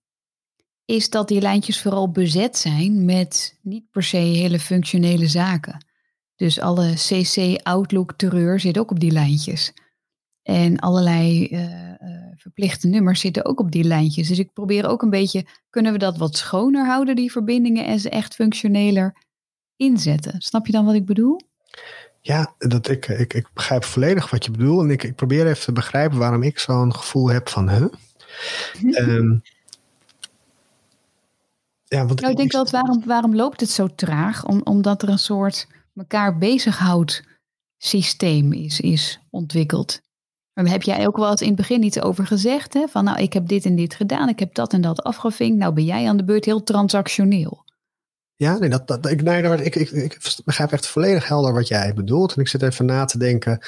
is 0.90 1.10
dat 1.10 1.28
die 1.28 1.42
lijntjes 1.42 1.82
vooral 1.82 2.12
bezet 2.12 2.58
zijn 2.58 3.06
met 3.06 3.58
niet 3.62 3.92
per 3.92 4.04
se 4.04 4.18
hele 4.18 4.60
functionele 4.60 5.28
zaken. 5.28 5.86
Dus 6.36 6.60
alle 6.60 6.94
CC 6.94 7.60
Outlook 7.64 8.14
terreur 8.14 8.60
zit 8.60 8.78
ook 8.78 8.92
op 8.92 9.00
die 9.00 9.12
lijntjes. 9.12 9.74
En 10.44 10.80
allerlei 10.80 11.48
uh, 11.52 11.62
uh, 11.62 11.98
verplichte 12.36 12.88
nummers 12.88 13.20
zitten 13.20 13.46
ook 13.46 13.60
op 13.60 13.72
die 13.72 13.84
lijntjes. 13.84 14.28
Dus 14.28 14.40
ik 14.40 14.54
probeer 14.54 14.88
ook 14.88 15.02
een 15.02 15.10
beetje, 15.10 15.46
kunnen 15.70 15.92
we 15.92 15.98
dat 15.98 16.18
wat 16.18 16.38
schoner 16.38 16.86
houden, 16.86 17.16
die 17.16 17.32
verbindingen, 17.32 17.86
en 17.86 18.00
ze 18.00 18.10
echt 18.10 18.36
functioneler 18.36 19.16
inzetten? 19.76 20.42
Snap 20.42 20.66
je 20.66 20.72
dan 20.72 20.86
wat 20.86 20.96
ik 20.96 21.06
bedoel? 21.06 21.42
Ja, 22.22 22.54
dat 22.58 22.90
ik, 22.90 23.08
ik, 23.08 23.34
ik 23.34 23.50
begrijp 23.54 23.84
volledig 23.84 24.30
wat 24.30 24.46
je 24.46 24.52
bedoelt. 24.52 24.84
En 24.84 24.90
ik, 24.90 25.04
ik 25.04 25.16
probeer 25.16 25.48
even 25.48 25.64
te 25.64 25.72
begrijpen 25.72 26.18
waarom 26.18 26.44
ik 26.44 26.60
zo'n 26.60 26.96
gevoel 26.96 27.28
heb 27.28 27.50
van, 27.50 27.70
huh? 27.70 27.88
um, 29.08 29.42
Ja, 31.90 32.06
want 32.06 32.20
nou, 32.20 32.32
ik 32.32 32.38
denk 32.38 32.52
wel, 32.52 32.68
waarom, 32.72 33.04
waarom 33.06 33.36
loopt 33.36 33.60
het 33.60 33.70
zo 33.70 33.88
traag? 33.96 34.46
Om, 34.46 34.62
omdat 34.64 35.02
er 35.02 35.10
een 35.10 35.20
soort 35.20 35.68
elkaar 35.96 36.38
bezighoudt 36.38 37.24
systeem 37.78 38.54
is, 38.54 38.80
is 38.80 39.20
ontwikkeld. 39.30 40.02
Daar 40.54 40.68
heb 40.68 40.82
jij 40.82 41.08
ook 41.08 41.18
wel 41.18 41.30
eens 41.32 41.42
in 41.42 41.48
het 41.48 41.56
begin 41.56 41.84
iets 41.84 42.02
over 42.02 42.28
gezegd. 42.28 42.74
Hè? 42.74 42.88
Van 42.88 43.04
nou, 43.04 43.22
ik 43.22 43.34
heb 43.34 43.48
dit 43.48 43.66
en 43.66 43.76
dit 43.76 43.96
gedaan, 43.96 44.30
ik 44.30 44.40
heb 44.40 44.54
dat 44.54 44.74
en 44.74 44.82
dat 44.82 45.04
afgevinkt. 45.04 45.58
Nou 45.58 45.74
ben 45.74 45.84
jij 45.84 46.08
aan 46.08 46.18
de 46.18 46.24
beurt 46.24 46.46
heel 46.46 46.64
transactioneel. 46.64 47.66
Ja, 48.40 48.58
nee, 48.58 48.70
dat, 48.70 48.88
dat, 48.88 49.10
ik, 49.10 49.22
nee, 49.22 49.64
ik, 49.64 49.76
ik, 49.76 49.92
ik 49.92 50.18
begrijp 50.46 50.72
echt 50.72 50.88
volledig 50.88 51.28
helder 51.28 51.54
wat 51.54 51.68
jij 51.68 51.94
bedoelt. 51.94 52.34
En 52.34 52.42
ik 52.42 52.48
zit 52.48 52.62
even 52.62 52.86
na 52.86 53.06
te 53.06 53.18
denken 53.18 53.60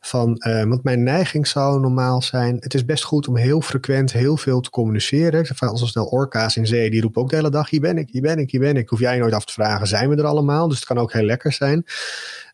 van, 0.00 0.44
uh, 0.46 0.64
want 0.64 0.84
mijn 0.84 1.02
neiging 1.02 1.46
zou 1.46 1.80
normaal 1.80 2.22
zijn, 2.22 2.56
het 2.60 2.74
is 2.74 2.84
best 2.84 3.04
goed 3.04 3.28
om 3.28 3.36
heel 3.36 3.60
frequent 3.60 4.12
heel 4.12 4.36
veel 4.36 4.60
te 4.60 4.70
communiceren. 4.70 5.40
Ik 5.40 5.46
zeg 5.46 5.62
als 5.62 5.90
snel 5.90 6.04
orka's 6.04 6.56
in 6.56 6.66
zee, 6.66 6.90
die 6.90 7.00
roepen 7.00 7.22
ook 7.22 7.30
de 7.30 7.36
hele 7.36 7.50
dag, 7.50 7.70
hier 7.70 7.80
ben 7.80 7.98
ik, 7.98 8.08
hier 8.10 8.22
ben 8.22 8.38
ik, 8.38 8.50
hier 8.50 8.60
ben 8.60 8.76
ik. 8.76 8.88
Hoef 8.88 8.98
jij 8.98 9.18
nooit 9.18 9.34
af 9.34 9.44
te 9.44 9.52
vragen, 9.52 9.86
zijn 9.86 10.08
we 10.08 10.16
er 10.16 10.24
allemaal? 10.24 10.68
Dus 10.68 10.76
het 10.76 10.86
kan 10.86 10.98
ook 10.98 11.12
heel 11.12 11.22
lekker 11.22 11.52
zijn. 11.52 11.84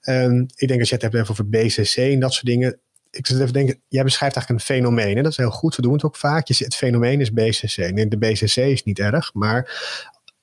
Um, 0.02 0.46
ik 0.54 0.68
denk 0.68 0.78
dat 0.80 0.88
je 0.88 0.94
het 0.94 1.12
hebt 1.12 1.30
over 1.30 1.48
BCC 1.48 1.96
en 1.96 2.20
dat 2.20 2.32
soort 2.32 2.46
dingen 2.46 2.80
ik 3.10 3.26
zit 3.26 3.40
even 3.40 3.52
denken, 3.52 3.80
jij 3.88 4.04
beschrijft 4.04 4.36
eigenlijk 4.36 4.68
een 4.68 4.74
fenomeen. 4.74 5.16
Hè? 5.16 5.22
Dat 5.22 5.30
is 5.30 5.36
heel 5.36 5.50
goed, 5.50 5.76
we 5.76 5.82
doen 5.82 5.92
het 5.92 6.04
ook 6.04 6.16
vaak. 6.16 6.46
Je, 6.46 6.64
het 6.64 6.74
fenomeen 6.74 7.20
is 7.20 7.32
BCC. 7.32 7.76
Nee, 7.76 8.08
de 8.08 8.18
BCC 8.18 8.56
is 8.56 8.82
niet 8.82 8.98
erg, 8.98 9.34
maar 9.34 9.64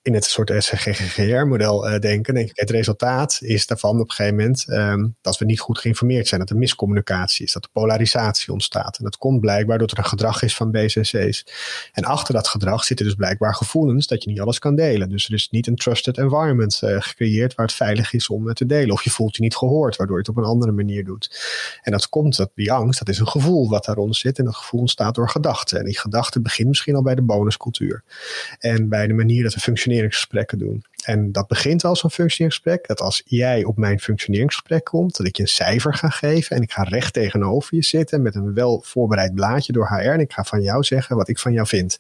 in 0.04 0.14
het 0.14 0.26
soort 0.26 0.52
SGGR-model 0.58 1.90
uh, 1.90 2.00
denken, 2.00 2.34
denk 2.34 2.50
ik, 2.50 2.60
het 2.60 2.70
resultaat 2.70 3.38
is 3.42 3.68
daarvan 3.68 4.00
op 4.00 4.10
een 4.10 4.12
gegeven 4.12 4.36
moment 4.36 4.66
um, 4.70 5.16
dat 5.22 5.38
we 5.38 5.46
niet 5.46 5.60
goed 5.60 5.80
geïnformeerd 5.80 6.28
zijn, 6.28 6.40
dat 6.40 6.50
er 6.50 6.58
miscommunicatie 6.58 7.46
is, 7.46 7.54
dat 7.54 7.64
er 7.64 7.70
polarisatie 7.70 8.54
ontstaat. 8.54 8.98
En 8.98 9.04
dat 9.04 9.18
komt 9.18 9.40
blijkbaar 9.40 9.78
doordat 9.78 9.98
er 9.98 10.04
een 10.04 10.10
gedrag 10.10 10.42
is 10.42 10.56
van 10.56 10.72
BCC's. 10.72 11.46
En 11.92 12.04
achter 12.04 12.34
dat 12.34 12.48
gedrag 12.48 12.84
zitten 12.84 13.06
dus 13.06 13.16
blijkbaar 13.16 13.56
gevoelens 13.56 14.08
dat 14.08 14.24
je 14.24 14.30
niet 14.30 14.40
alles 14.40 14.60
kan 14.60 14.76
delen. 14.76 15.10
Dus 15.10 15.28
er 15.28 15.34
is 15.34 15.50
niet 15.50 15.68
een 15.68 15.76
trusted 15.76 16.18
environment 16.18 16.82
uh, 16.84 17.02
gecreëerd 17.02 17.56
waar 17.56 17.66
het 17.66 17.76
veilig 17.76 18.14
is 18.14 18.30
om 18.30 18.48
het 18.48 18.56
te 18.56 18.66
delen. 18.66 18.92
Of 18.92 19.04
je 19.04 19.10
voelt 19.10 19.36
je 19.36 19.42
niet 19.42 19.56
gehoord, 19.56 19.96
waardoor 19.96 20.16
je 20.16 20.22
het 20.22 20.38
op 20.38 20.38
een 20.38 20.50
andere 20.50 20.72
manier 20.72 21.06
doet. 21.06 21.42
En 21.82 21.92
dat 21.92 22.10
komt, 22.10 22.38
dat, 22.38 22.52
die 22.56 22.72
angst, 22.72 23.00
dat 23.00 23.10
is 23.10 23.20
een 23.20 23.28
gevoel 23.28 23.70
wat 23.70 23.86
daaronder 23.86 24.16
zit. 24.16 24.40
En 24.40 24.46
dat 24.46 24.56
gevoel 24.56 24.80
ontstaat 24.80 25.16
door 25.16 25.30
gedachten. 25.30 25.80
En 25.80 25.86
die 25.86 26.00
gedachte 26.00 26.42
begint 26.42 26.68
misschien 26.68 26.96
al 26.96 27.04
bij 27.04 27.16
de 27.16 27.22
bonuscultuur. 27.22 28.04
En 28.60 28.90
bij 28.90 29.08
de 29.08 29.14
manier 29.14 29.44
dat 29.44 29.54
we 29.54 29.60
functioneren 29.60 29.93
functioneringsgesprekken 29.94 30.58
doen. 30.58 30.84
En 31.04 31.32
dat 31.32 31.48
begint 31.48 31.84
als 31.84 32.04
een 32.04 32.10
functioneringsgesprek. 32.10 32.88
Dat 32.88 33.02
als 33.02 33.22
jij 33.26 33.64
op 33.64 33.78
mijn 33.78 34.00
functioneringsgesprek 34.00 34.84
komt, 34.84 35.18
dat 35.18 35.28
ik 35.28 35.36
je 35.36 35.42
een 35.42 35.50
cijfer 35.50 35.94
ga 35.94 36.10
geven. 36.10 36.56
En 36.56 36.62
ik 36.62 36.72
ga 36.72 36.84
recht 36.84 37.14
tegenover 37.14 37.76
je 37.76 37.84
zitten 37.84 38.22
met 38.22 38.36
een 38.36 38.54
wel 38.54 38.82
voorbereid 38.86 39.36
blaadje 39.36 39.74
door 39.74 39.88
HR. 39.88 40.10
En 40.10 40.20
ik 40.20 40.34
ga 40.34 40.44
van 40.44 40.62
jou 40.62 40.84
zeggen 40.84 41.16
wat 41.16 41.28
ik 41.28 41.40
van 41.40 41.54
jou 41.54 41.68
vind. 41.68 41.98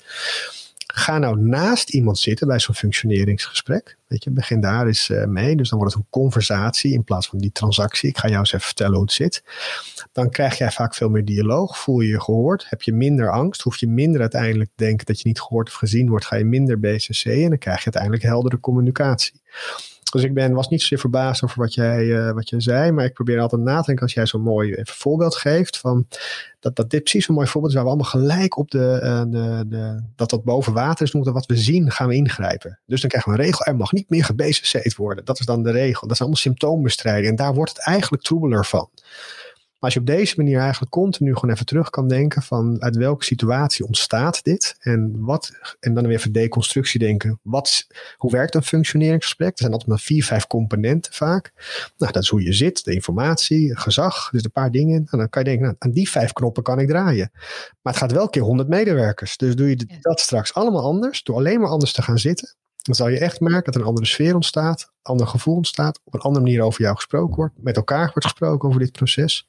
Ga 0.96 1.18
nou 1.18 1.40
naast 1.40 1.90
iemand 1.90 2.20
zitten 2.20 2.48
bij 2.48 2.60
zo'n 2.60 2.76
functioneringsgesprek. 2.76 3.98
Weet 4.08 4.24
je, 4.24 4.32
begin 4.32 4.62
daar 4.62 4.88
eens 4.88 5.10
uh, 5.10 5.26
mee. 5.26 5.56
Dus 5.56 5.70
dan 5.70 5.80
wordt 5.80 5.94
het 5.94 6.04
een 6.04 6.10
conversatie 6.10 6.94
in 6.94 7.04
plaats 7.04 7.28
van 7.28 7.40
die 7.40 7.52
transactie. 7.52 8.10
Ik 8.10 8.18
ga 8.18 8.28
jou 8.28 8.40
eens 8.40 8.54
even 8.54 8.66
vertellen 8.66 8.94
hoe 8.94 9.04
het 9.04 9.12
zit. 9.12 9.44
Dan 10.12 10.30
krijg 10.30 10.58
jij 10.58 10.72
vaak 10.72 10.96
veel 10.96 11.10
meer 11.10 11.26
dialoog. 11.26 11.78
Voel 11.78 12.00
je 12.00 12.10
je 12.10 12.22
gehoord? 12.22 12.66
Heb 12.70 12.82
je 12.82 12.94
minder 12.94 13.32
angst? 13.32 13.62
Hoef 13.62 13.78
je 13.78 13.88
minder 13.88 14.22
uiteindelijk 14.22 14.70
te 14.76 14.84
denken 14.84 15.06
dat 15.06 15.22
je 15.22 15.28
niet 15.28 15.42
gehoord 15.42 15.68
of 15.68 15.74
gezien 15.74 16.10
wordt? 16.10 16.26
Ga 16.26 16.36
je 16.36 16.46
minder 16.46 16.80
BCC 16.80 17.26
en 17.26 17.50
dan 17.50 17.58
krijg 17.58 17.78
je 17.78 17.84
uiteindelijk 17.84 18.24
heldere 18.24 18.60
communicatie. 18.60 19.42
Dus 20.14 20.24
ik 20.24 20.34
ben, 20.34 20.54
was 20.54 20.70
niet 20.70 20.82
zozeer 20.82 21.00
verbaasd 21.00 21.44
over 21.44 21.60
wat 21.60 21.74
jij, 21.74 22.04
uh, 22.04 22.32
wat 22.32 22.50
jij 22.50 22.60
zei, 22.60 22.92
maar 22.92 23.06
ik 23.06 23.14
probeer 23.14 23.40
altijd 23.40 23.62
na 23.62 23.80
te 23.80 23.86
denken 23.86 24.04
als 24.04 24.14
jij 24.14 24.26
zo'n 24.26 24.42
mooi 24.42 24.76
voorbeeld 24.84 25.36
geeft 25.36 25.78
van 25.78 26.08
dat, 26.60 26.76
dat 26.76 26.90
dit 26.90 27.02
precies 27.02 27.28
een 27.28 27.36
mooi 27.36 27.48
voorbeeld 27.48 27.74
is 27.74 27.80
waar 27.80 27.90
we 27.90 27.94
allemaal 27.96 28.22
gelijk 28.22 28.58
op 28.58 28.72
de, 28.72 29.00
uh, 29.04 29.24
de, 29.28 29.64
de 29.68 30.04
dat 30.16 30.30
dat 30.30 30.44
boven 30.44 30.74
water 30.74 31.06
is, 31.06 31.12
moeten 31.12 31.34
wat 31.34 31.46
we 31.46 31.58
zien 31.58 31.92
gaan 31.92 32.08
we 32.08 32.16
ingrijpen. 32.16 32.80
Dus 32.86 33.02
dan 33.02 33.10
krijgen 33.10 33.32
we 33.32 33.38
een 33.38 33.44
regel, 33.44 33.66
er 33.66 33.76
mag 33.76 33.92
niet 33.92 34.10
meer 34.10 34.24
gebc'd 34.24 34.96
worden. 34.96 35.26
Dat 35.26 35.40
is 35.40 35.46
dan 35.46 35.64
de 35.64 35.72
regel. 35.72 36.02
Dat 36.02 36.12
is 36.12 36.20
allemaal 36.20 36.38
symptoombestrijding 36.38 37.28
en 37.28 37.36
daar 37.36 37.54
wordt 37.54 37.72
het 37.72 37.86
eigenlijk 37.86 38.24
troebeler 38.24 38.66
van. 38.66 38.90
Maar 39.84 39.92
als 39.92 40.04
je 40.04 40.12
op 40.12 40.18
deze 40.18 40.34
manier 40.38 40.60
eigenlijk 40.60 40.92
continu 40.92 41.34
gewoon 41.34 41.54
even 41.54 41.66
terug 41.66 41.90
kan 41.90 42.08
denken 42.08 42.42
van 42.42 42.82
uit 42.82 42.96
welke 42.96 43.24
situatie 43.24 43.86
ontstaat 43.86 44.44
dit 44.44 44.76
en 44.80 45.16
wat, 45.20 45.52
en 45.80 45.94
dan 45.94 46.08
weer 46.08 46.18
even 46.18 46.32
deconstructie 46.32 47.00
denken, 47.00 47.40
wat, 47.42 47.88
hoe 48.18 48.32
werkt 48.32 48.56
een 48.56 48.64
functioneringsgesprek? 48.64 49.52
Er 49.52 49.58
zijn 49.58 49.72
altijd 49.72 49.90
maar 49.90 50.00
vier, 50.00 50.24
vijf 50.24 50.48
componenten 50.48 51.14
vaak. 51.14 51.52
Nou, 51.98 52.12
dat 52.12 52.24
is 52.24 52.30
hoe 52.30 52.44
je 52.44 52.54
zit, 52.54 52.84
de 52.84 52.94
informatie, 52.94 53.78
gezag, 53.78 54.30
dus 54.30 54.44
een 54.44 54.52
paar 54.52 54.72
dingen. 54.72 55.08
En 55.10 55.18
dan 55.18 55.30
kan 55.30 55.44
je 55.44 55.50
denken, 55.50 55.66
nou, 55.66 55.76
aan 55.80 55.92
die 55.92 56.10
vijf 56.10 56.34
knoppen 56.34 56.64
kan 56.64 56.80
ik 56.80 56.88
draaien. 56.88 57.30
Maar 57.82 57.94
het 57.94 58.02
gaat 58.02 58.12
wel 58.12 58.30
keer 58.30 58.42
honderd 58.42 58.70
medewerkers. 58.70 59.38
Dus 59.38 59.56
doe 59.56 59.70
je 59.70 59.98
dat 60.02 60.20
straks 60.20 60.54
allemaal 60.54 60.84
anders, 60.84 61.24
door 61.24 61.36
alleen 61.36 61.60
maar 61.60 61.70
anders 61.70 61.92
te 61.92 62.02
gaan 62.02 62.20
zitten 62.20 62.56
dan 62.84 62.96
zal 62.96 63.08
je 63.08 63.20
echt 63.20 63.40
merken 63.40 63.64
dat 63.64 63.76
er 63.76 63.82
een 63.82 63.88
andere 63.88 64.06
sfeer 64.06 64.36
ontstaat, 64.36 64.82
een 64.82 65.02
ander 65.02 65.28
gevoel 65.28 65.56
ontstaat, 65.56 66.00
op 66.04 66.14
een 66.14 66.20
andere 66.20 66.46
manier 66.46 66.62
over 66.62 66.82
jou 66.82 66.96
gesproken 66.96 67.36
wordt, 67.36 67.54
met 67.58 67.76
elkaar 67.76 68.06
wordt 68.06 68.24
gesproken 68.24 68.70
over 68.70 68.80
dit 68.80 68.92
proces. 68.92 69.48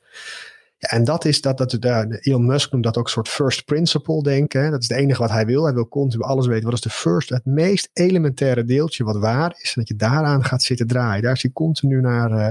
Ja, 0.78 0.88
en 0.88 1.04
dat 1.04 1.24
is 1.24 1.40
dat, 1.40 1.58
dat 1.58 1.70
de, 1.70 2.18
Elon 2.20 2.46
Musk 2.46 2.72
noemt 2.72 2.84
dat 2.84 2.96
ook 2.96 3.04
een 3.04 3.10
soort 3.10 3.28
first 3.28 3.64
principle 3.64 4.22
denken. 4.22 4.70
Dat 4.70 4.82
is 4.82 4.88
het 4.88 4.98
enige 4.98 5.20
wat 5.20 5.30
hij 5.30 5.46
wil. 5.46 5.64
Hij 5.64 5.74
wil 5.74 5.88
continu 5.88 6.22
alles 6.22 6.46
weten. 6.46 6.64
Wat 6.64 6.72
is 6.74 6.80
de 6.80 6.90
first, 6.90 7.28
het 7.28 7.44
meest 7.44 7.90
elementaire 7.92 8.64
deeltje 8.64 9.04
wat 9.04 9.16
waar 9.16 9.54
is. 9.58 9.68
En 9.68 9.74
dat 9.74 9.88
je 9.88 9.96
daaraan 9.96 10.44
gaat 10.44 10.62
zitten 10.62 10.86
draaien. 10.86 11.22
Daar 11.22 11.32
is 11.32 11.42
hij 11.42 11.50
continu 11.50 12.00
naar, 12.00 12.30
uh, 12.30 12.48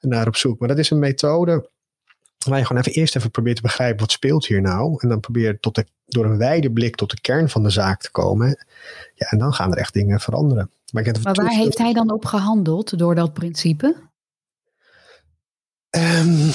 naar 0.00 0.26
op 0.26 0.36
zoek. 0.36 0.58
Maar 0.58 0.68
dat 0.68 0.78
is 0.78 0.90
een 0.90 0.98
methode 0.98 1.70
waar 2.50 2.58
je 2.58 2.66
gewoon 2.66 2.82
even 2.82 3.00
eerst 3.00 3.16
even 3.16 3.30
probeert 3.30 3.56
te 3.56 3.62
begrijpen 3.62 4.00
wat 4.00 4.12
speelt 4.12 4.46
hier 4.46 4.60
nou. 4.60 4.96
En 4.98 5.08
dan 5.08 5.20
probeer 5.20 5.60
tot 5.60 5.74
de, 5.74 5.86
door 6.06 6.24
een 6.24 6.38
wijde 6.38 6.72
blik 6.72 6.96
tot 6.96 7.10
de 7.10 7.20
kern 7.20 7.48
van 7.48 7.62
de 7.62 7.70
zaak 7.70 8.00
te 8.00 8.10
komen. 8.10 8.64
Ja, 9.14 9.26
en 9.26 9.38
dan 9.38 9.54
gaan 9.54 9.72
er 9.72 9.78
echt 9.78 9.92
dingen 9.92 10.20
veranderen. 10.20 10.70
Maar, 10.92 11.14
maar 11.22 11.34
waar 11.34 11.48
heeft 11.48 11.78
hij 11.78 11.92
dan 11.92 12.10
op 12.10 12.24
gehandeld 12.24 12.98
door 12.98 13.14
dat 13.14 13.32
principe? 13.32 13.96
Um, 15.90 16.50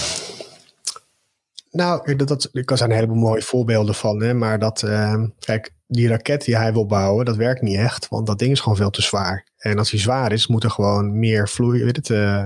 nou, 1.72 2.16
dat, 2.16 2.28
dat, 2.28 2.50
ik 2.52 2.72
zijn 2.74 2.90
een 2.90 2.96
heleboel 2.96 3.18
mooie 3.18 3.42
voorbeelden 3.42 3.96
van. 3.96 4.22
Hè, 4.22 4.34
maar 4.34 4.60
dat, 4.60 4.82
uh, 4.82 5.24
kijk, 5.40 5.74
die 5.88 6.08
raket 6.08 6.46
die 6.46 6.58
hij 6.58 6.74
wil 6.74 6.86
bouwen, 6.86 7.26
dat 7.26 7.36
werkt 7.36 7.62
niet 7.62 7.78
echt. 7.78 8.08
Want 8.08 8.28
dat 8.28 8.40
ding 8.40 8.52
is 8.52 8.60
gewoon 8.60 8.78
veel 8.78 8.90
te 8.90 9.02
zwaar. 9.02 9.48
En 9.58 9.78
als 9.78 9.92
hij 9.92 10.00
zwaar 10.00 10.32
is, 10.32 10.48
moet 10.48 10.64
er 10.64 10.72
gewoon 10.72 11.20
meer 11.20 11.50
vloei, 11.50 11.84
weet 11.84 11.96
het, 11.96 12.10
uh, 12.10 12.46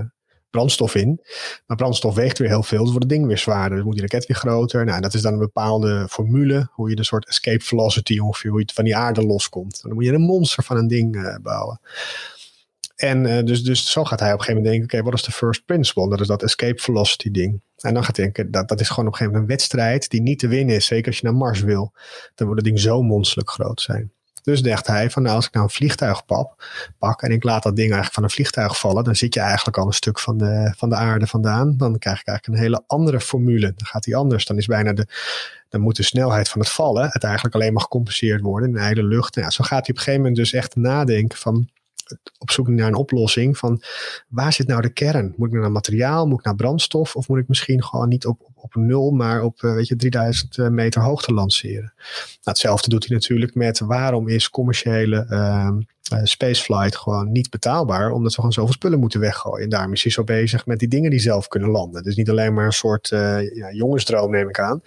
brandstof 0.54 0.96
in. 0.96 1.22
Maar 1.66 1.78
brandstof 1.78 2.16
weegt 2.16 2.38
weer 2.38 2.48
heel 2.48 2.64
veel, 2.64 2.80
dus 2.84 2.90
wordt 2.90 3.04
het 3.04 3.14
ding 3.14 3.28
weer 3.28 3.38
zwaarder. 3.38 3.78
Dan 3.78 3.86
moet 3.86 3.96
die 3.96 4.04
raket 4.04 4.26
weer 4.26 4.38
groter. 4.38 4.86
Nou, 4.86 5.02
dat 5.02 5.14
is 5.14 5.22
dan 5.22 5.34
een 5.34 5.40
bepaalde 5.40 6.08
formule, 6.10 6.68
hoe 6.72 6.90
je 6.90 6.98
een 6.98 7.06
soort 7.06 7.28
escape 7.28 7.64
velocity 7.64 8.20
ongeveer, 8.20 8.52
hoe 8.52 8.60
je 8.60 8.70
van 8.74 8.84
die 8.84 8.96
aarde 8.96 9.26
loskomt. 9.26 9.82
Dan 9.82 9.94
moet 9.94 10.06
je 10.06 10.14
een 10.14 10.22
monster 10.22 10.64
van 10.64 10.78
een 10.78 10.88
ding 10.88 11.16
uh, 11.16 11.36
bouwen. 11.42 11.80
En 12.96 13.26
uh, 13.26 13.44
dus, 13.44 13.64
dus 13.64 13.92
zo 13.92 14.04
gaat 14.04 14.20
hij 14.20 14.34
op 14.34 14.40
een 14.40 14.44
gegeven 14.44 14.62
moment 14.62 14.82
denken, 14.82 15.00
oké, 15.00 15.10
wat 15.10 15.20
is 15.20 15.26
de 15.26 15.32
first 15.32 15.66
principle? 15.66 16.10
Dat 16.10 16.20
is 16.20 16.28
dat 16.28 16.44
escape 16.44 16.82
velocity 16.82 17.32
ding. 17.32 17.62
En 17.78 17.94
dan 17.94 18.04
gaat 18.04 18.16
hij 18.16 18.26
denken, 18.26 18.52
dat, 18.52 18.68
dat 18.68 18.80
is 18.80 18.90
gewoon 18.90 19.08
op 19.08 19.12
een 19.12 19.18
gegeven 19.18 19.40
moment 19.40 19.52
een 19.52 19.58
wedstrijd 19.58 20.10
die 20.10 20.22
niet 20.22 20.40
te 20.40 20.48
winnen 20.48 20.76
is. 20.76 20.86
Zeker 20.86 21.08
als 21.08 21.20
je 21.20 21.26
naar 21.26 21.36
Mars 21.36 21.62
wil. 21.62 21.92
Dan 22.36 22.48
wordt 22.48 22.62
het 22.62 22.72
ding 22.72 22.80
zo 22.80 23.02
monsterlijk 23.02 23.50
groot 23.50 23.82
zijn. 23.82 24.12
Dus 24.44 24.62
dacht 24.62 24.88
hij 24.88 25.10
van 25.10 25.24
nou 25.24 25.36
als 25.36 25.46
ik 25.46 25.54
nou 25.54 25.66
een 25.66 25.72
vliegtuig 25.72 26.26
pak, 27.00 27.22
en 27.22 27.32
ik 27.32 27.44
laat 27.44 27.64
dat 27.64 27.76
ding 27.76 27.88
eigenlijk 27.88 28.14
van 28.14 28.24
een 28.24 28.30
vliegtuig 28.30 28.80
vallen, 28.80 29.04
dan 29.04 29.16
zit 29.16 29.34
je 29.34 29.40
eigenlijk 29.40 29.78
al 29.78 29.86
een 29.86 29.94
stuk 29.94 30.20
van 30.20 30.38
de, 30.38 30.74
van 30.78 30.90
de 30.90 30.96
aarde 30.96 31.28
vandaan. 31.28 31.78
Dan 31.78 31.98
krijg 31.98 32.20
ik 32.20 32.28
eigenlijk 32.28 32.58
een 32.58 32.64
hele 32.64 32.84
andere 32.88 33.20
formule. 33.20 33.74
Dan 33.76 33.86
gaat 33.86 34.04
die 34.04 34.16
anders. 34.16 34.46
Dan 34.46 34.58
is 34.58 34.66
bijna 34.66 34.94
de, 34.94 35.08
dan 35.70 35.82
moet 35.82 35.96
de 35.96 36.04
snelheid 36.04 36.50
van 36.50 36.62
het 36.62 36.70
vallen 36.70 37.10
het 37.12 37.24
eigenlijk 37.24 37.56
alleen 37.56 37.74
maar 37.74 37.82
gecompenseerd 37.82 38.42
worden 38.42 38.68
in 38.68 38.76
de 38.76 38.82
ijle 38.82 39.04
lucht. 39.04 39.36
Nou, 39.36 39.52
zo 39.52 39.64
gaat 39.64 39.70
hij 39.70 39.80
op 39.80 39.88
een 39.88 39.98
gegeven 39.98 40.20
moment 40.20 40.36
dus 40.36 40.54
echt 40.54 40.76
nadenken 40.76 41.38
van 41.38 41.70
op 42.38 42.52
zoek 42.52 42.68
naar 42.68 42.88
een 42.88 42.96
oplossing 42.96 43.58
van 43.58 43.82
waar 44.28 44.54
zit 44.54 44.68
nou 44.68 44.82
de 44.82 44.94
kern? 44.94 45.34
Moet 45.38 45.54
ik 45.54 45.60
naar 45.60 45.72
materiaal, 45.72 46.28
moet 46.28 46.40
ik 46.40 46.46
naar 46.46 46.56
brandstof 46.56 47.16
of 47.16 47.28
moet 47.28 47.40
ik 47.40 47.48
misschien 47.48 47.84
gewoon 47.84 48.08
niet 48.08 48.26
op, 48.26 48.50
op 48.64 48.76
nul, 48.76 49.12
maar 49.12 49.42
op 49.42 49.64
eh, 49.64 49.74
weet 49.74 49.88
je, 49.88 49.96
3000 49.96 50.58
eh, 50.58 50.68
meter 50.68 51.02
hoogte 51.02 51.34
lanceren? 51.34 51.94
Nou, 51.96 52.40
hetzelfde 52.44 52.90
doet 52.90 53.08
hij 53.08 53.16
natuurlijk 53.16 53.56
met 53.56 53.80
waarom 53.80 54.28
is 54.28 54.50
commerciële 54.50 55.26
uh, 55.30 55.70
spaceflight 56.24 56.96
gewoon 56.96 57.32
niet 57.32 57.50
betaalbaar, 57.50 58.12
omdat 58.12 58.30
we 58.30 58.36
gewoon 58.36 58.54
zoveel 58.54 58.74
spullen 58.74 59.00
moeten 59.00 59.20
weggooien. 59.20 59.64
En 59.64 59.70
daarom 59.70 59.94
is 59.94 60.04
hij 60.04 60.12
zo 60.12 60.24
bezig 60.24 60.66
met 60.66 60.80
die 60.80 60.88
dingen 60.88 61.10
die 61.10 61.20
zelf 61.20 61.48
kunnen 61.48 61.70
landen. 61.70 62.04
Dus 62.04 62.16
niet 62.16 62.30
alleen 62.30 62.54
maar 62.54 62.66
een 62.66 62.72
soort 62.72 63.08
ja, 63.54 63.72
jongensdroom, 63.72 64.32
neem 64.32 64.50
ik 64.50 64.60
aan. 64.60 64.82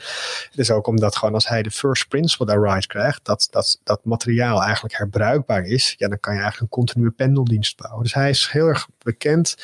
Het 0.51 0.59
is 0.59 0.71
ook 0.71 0.87
omdat 0.87 1.17
gewoon 1.17 1.35
als 1.35 1.49
hij 1.49 1.63
de 1.63 1.71
first 1.71 2.09
principle 2.09 2.47
daar 2.47 2.63
right 2.63 2.87
krijgt, 2.87 3.25
dat, 3.25 3.49
dat 3.51 3.81
dat 3.85 4.05
materiaal 4.05 4.63
eigenlijk 4.63 4.97
herbruikbaar 4.97 5.65
is, 5.65 5.95
ja, 5.99 6.09
dan 6.09 6.21
kan 6.21 6.35
je 6.35 6.41
eigenlijk 6.41 6.73
een 6.73 6.83
continue 6.83 7.11
pendeldienst 7.11 7.77
bouwen. 7.77 8.03
Dus 8.03 8.15
hij 8.15 8.31
is 8.31 8.49
heel 8.51 8.67
erg 8.67 8.89
bekend 9.03 9.57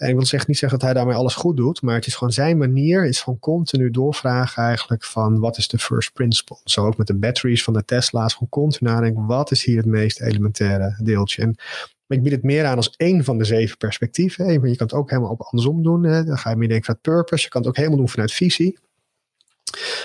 en 0.00 0.08
ik 0.08 0.14
wil 0.14 0.26
zeg, 0.26 0.46
niet 0.46 0.58
zeggen 0.58 0.78
dat 0.78 0.88
hij 0.88 0.96
daarmee 0.96 1.16
alles 1.16 1.34
goed 1.34 1.56
doet, 1.56 1.82
maar 1.82 1.94
het 1.94 2.06
is 2.06 2.14
gewoon 2.14 2.32
zijn 2.32 2.58
manier, 2.58 3.06
is 3.06 3.20
van 3.20 3.38
continu 3.38 3.90
doorvragen 3.90 4.62
eigenlijk 4.62 5.04
van 5.04 5.38
wat 5.38 5.56
is 5.56 5.68
de 5.68 5.78
first 5.78 6.12
principle. 6.12 6.56
Zo 6.64 6.86
ook 6.86 6.96
met 6.96 7.06
de 7.06 7.14
batteries 7.14 7.64
van 7.64 7.72
de 7.72 7.84
Tesla's, 7.84 8.32
gewoon 8.32 8.48
continu 8.48 8.90
nadenken, 8.90 9.26
wat 9.26 9.50
is 9.50 9.64
hier 9.64 9.76
het 9.76 9.86
meest 9.86 10.20
elementaire 10.20 10.98
deeltje. 11.02 11.42
En 11.42 11.56
ik 12.06 12.22
bied 12.22 12.32
het 12.32 12.42
meer 12.42 12.64
aan 12.64 12.76
als 12.76 12.94
één 12.96 13.24
van 13.24 13.38
de 13.38 13.44
zeven 13.44 13.76
perspectieven. 13.76 14.52
Je 14.52 14.58
kan 14.58 14.86
het 14.86 14.92
ook 14.92 15.10
helemaal 15.10 15.30
op 15.30 15.40
andersom 15.40 15.82
doen. 15.82 16.02
Dan 16.02 16.38
ga 16.38 16.50
je 16.50 16.56
meer 16.56 16.68
denken 16.68 16.86
vanuit 16.86 17.02
purpose. 17.02 17.44
Je 17.44 17.50
kan 17.50 17.60
het 17.60 17.70
ook 17.70 17.76
helemaal 17.76 17.98
doen 17.98 18.08
vanuit 18.08 18.32
visie. 18.32 18.78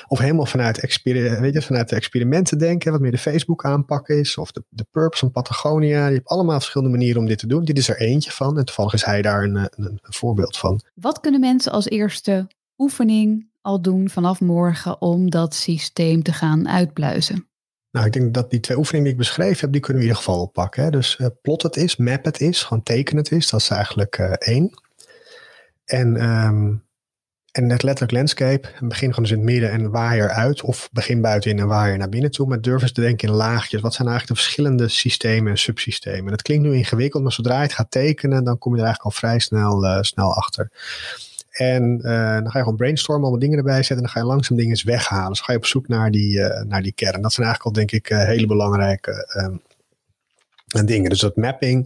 Of 0.08 0.19
helemaal 0.19 0.45
vanuit, 0.45 1.01
weet 1.04 1.54
je, 1.54 1.62
vanuit 1.62 1.89
de 1.89 1.95
experimenten 1.95 2.58
denken, 2.58 2.91
wat 2.91 3.01
meer 3.01 3.12
de 3.12 3.17
Facebook 3.17 3.65
aanpak 3.65 4.10
is. 4.10 4.38
Of 4.38 4.51
de, 4.51 4.63
de 4.69 4.86
Purpose 4.91 5.19
van 5.19 5.32
Patagonia. 5.32 6.08
Je 6.08 6.15
hebt 6.15 6.28
allemaal 6.28 6.60
verschillende 6.60 6.97
manieren 6.97 7.21
om 7.21 7.28
dit 7.28 7.38
te 7.38 7.47
doen. 7.47 7.65
Dit 7.65 7.78
is 7.78 7.89
er 7.89 7.99
eentje 7.99 8.32
van. 8.32 8.58
En 8.58 8.65
toevallig 8.65 8.93
is 8.93 9.06
hij 9.06 9.21
daar 9.21 9.43
een, 9.43 9.56
een, 9.56 9.69
een 9.75 9.99
voorbeeld 10.01 10.58
van. 10.58 10.82
Wat 10.93 11.19
kunnen 11.19 11.39
mensen 11.39 11.71
als 11.71 11.89
eerste 11.89 12.47
oefening 12.78 13.47
al 13.62 13.82
doen 13.82 14.10
vanaf 14.10 14.41
morgen 14.41 15.01
om 15.01 15.30
dat 15.30 15.54
systeem 15.54 16.23
te 16.23 16.34
gaan 16.34 16.69
uitpluizen? 16.69 17.47
Nou, 17.91 18.08
ik 18.08 18.13
denk 18.13 18.34
dat 18.34 18.49
die 18.49 18.60
twee 18.60 18.78
oefeningen 18.78 19.06
die 19.06 19.13
ik 19.13 19.19
beschreven 19.19 19.60
heb, 19.60 19.71
die 19.71 19.82
kunnen 19.82 20.01
we 20.04 20.08
in 20.08 20.15
ieder 20.15 20.23
geval 20.23 20.41
oppakken. 20.41 20.84
Hè? 20.84 20.89
Dus 20.89 21.17
uh, 21.21 21.28
plot 21.41 21.62
het 21.62 21.75
is, 21.75 21.95
map 21.95 22.25
het 22.25 22.41
is, 22.41 22.63
gewoon 22.63 22.84
teken 22.84 23.17
het 23.17 23.32
is. 23.32 23.49
Dat 23.49 23.60
is 23.60 23.69
eigenlijk 23.69 24.17
uh, 24.17 24.32
één. 24.32 24.71
En 25.86 26.30
um, 26.30 26.85
en 27.56 27.70
het 27.70 27.84
letterlijk 27.84 28.18
landscape, 28.18 28.68
begin 28.80 29.13
gewoon 29.13 29.30
in 29.30 29.36
het 29.36 29.46
midden 29.46 29.72
en 29.72 29.91
waaier 29.91 30.30
uit. 30.30 30.62
Of 30.62 30.89
begin 30.91 31.22
buitenin 31.22 31.60
en 31.60 31.68
waaier 31.68 31.98
naar 31.98 32.10
binnen 32.10 32.32
toe. 32.32 32.48
Maar 32.48 32.62
durf 32.62 32.82
eens 32.82 32.91
te 32.91 33.02
denken 33.02 33.28
in 33.28 33.34
laagjes. 33.34 33.82
Wat 33.82 33.94
zijn 33.94 34.08
eigenlijk 34.08 34.38
de 34.38 34.44
verschillende 34.44 34.88
systemen 34.88 35.52
en 35.52 35.58
subsystemen? 35.58 36.32
Dat 36.32 36.41
klinkt 36.41 36.63
nu 36.63 36.76
ingewikkeld, 36.76 37.24
maar 37.24 37.32
zodra 37.32 37.56
je 37.56 37.62
het 37.62 37.74
gaat 37.74 37.91
tekenen, 37.91 38.44
dan 38.44 38.58
kom 38.58 38.72
je 38.72 38.80
er 38.80 38.86
eigenlijk 38.86 39.15
al 39.15 39.22
vrij 39.22 39.39
snel, 39.39 39.84
uh, 39.84 40.02
snel 40.02 40.34
achter. 40.34 40.70
En 41.52 42.00
uh, 42.02 42.34
dan 42.34 42.52
ga 42.52 42.58
je 42.58 42.63
gewoon 42.63 42.76
brainstormen, 42.76 43.24
allemaal 43.24 43.41
dingen 43.41 43.58
erbij 43.58 43.76
zetten. 43.76 43.96
En 43.96 44.02
dan 44.02 44.12
ga 44.12 44.20
je 44.20 44.26
langzaam 44.26 44.58
dingen 44.58 44.72
eens 44.72 44.84
weghalen. 44.84 45.30
Dus 45.30 45.41
ga 45.41 45.52
je 45.52 45.58
op 45.58 45.65
zoek 45.65 45.88
naar 45.88 46.12
die, 46.12 46.38
uh, 46.38 46.62
naar 46.62 46.82
die 46.82 46.94
kern. 46.94 47.22
Dat 47.22 47.34
zijn 47.34 47.48
eigenlijk 47.48 47.78
al, 47.78 47.86
denk 47.86 47.91
ik, 47.91 48.08
hele 48.08 48.48
belangrijke 48.48 49.41
um, 49.44 49.62
en 50.67 50.86
dingen. 50.86 51.10
Dus 51.10 51.19
dat 51.19 51.36
mapping, 51.36 51.84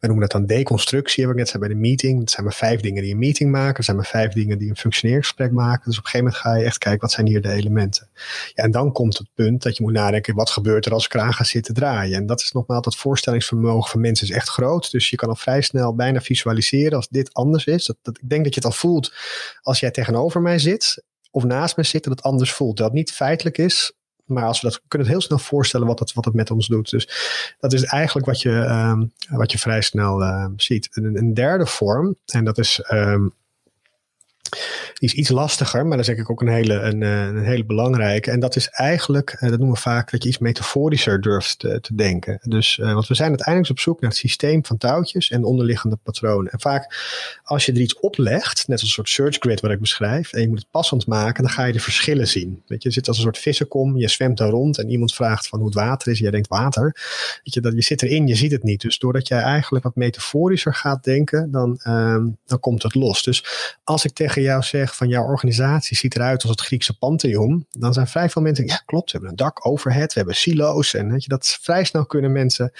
we 0.00 0.06
noemen 0.06 0.20
dat 0.20 0.30
dan 0.30 0.46
deconstructie, 0.46 1.22
heb 1.22 1.32
ik 1.32 1.38
net 1.38 1.48
zei 1.48 1.58
bij 1.58 1.68
de 1.68 1.80
meeting. 1.80 2.18
Dat 2.18 2.30
zijn 2.30 2.44
maar 2.44 2.54
vijf 2.54 2.80
dingen 2.80 3.02
die 3.02 3.12
een 3.12 3.18
meeting 3.18 3.50
maken. 3.50 3.74
Dat 3.74 3.84
zijn 3.84 3.96
maar 3.96 4.06
vijf 4.06 4.32
dingen 4.32 4.58
die 4.58 4.68
een 4.68 4.76
functioneringsgesprek 4.76 5.52
maken. 5.52 5.84
Dus 5.84 5.98
op 5.98 6.04
een 6.04 6.10
gegeven 6.10 6.26
moment 6.26 6.42
ga 6.42 6.54
je 6.54 6.64
echt 6.64 6.78
kijken, 6.78 7.00
wat 7.00 7.12
zijn 7.12 7.26
hier 7.26 7.42
de 7.42 7.50
elementen? 7.50 8.08
Ja, 8.54 8.64
en 8.64 8.70
dan 8.70 8.92
komt 8.92 9.18
het 9.18 9.28
punt 9.34 9.62
dat 9.62 9.76
je 9.76 9.82
moet 9.82 9.92
nadenken, 9.92 10.34
wat 10.34 10.50
gebeurt 10.50 10.86
er 10.86 10.92
als 10.92 11.04
ik 11.04 11.14
eraan 11.14 11.32
ga 11.32 11.44
zitten 11.44 11.74
draaien? 11.74 12.16
En 12.16 12.26
dat 12.26 12.40
is 12.40 12.52
nogmaals, 12.52 12.84
dat 12.84 12.96
voorstellingsvermogen 12.96 13.90
van 13.90 14.00
mensen 14.00 14.28
is 14.28 14.34
echt 14.34 14.48
groot. 14.48 14.90
Dus 14.90 15.10
je 15.10 15.16
kan 15.16 15.28
al 15.28 15.36
vrij 15.36 15.60
snel 15.60 15.94
bijna 15.94 16.20
visualiseren 16.20 16.96
als 16.96 17.08
dit 17.08 17.32
anders 17.32 17.64
is. 17.64 17.86
Dat, 17.86 17.96
dat, 18.02 18.18
ik 18.22 18.28
denk 18.28 18.44
dat 18.44 18.54
je 18.54 18.60
het 18.60 18.68
al 18.68 18.78
voelt 18.78 19.12
als 19.62 19.80
jij 19.80 19.90
tegenover 19.90 20.40
mij 20.40 20.58
zit 20.58 21.02
of 21.30 21.44
naast 21.44 21.76
me 21.76 21.82
zit, 21.82 22.04
dat 22.04 22.12
het 22.12 22.22
anders 22.22 22.52
voelt. 22.52 22.76
Dat 22.76 22.86
het 22.86 22.94
niet 22.94 23.12
feitelijk 23.12 23.58
is, 23.58 23.92
maar 24.24 24.44
als 24.44 24.60
we 24.60 24.68
dat 24.68 24.80
kunnen 24.88 25.08
het 25.08 25.16
heel 25.16 25.26
snel 25.26 25.38
voorstellen 25.38 25.86
wat 25.86 25.98
het, 25.98 26.12
wat 26.12 26.24
het 26.24 26.34
met 26.34 26.50
ons 26.50 26.66
doet. 26.66 26.90
Dus 26.90 27.08
dat 27.60 27.72
is 27.72 27.84
eigenlijk 27.84 28.26
wat 28.26 28.40
je, 28.40 28.50
um, 28.50 29.12
wat 29.28 29.52
je 29.52 29.58
vrij 29.58 29.80
snel 29.80 30.22
uh, 30.22 30.46
ziet. 30.56 30.88
Een, 30.92 31.34
derde 31.34 31.66
vorm, 31.66 32.16
en 32.26 32.44
dat 32.44 32.58
is 32.58 32.84
um, 32.92 33.32
die 34.94 35.08
is 35.08 35.14
iets 35.14 35.28
lastiger, 35.28 35.86
maar 35.86 35.96
dat 35.96 36.00
is 36.00 36.06
denk 36.06 36.18
ik 36.18 36.30
ook 36.30 36.40
een 36.40 36.48
hele, 36.48 36.74
een, 36.74 37.02
eh, 37.02 37.26
een 37.26 37.44
hele 37.44 37.64
belangrijke. 37.64 38.30
En 38.30 38.40
dat 38.40 38.56
is 38.56 38.68
eigenlijk, 38.68 39.30
eh, 39.30 39.40
dat 39.40 39.58
noemen 39.58 39.74
we 39.74 39.80
vaak, 39.80 40.10
dat 40.10 40.22
je 40.22 40.28
iets 40.28 40.38
metaforischer 40.38 41.20
durft 41.20 41.58
te, 41.58 41.80
denken. 41.94 42.38
Dus, 42.42 42.78
uh, 42.78 42.92
want 42.92 43.06
we 43.06 43.14
zijn 43.14 43.28
uiteindelijk 43.28 43.70
op 43.70 43.78
zoek 43.78 44.00
naar 44.00 44.10
het 44.10 44.18
systeem 44.18 44.64
van 44.64 44.76
touwtjes 44.76 45.30
en 45.30 45.44
onderliggende 45.44 45.96
patronen. 46.02 46.52
En 46.52 46.60
vaak 46.60 46.94
als 47.42 47.66
je 47.66 47.72
er 47.72 47.80
iets 47.80 47.98
oplegt, 47.98 48.68
net 48.68 48.80
als 48.80 48.82
een 48.82 48.94
soort 48.94 49.08
search 49.08 49.36
grid 49.38 49.60
wat 49.60 49.70
ik 49.70 49.80
beschrijf, 49.80 50.32
en 50.32 50.40
je 50.40 50.48
moet 50.48 50.58
het 50.58 50.70
passend 50.70 51.06
maken, 51.06 51.42
dan 51.42 51.52
ga 51.52 51.64
je 51.64 51.72
de 51.72 51.80
verschillen 51.80 52.28
zien. 52.28 52.62
Weet 52.66 52.82
je, 52.82 52.88
je 52.88 52.94
zit 52.94 53.08
als 53.08 53.16
een 53.16 53.22
soort 53.22 53.38
vissenkom, 53.38 53.96
je 53.96 54.08
zwemt 54.08 54.38
daar 54.38 54.48
rond 54.48 54.78
en 54.78 54.90
iemand 54.90 55.14
vraagt 55.14 55.48
van 55.48 55.58
hoe 55.58 55.68
het 55.68 55.76
water 55.76 56.12
is. 56.12 56.16
En 56.16 56.22
jij 56.22 56.30
denkt 56.30 56.48
water. 56.48 56.82
Weet 57.44 57.54
je, 57.54 57.60
dat, 57.60 57.74
je 57.74 57.82
zit 57.82 58.02
erin, 58.02 58.26
je 58.26 58.34
ziet 58.34 58.52
het 58.52 58.62
niet. 58.62 58.80
Dus 58.80 58.98
doordat 58.98 59.28
jij 59.28 59.40
eigenlijk 59.40 59.84
wat 59.84 59.96
metaforischer 59.96 60.74
gaat 60.74 61.04
denken, 61.04 61.50
dan, 61.50 61.80
uh, 61.86 62.24
dan 62.46 62.60
komt 62.60 62.82
het 62.82 62.94
los. 62.94 63.22
Dus 63.22 63.44
als 63.84 64.04
ik 64.04 64.12
tegen 64.12 64.33
jou 64.42 64.62
zeg 64.62 64.96
van 64.96 65.08
jouw 65.08 65.24
organisatie 65.24 65.96
ziet 65.96 66.16
eruit 66.16 66.42
als 66.42 66.50
het 66.50 66.60
Griekse 66.60 66.98
Pantheon, 66.98 67.66
dan 67.70 67.92
zijn 67.92 68.06
vrij 68.06 68.30
veel 68.30 68.42
mensen, 68.42 68.66
ja 68.66 68.82
klopt, 68.86 69.04
we 69.04 69.10
hebben 69.10 69.30
een 69.30 69.36
dak, 69.36 69.66
overhead, 69.66 70.12
we 70.12 70.18
hebben 70.18 70.36
silo's 70.36 70.94
en 70.94 71.10
weet 71.10 71.22
je, 71.22 71.28
dat 71.28 71.58
vrij 71.60 71.84
snel 71.84 72.06
kunnen 72.06 72.32
mensen 72.32 72.72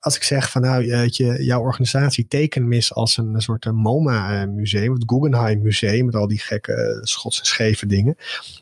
als 0.00 0.16
ik 0.16 0.22
zeg 0.22 0.50
van 0.50 0.62
nou, 0.62 0.84
je, 0.86 1.44
jouw 1.44 1.60
organisatie 1.60 2.26
tekenmis 2.28 2.94
als 2.94 3.16
een 3.16 3.40
soort 3.40 3.72
MoMA-museum, 3.72 4.92
het 4.92 5.02
Guggenheim-museum, 5.06 6.04
met 6.04 6.14
al 6.14 6.26
die 6.26 6.38
gekke 6.38 6.72
eh, 6.72 7.02
Schotse 7.02 7.44
scheve 7.44 7.86
dingen. 7.86 8.16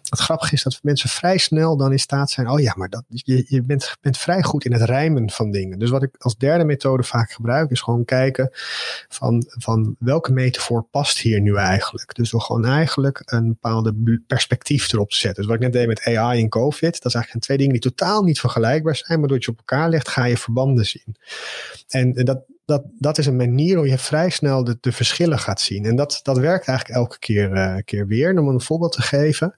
Het 0.09 0.19
grappige 0.19 0.55
is 0.55 0.63
dat 0.63 0.79
mensen 0.83 1.09
vrij 1.09 1.39
snel 1.39 1.77
dan 1.77 1.93
in 1.93 1.99
staat 1.99 2.31
zijn, 2.31 2.49
oh 2.49 2.61
ja, 2.61 2.73
maar 2.77 2.89
dat, 2.89 3.03
je, 3.09 3.45
je 3.49 3.63
bent, 3.63 3.97
bent 4.01 4.19
vrij 4.19 4.43
goed 4.43 4.65
in 4.65 4.73
het 4.73 4.83
rijmen 4.83 5.31
van 5.31 5.51
dingen. 5.51 5.79
Dus 5.79 5.91
wat 5.91 6.03
ik 6.03 6.15
als 6.19 6.37
derde 6.37 6.65
methode 6.65 7.03
vaak 7.03 7.31
gebruik, 7.33 7.71
is 7.71 7.81
gewoon 7.81 8.05
kijken 8.05 8.51
van, 9.09 9.45
van 9.49 9.97
welke 9.99 10.33
metafoor 10.33 10.83
past 10.83 11.19
hier 11.19 11.41
nu 11.41 11.57
eigenlijk. 11.57 12.15
Dus 12.15 12.31
door 12.31 12.41
gewoon 12.41 12.65
eigenlijk 12.65 13.23
een 13.25 13.49
bepaalde 13.49 14.21
perspectief 14.27 14.93
erop 14.93 15.11
te 15.11 15.17
zetten. 15.17 15.43
Dus 15.43 15.47
wat 15.47 15.55
ik 15.55 15.63
net 15.63 15.73
deed 15.73 15.87
met 15.87 16.17
AI 16.17 16.41
en 16.41 16.49
COVID, 16.49 17.03
dat 17.03 17.13
zijn 17.13 17.15
eigenlijk 17.15 17.45
twee 17.45 17.57
dingen 17.57 17.73
die 17.73 17.93
totaal 17.93 18.23
niet 18.23 18.41
vergelijkbaar 18.41 18.97
zijn, 18.97 19.19
maar 19.19 19.29
door 19.29 19.39
je 19.41 19.49
op 19.49 19.59
elkaar 19.59 19.89
legt, 19.89 20.09
ga 20.09 20.25
je 20.25 20.37
verbanden 20.37 20.87
zien. 20.87 21.17
En 21.89 22.13
dat, 22.13 22.41
dat, 22.65 22.83
dat 22.99 23.19
is 23.19 23.27
een 23.27 23.37
manier 23.37 23.77
hoe 23.77 23.89
je 23.89 23.99
vrij 23.99 24.31
snel 24.31 24.65
de, 24.65 24.93
verschillen 24.93 25.39
gaat 25.39 25.61
zien. 25.61 25.85
En 25.85 25.97
dat, 25.97 26.21
dat 26.23 26.39
werkt 26.39 26.69
eigenlijk 26.69 26.99
elke 26.99 27.19
keer, 27.19 27.57
uh, 27.57 27.77
keer 27.85 28.07
weer. 28.07 28.39
Om 28.39 28.49
een 28.49 28.61
voorbeeld 28.61 28.93
te 28.93 29.03
geven, 29.03 29.57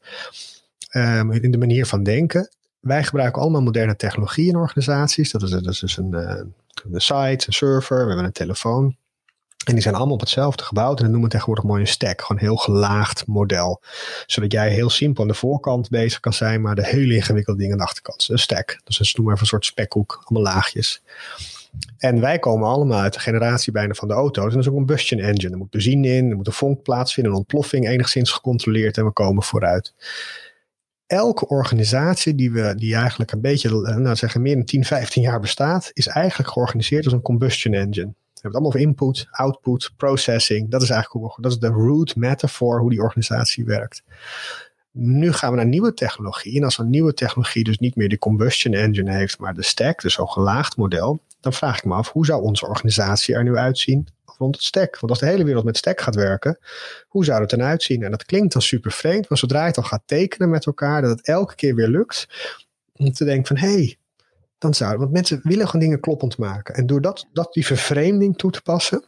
um, 0.92 1.32
in 1.32 1.50
de 1.50 1.58
manier 1.58 1.86
van 1.86 2.02
denken. 2.02 2.50
Wij 2.80 3.04
gebruiken 3.04 3.42
allemaal 3.42 3.62
moderne 3.62 3.96
technologie 3.96 4.48
in 4.48 4.56
organisaties. 4.56 5.30
Dat 5.30 5.42
is, 5.42 5.50
dat 5.50 5.66
is 5.66 5.78
dus 5.78 5.96
een, 5.96 6.12
uh, 6.12 6.42
een 6.92 7.00
site, 7.00 7.46
een 7.46 7.52
server, 7.52 8.00
we 8.00 8.06
hebben 8.06 8.24
een 8.24 8.32
telefoon. 8.32 8.96
En 9.64 9.72
die 9.72 9.82
zijn 9.82 9.94
allemaal 9.94 10.14
op 10.14 10.20
hetzelfde 10.20 10.64
gebouwd. 10.64 10.96
En 10.96 11.02
dat 11.02 11.10
noemen 11.10 11.28
we 11.28 11.34
tegenwoordig 11.34 11.64
mooi 11.64 11.80
een 11.80 11.86
stack. 11.86 12.20
Gewoon 12.20 12.42
een 12.42 12.48
heel 12.48 12.56
gelaagd 12.56 13.26
model. 13.26 13.82
Zodat 14.26 14.52
jij 14.52 14.70
heel 14.70 14.90
simpel 14.90 15.22
aan 15.22 15.28
de 15.28 15.34
voorkant 15.34 15.88
bezig 15.88 16.20
kan 16.20 16.32
zijn, 16.32 16.60
maar 16.60 16.74
de 16.74 16.86
hele 16.86 17.14
ingewikkelde 17.14 17.58
dingen 17.58 17.74
aan 17.74 17.80
de 17.80 17.84
achterkant. 17.84 18.28
Een 18.28 18.38
stack. 18.38 18.80
Dus 18.84 18.98
noemen 18.98 19.14
we 19.14 19.30
even 19.30 19.40
een 19.40 19.46
soort 19.46 19.64
spekhoek. 19.64 20.22
Allemaal 20.24 20.52
laagjes. 20.52 21.02
En 21.98 22.20
wij 22.20 22.38
komen 22.38 22.68
allemaal 22.68 23.00
uit 23.00 23.12
de 23.12 23.20
generatie 23.20 23.72
bijna 23.72 23.94
van 23.94 24.08
de 24.08 24.14
auto's. 24.14 24.44
En 24.44 24.50
dat 24.50 24.60
is 24.60 24.66
een 24.66 24.72
combustion 24.72 25.20
engine. 25.20 25.52
Er 25.52 25.58
moet 25.58 25.70
benzine 25.70 26.08
in, 26.08 26.30
er 26.30 26.36
moet 26.36 26.46
een 26.46 26.52
vonk 26.52 26.82
plaatsvinden, 26.82 27.32
een 27.32 27.38
ontploffing 27.38 27.88
enigszins 27.88 28.30
gecontroleerd 28.30 28.96
en 28.96 29.04
we 29.04 29.12
komen 29.12 29.42
vooruit. 29.42 29.94
Elke 31.06 31.48
organisatie 31.48 32.34
die, 32.34 32.52
we, 32.52 32.74
die 32.74 32.94
eigenlijk 32.94 33.32
een 33.32 33.40
beetje, 33.40 33.70
nou 33.98 34.16
zeggen 34.16 34.42
meer 34.42 34.54
dan 34.54 34.64
10, 34.64 34.84
15 34.84 35.22
jaar 35.22 35.40
bestaat, 35.40 35.90
is 35.92 36.06
eigenlijk 36.06 36.50
georganiseerd 36.50 37.04
als 37.04 37.12
een 37.12 37.22
combustion 37.22 37.74
engine. 37.74 38.14
We 38.40 38.48
hebben 38.48 38.60
het 38.60 38.74
allemaal 38.74 38.96
over 38.96 39.12
input, 39.12 39.28
output, 39.30 39.92
processing. 39.96 40.70
Dat 40.70 40.82
is 40.82 40.90
eigenlijk 40.90 41.24
hoe, 41.24 41.42
dat 41.42 41.52
is 41.52 41.58
de 41.58 41.66
root 41.66 42.16
metaphor 42.16 42.80
hoe 42.80 42.90
die 42.90 43.02
organisatie 43.02 43.64
werkt. 43.64 44.02
Nu 44.92 45.32
gaan 45.32 45.50
we 45.50 45.56
naar 45.56 45.66
nieuwe 45.66 45.94
technologie. 45.94 46.56
En 46.56 46.64
als 46.64 46.78
een 46.78 46.90
nieuwe 46.90 47.14
technologie 47.14 47.64
dus 47.64 47.78
niet 47.78 47.96
meer 47.96 48.08
de 48.08 48.18
combustion 48.18 48.74
engine 48.74 49.12
heeft, 49.12 49.38
maar 49.38 49.54
de 49.54 49.62
stack, 49.62 50.00
dus 50.00 50.14
zo'n 50.14 50.28
gelaagd 50.28 50.76
model, 50.76 51.22
dan 51.40 51.52
vraag 51.52 51.78
ik 51.78 51.84
me 51.84 51.94
af, 51.94 52.12
hoe 52.12 52.26
zou 52.26 52.42
onze 52.42 52.66
organisatie 52.66 53.34
er 53.34 53.42
nu 53.42 53.56
uitzien 53.56 54.08
rond 54.24 54.54
het 54.54 54.64
stack? 54.64 54.98
Want 54.98 55.12
als 55.12 55.20
de 55.20 55.26
hele 55.26 55.44
wereld 55.44 55.64
met 55.64 55.76
stack 55.76 56.00
gaat 56.00 56.14
werken, 56.14 56.58
hoe 57.08 57.24
zou 57.24 57.40
het 57.40 57.52
eruit 57.52 57.82
zien? 57.82 58.02
En 58.02 58.10
dat 58.10 58.24
klinkt 58.24 58.52
dan 58.52 58.62
super 58.62 58.92
vreemd, 58.92 59.28
maar 59.28 59.38
zodra 59.38 59.60
je 59.60 59.66
het 59.66 59.76
al 59.76 59.82
gaat 59.82 60.02
tekenen 60.06 60.50
met 60.50 60.66
elkaar, 60.66 61.02
dat 61.02 61.10
het 61.10 61.26
elke 61.26 61.54
keer 61.54 61.74
weer 61.74 61.88
lukt, 61.88 62.26
om 62.92 63.12
te 63.12 63.24
denken 63.24 63.46
van, 63.46 63.68
hé, 63.68 63.74
hey, 63.74 63.96
dan 64.58 64.74
zou 64.74 64.98
Want 64.98 65.12
mensen 65.12 65.40
willen 65.42 65.66
gewoon 65.66 65.80
dingen 65.80 66.00
kloppend 66.00 66.38
maken. 66.38 66.74
En 66.74 66.86
door 66.86 67.00
dat, 67.00 67.26
dat 67.32 67.52
die 67.52 67.66
vervreemding 67.66 68.38
toe 68.38 68.50
te 68.50 68.62
passen, 68.62 69.04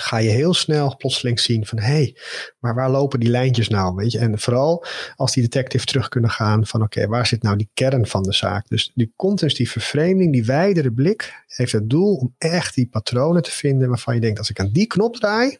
ga 0.00 0.16
je 0.16 0.28
heel 0.28 0.54
snel 0.54 0.96
plotseling 0.96 1.40
zien 1.40 1.66
van 1.66 1.78
hé, 1.78 1.86
hey, 1.86 2.16
maar 2.58 2.74
waar 2.74 2.90
lopen 2.90 3.20
die 3.20 3.28
lijntjes 3.28 3.68
nou? 3.68 3.94
Weet 3.94 4.12
je? 4.12 4.18
En 4.18 4.38
vooral 4.38 4.84
als 5.16 5.32
die 5.32 5.42
detective 5.42 5.84
terug 5.84 6.08
kunnen 6.08 6.30
gaan 6.30 6.66
van 6.66 6.82
oké, 6.82 7.06
waar 7.06 7.26
zit 7.26 7.42
nou 7.42 7.56
die 7.56 7.70
kern 7.74 8.06
van 8.06 8.22
de 8.22 8.32
zaak? 8.32 8.68
Dus 8.68 8.92
die 8.94 9.12
context, 9.16 9.56
die 9.56 9.70
vervreemding, 9.70 10.32
die 10.32 10.44
wijdere 10.44 10.92
blik 10.92 11.44
heeft 11.46 11.72
het 11.72 11.90
doel 11.90 12.14
om 12.14 12.34
echt 12.38 12.74
die 12.74 12.88
patronen 12.88 13.42
te 13.42 13.50
vinden 13.50 13.88
waarvan 13.88 14.14
je 14.14 14.20
denkt 14.20 14.38
als 14.38 14.50
ik 14.50 14.60
aan 14.60 14.70
die 14.72 14.86
knop 14.86 15.16
draai, 15.16 15.58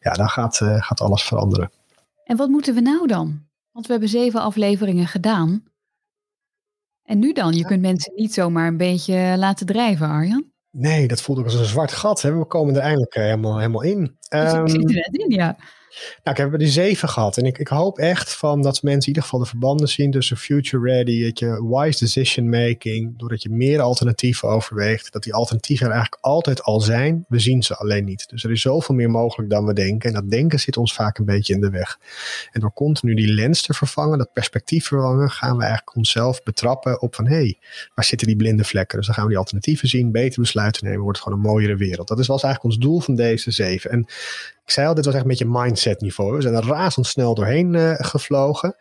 ja, 0.00 0.12
dan 0.12 0.28
gaat, 0.28 0.60
uh, 0.60 0.82
gaat 0.82 1.00
alles 1.00 1.22
veranderen. 1.22 1.70
En 2.24 2.36
wat 2.36 2.48
moeten 2.48 2.74
we 2.74 2.80
nou 2.80 3.06
dan? 3.06 3.42
Want 3.72 3.86
we 3.86 3.92
hebben 3.92 4.10
zeven 4.10 4.40
afleveringen 4.40 5.06
gedaan. 5.06 5.64
En 7.02 7.18
nu 7.18 7.32
dan? 7.32 7.52
Je 7.52 7.64
kunt 7.64 7.80
mensen 7.80 8.12
niet 8.14 8.34
zomaar 8.34 8.66
een 8.66 8.76
beetje 8.76 9.34
laten 9.36 9.66
drijven, 9.66 10.08
Arjan. 10.08 10.51
Nee, 10.72 11.08
dat 11.08 11.22
voelt 11.22 11.38
ook 11.38 11.44
als 11.44 11.54
een 11.54 11.64
zwart 11.64 11.92
gat. 11.92 12.22
Hè? 12.22 12.38
We 12.38 12.44
komen 12.44 12.74
er 12.74 12.80
eindelijk 12.80 13.14
eh, 13.14 13.22
helemaal, 13.22 13.56
helemaal 13.56 13.82
in. 13.82 14.16
Dus 14.28 14.52
ik 14.52 14.68
zit 14.70 14.88
er 14.88 14.94
net 14.94 15.08
in, 15.12 15.30
ja. 15.30 15.56
Nou, 16.24 16.36
ik 16.36 16.36
heb 16.36 16.52
er 16.52 16.58
die 16.58 16.68
zeven 16.68 17.08
gehad. 17.08 17.36
En 17.36 17.44
ik, 17.44 17.58
ik 17.58 17.68
hoop 17.68 17.98
echt 17.98 18.34
van 18.34 18.62
dat 18.62 18.82
mensen 18.82 19.00
in 19.00 19.06
ieder 19.06 19.22
geval 19.22 19.38
de 19.38 19.46
verbanden 19.46 19.88
zien 19.88 20.10
tussen 20.10 20.36
future 20.36 20.92
ready, 20.92 21.24
dat 21.24 21.38
je 21.38 21.68
wise 21.68 21.98
decision 21.98 22.48
making, 22.48 23.18
doordat 23.18 23.42
je 23.42 23.50
meer 23.50 23.80
alternatieven 23.80 24.48
overweegt, 24.48 25.12
dat 25.12 25.22
die 25.22 25.34
alternatieven 25.34 25.86
er 25.86 25.92
eigenlijk 25.92 26.22
altijd 26.24 26.62
al 26.62 26.80
zijn. 26.80 27.24
We 27.28 27.38
zien 27.38 27.62
ze 27.62 27.76
alleen 27.76 28.04
niet. 28.04 28.28
Dus 28.28 28.44
er 28.44 28.50
is 28.50 28.60
zoveel 28.60 28.94
meer 28.94 29.10
mogelijk 29.10 29.50
dan 29.50 29.64
we 29.64 29.72
denken. 29.72 30.08
En 30.08 30.14
dat 30.14 30.30
denken 30.30 30.60
zit 30.60 30.76
ons 30.76 30.94
vaak 30.94 31.18
een 31.18 31.24
beetje 31.24 31.54
in 31.54 31.60
de 31.60 31.70
weg. 31.70 31.98
En 32.52 32.60
door 32.60 32.72
continu 32.72 33.14
die 33.14 33.32
lens 33.32 33.62
te 33.62 33.74
vervangen, 33.74 34.18
dat 34.18 34.32
perspectief 34.32 34.86
vervangen, 34.86 35.30
gaan 35.30 35.56
we 35.56 35.62
eigenlijk 35.62 35.96
onszelf 35.96 36.42
betrappen 36.42 37.00
op 37.00 37.14
van 37.14 37.26
hé, 37.26 37.34
hey, 37.34 37.58
waar 37.94 38.04
zitten 38.04 38.26
die 38.26 38.36
blinde 38.36 38.64
vlekken? 38.64 38.96
Dus 38.96 39.06
dan 39.06 39.14
gaan 39.14 39.24
we 39.24 39.30
die 39.30 39.38
alternatieven 39.38 39.88
zien, 39.88 40.12
beter 40.12 40.40
besluiten 40.40 40.84
nemen, 40.84 41.00
wordt 41.02 41.18
het 41.18 41.26
gewoon 41.26 41.44
een 41.44 41.50
mooiere 41.50 41.76
wereld. 41.76 42.08
Dat 42.08 42.18
is 42.18 42.26
was 42.26 42.42
eigenlijk 42.42 42.74
ons 42.74 42.84
doel 42.84 43.00
van 43.00 43.14
deze 43.14 43.50
zeven. 43.50 43.90
En 43.90 44.06
ik 44.64 44.70
zei 44.70 44.86
al, 44.86 44.94
dit 44.94 45.04
was 45.04 45.14
echt 45.14 45.22
een 45.22 45.28
beetje 45.28 45.46
mindset 45.48 46.00
niveau. 46.00 46.36
We 46.36 46.42
zijn 46.42 46.54
er 46.54 46.66
razendsnel 46.66 47.34
doorheen 47.34 47.74
uh, 47.74 47.94
gevlogen. 47.96 48.76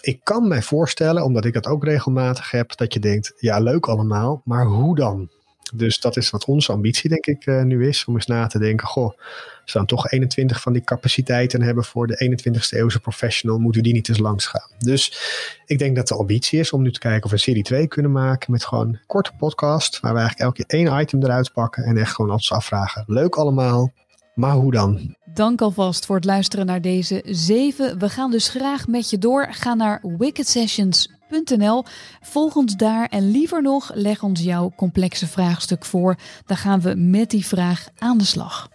Ik 0.00 0.20
kan 0.22 0.48
mij 0.48 0.62
voorstellen, 0.62 1.24
omdat 1.24 1.44
ik 1.44 1.52
dat 1.52 1.66
ook 1.66 1.84
regelmatig 1.84 2.50
heb, 2.50 2.76
dat 2.76 2.92
je 2.92 3.00
denkt, 3.00 3.32
ja 3.36 3.58
leuk 3.58 3.86
allemaal, 3.86 4.42
maar 4.44 4.66
hoe 4.66 4.96
dan? 4.96 5.30
Dus 5.74 6.00
dat 6.00 6.16
is 6.16 6.30
wat 6.30 6.44
onze 6.44 6.72
ambitie 6.72 7.08
denk 7.08 7.26
ik 7.26 7.46
uh, 7.46 7.62
nu 7.62 7.88
is, 7.88 8.04
om 8.04 8.14
eens 8.14 8.26
na 8.26 8.46
te 8.46 8.58
denken, 8.58 8.86
goh, 8.86 9.18
als 9.62 9.72
dan 9.72 9.86
toch 9.86 10.10
21 10.10 10.60
van 10.60 10.72
die 10.72 10.84
capaciteiten 10.84 11.62
hebben 11.62 11.84
voor 11.84 12.06
de 12.06 12.38
21ste 12.38 12.78
eeuwse 12.78 13.00
professional, 13.00 13.58
moeten 13.58 13.80
we 13.80 13.86
die 13.86 13.96
niet 13.96 14.08
eens 14.08 14.18
langs 14.18 14.46
gaan. 14.46 14.70
Dus 14.78 15.18
ik 15.66 15.78
denk 15.78 15.96
dat 15.96 16.08
de 16.08 16.14
ambitie 16.14 16.58
is 16.58 16.72
om 16.72 16.82
nu 16.82 16.92
te 16.92 16.98
kijken 16.98 17.24
of 17.24 17.30
we 17.30 17.36
serie 17.36 17.62
2 17.62 17.86
kunnen 17.86 18.12
maken 18.12 18.52
met 18.52 18.64
gewoon 18.64 18.88
een 18.88 19.00
korte 19.06 19.32
podcast, 19.38 20.00
waar 20.00 20.12
we 20.12 20.18
eigenlijk 20.18 20.48
elke 20.48 20.64
keer 20.64 20.80
één 20.80 21.00
item 21.00 21.22
eruit 21.22 21.52
pakken 21.52 21.84
en 21.84 21.96
echt 21.96 22.14
gewoon 22.14 22.30
ons 22.30 22.52
afvragen, 22.52 23.04
leuk 23.06 23.36
allemaal, 23.36 23.92
maar 24.38 24.54
hoe 24.54 24.72
dan? 24.72 25.16
Dank 25.34 25.60
alvast 25.60 26.06
voor 26.06 26.16
het 26.16 26.24
luisteren 26.24 26.66
naar 26.66 26.80
deze 26.80 27.22
zeven. 27.26 27.98
We 27.98 28.08
gaan 28.08 28.30
dus 28.30 28.48
graag 28.48 28.86
met 28.86 29.10
je 29.10 29.18
door. 29.18 29.46
Ga 29.50 29.74
naar 29.74 30.02
wickedsessions.nl. 30.18 31.84
Volg 32.20 32.56
ons 32.56 32.76
daar 32.76 33.06
en 33.06 33.30
liever 33.30 33.62
nog, 33.62 33.90
leg 33.94 34.22
ons 34.22 34.40
jouw 34.42 34.72
complexe 34.76 35.26
vraagstuk 35.26 35.84
voor. 35.84 36.16
Dan 36.46 36.56
gaan 36.56 36.80
we 36.80 36.94
met 36.94 37.30
die 37.30 37.46
vraag 37.46 37.88
aan 37.98 38.18
de 38.18 38.24
slag. 38.24 38.68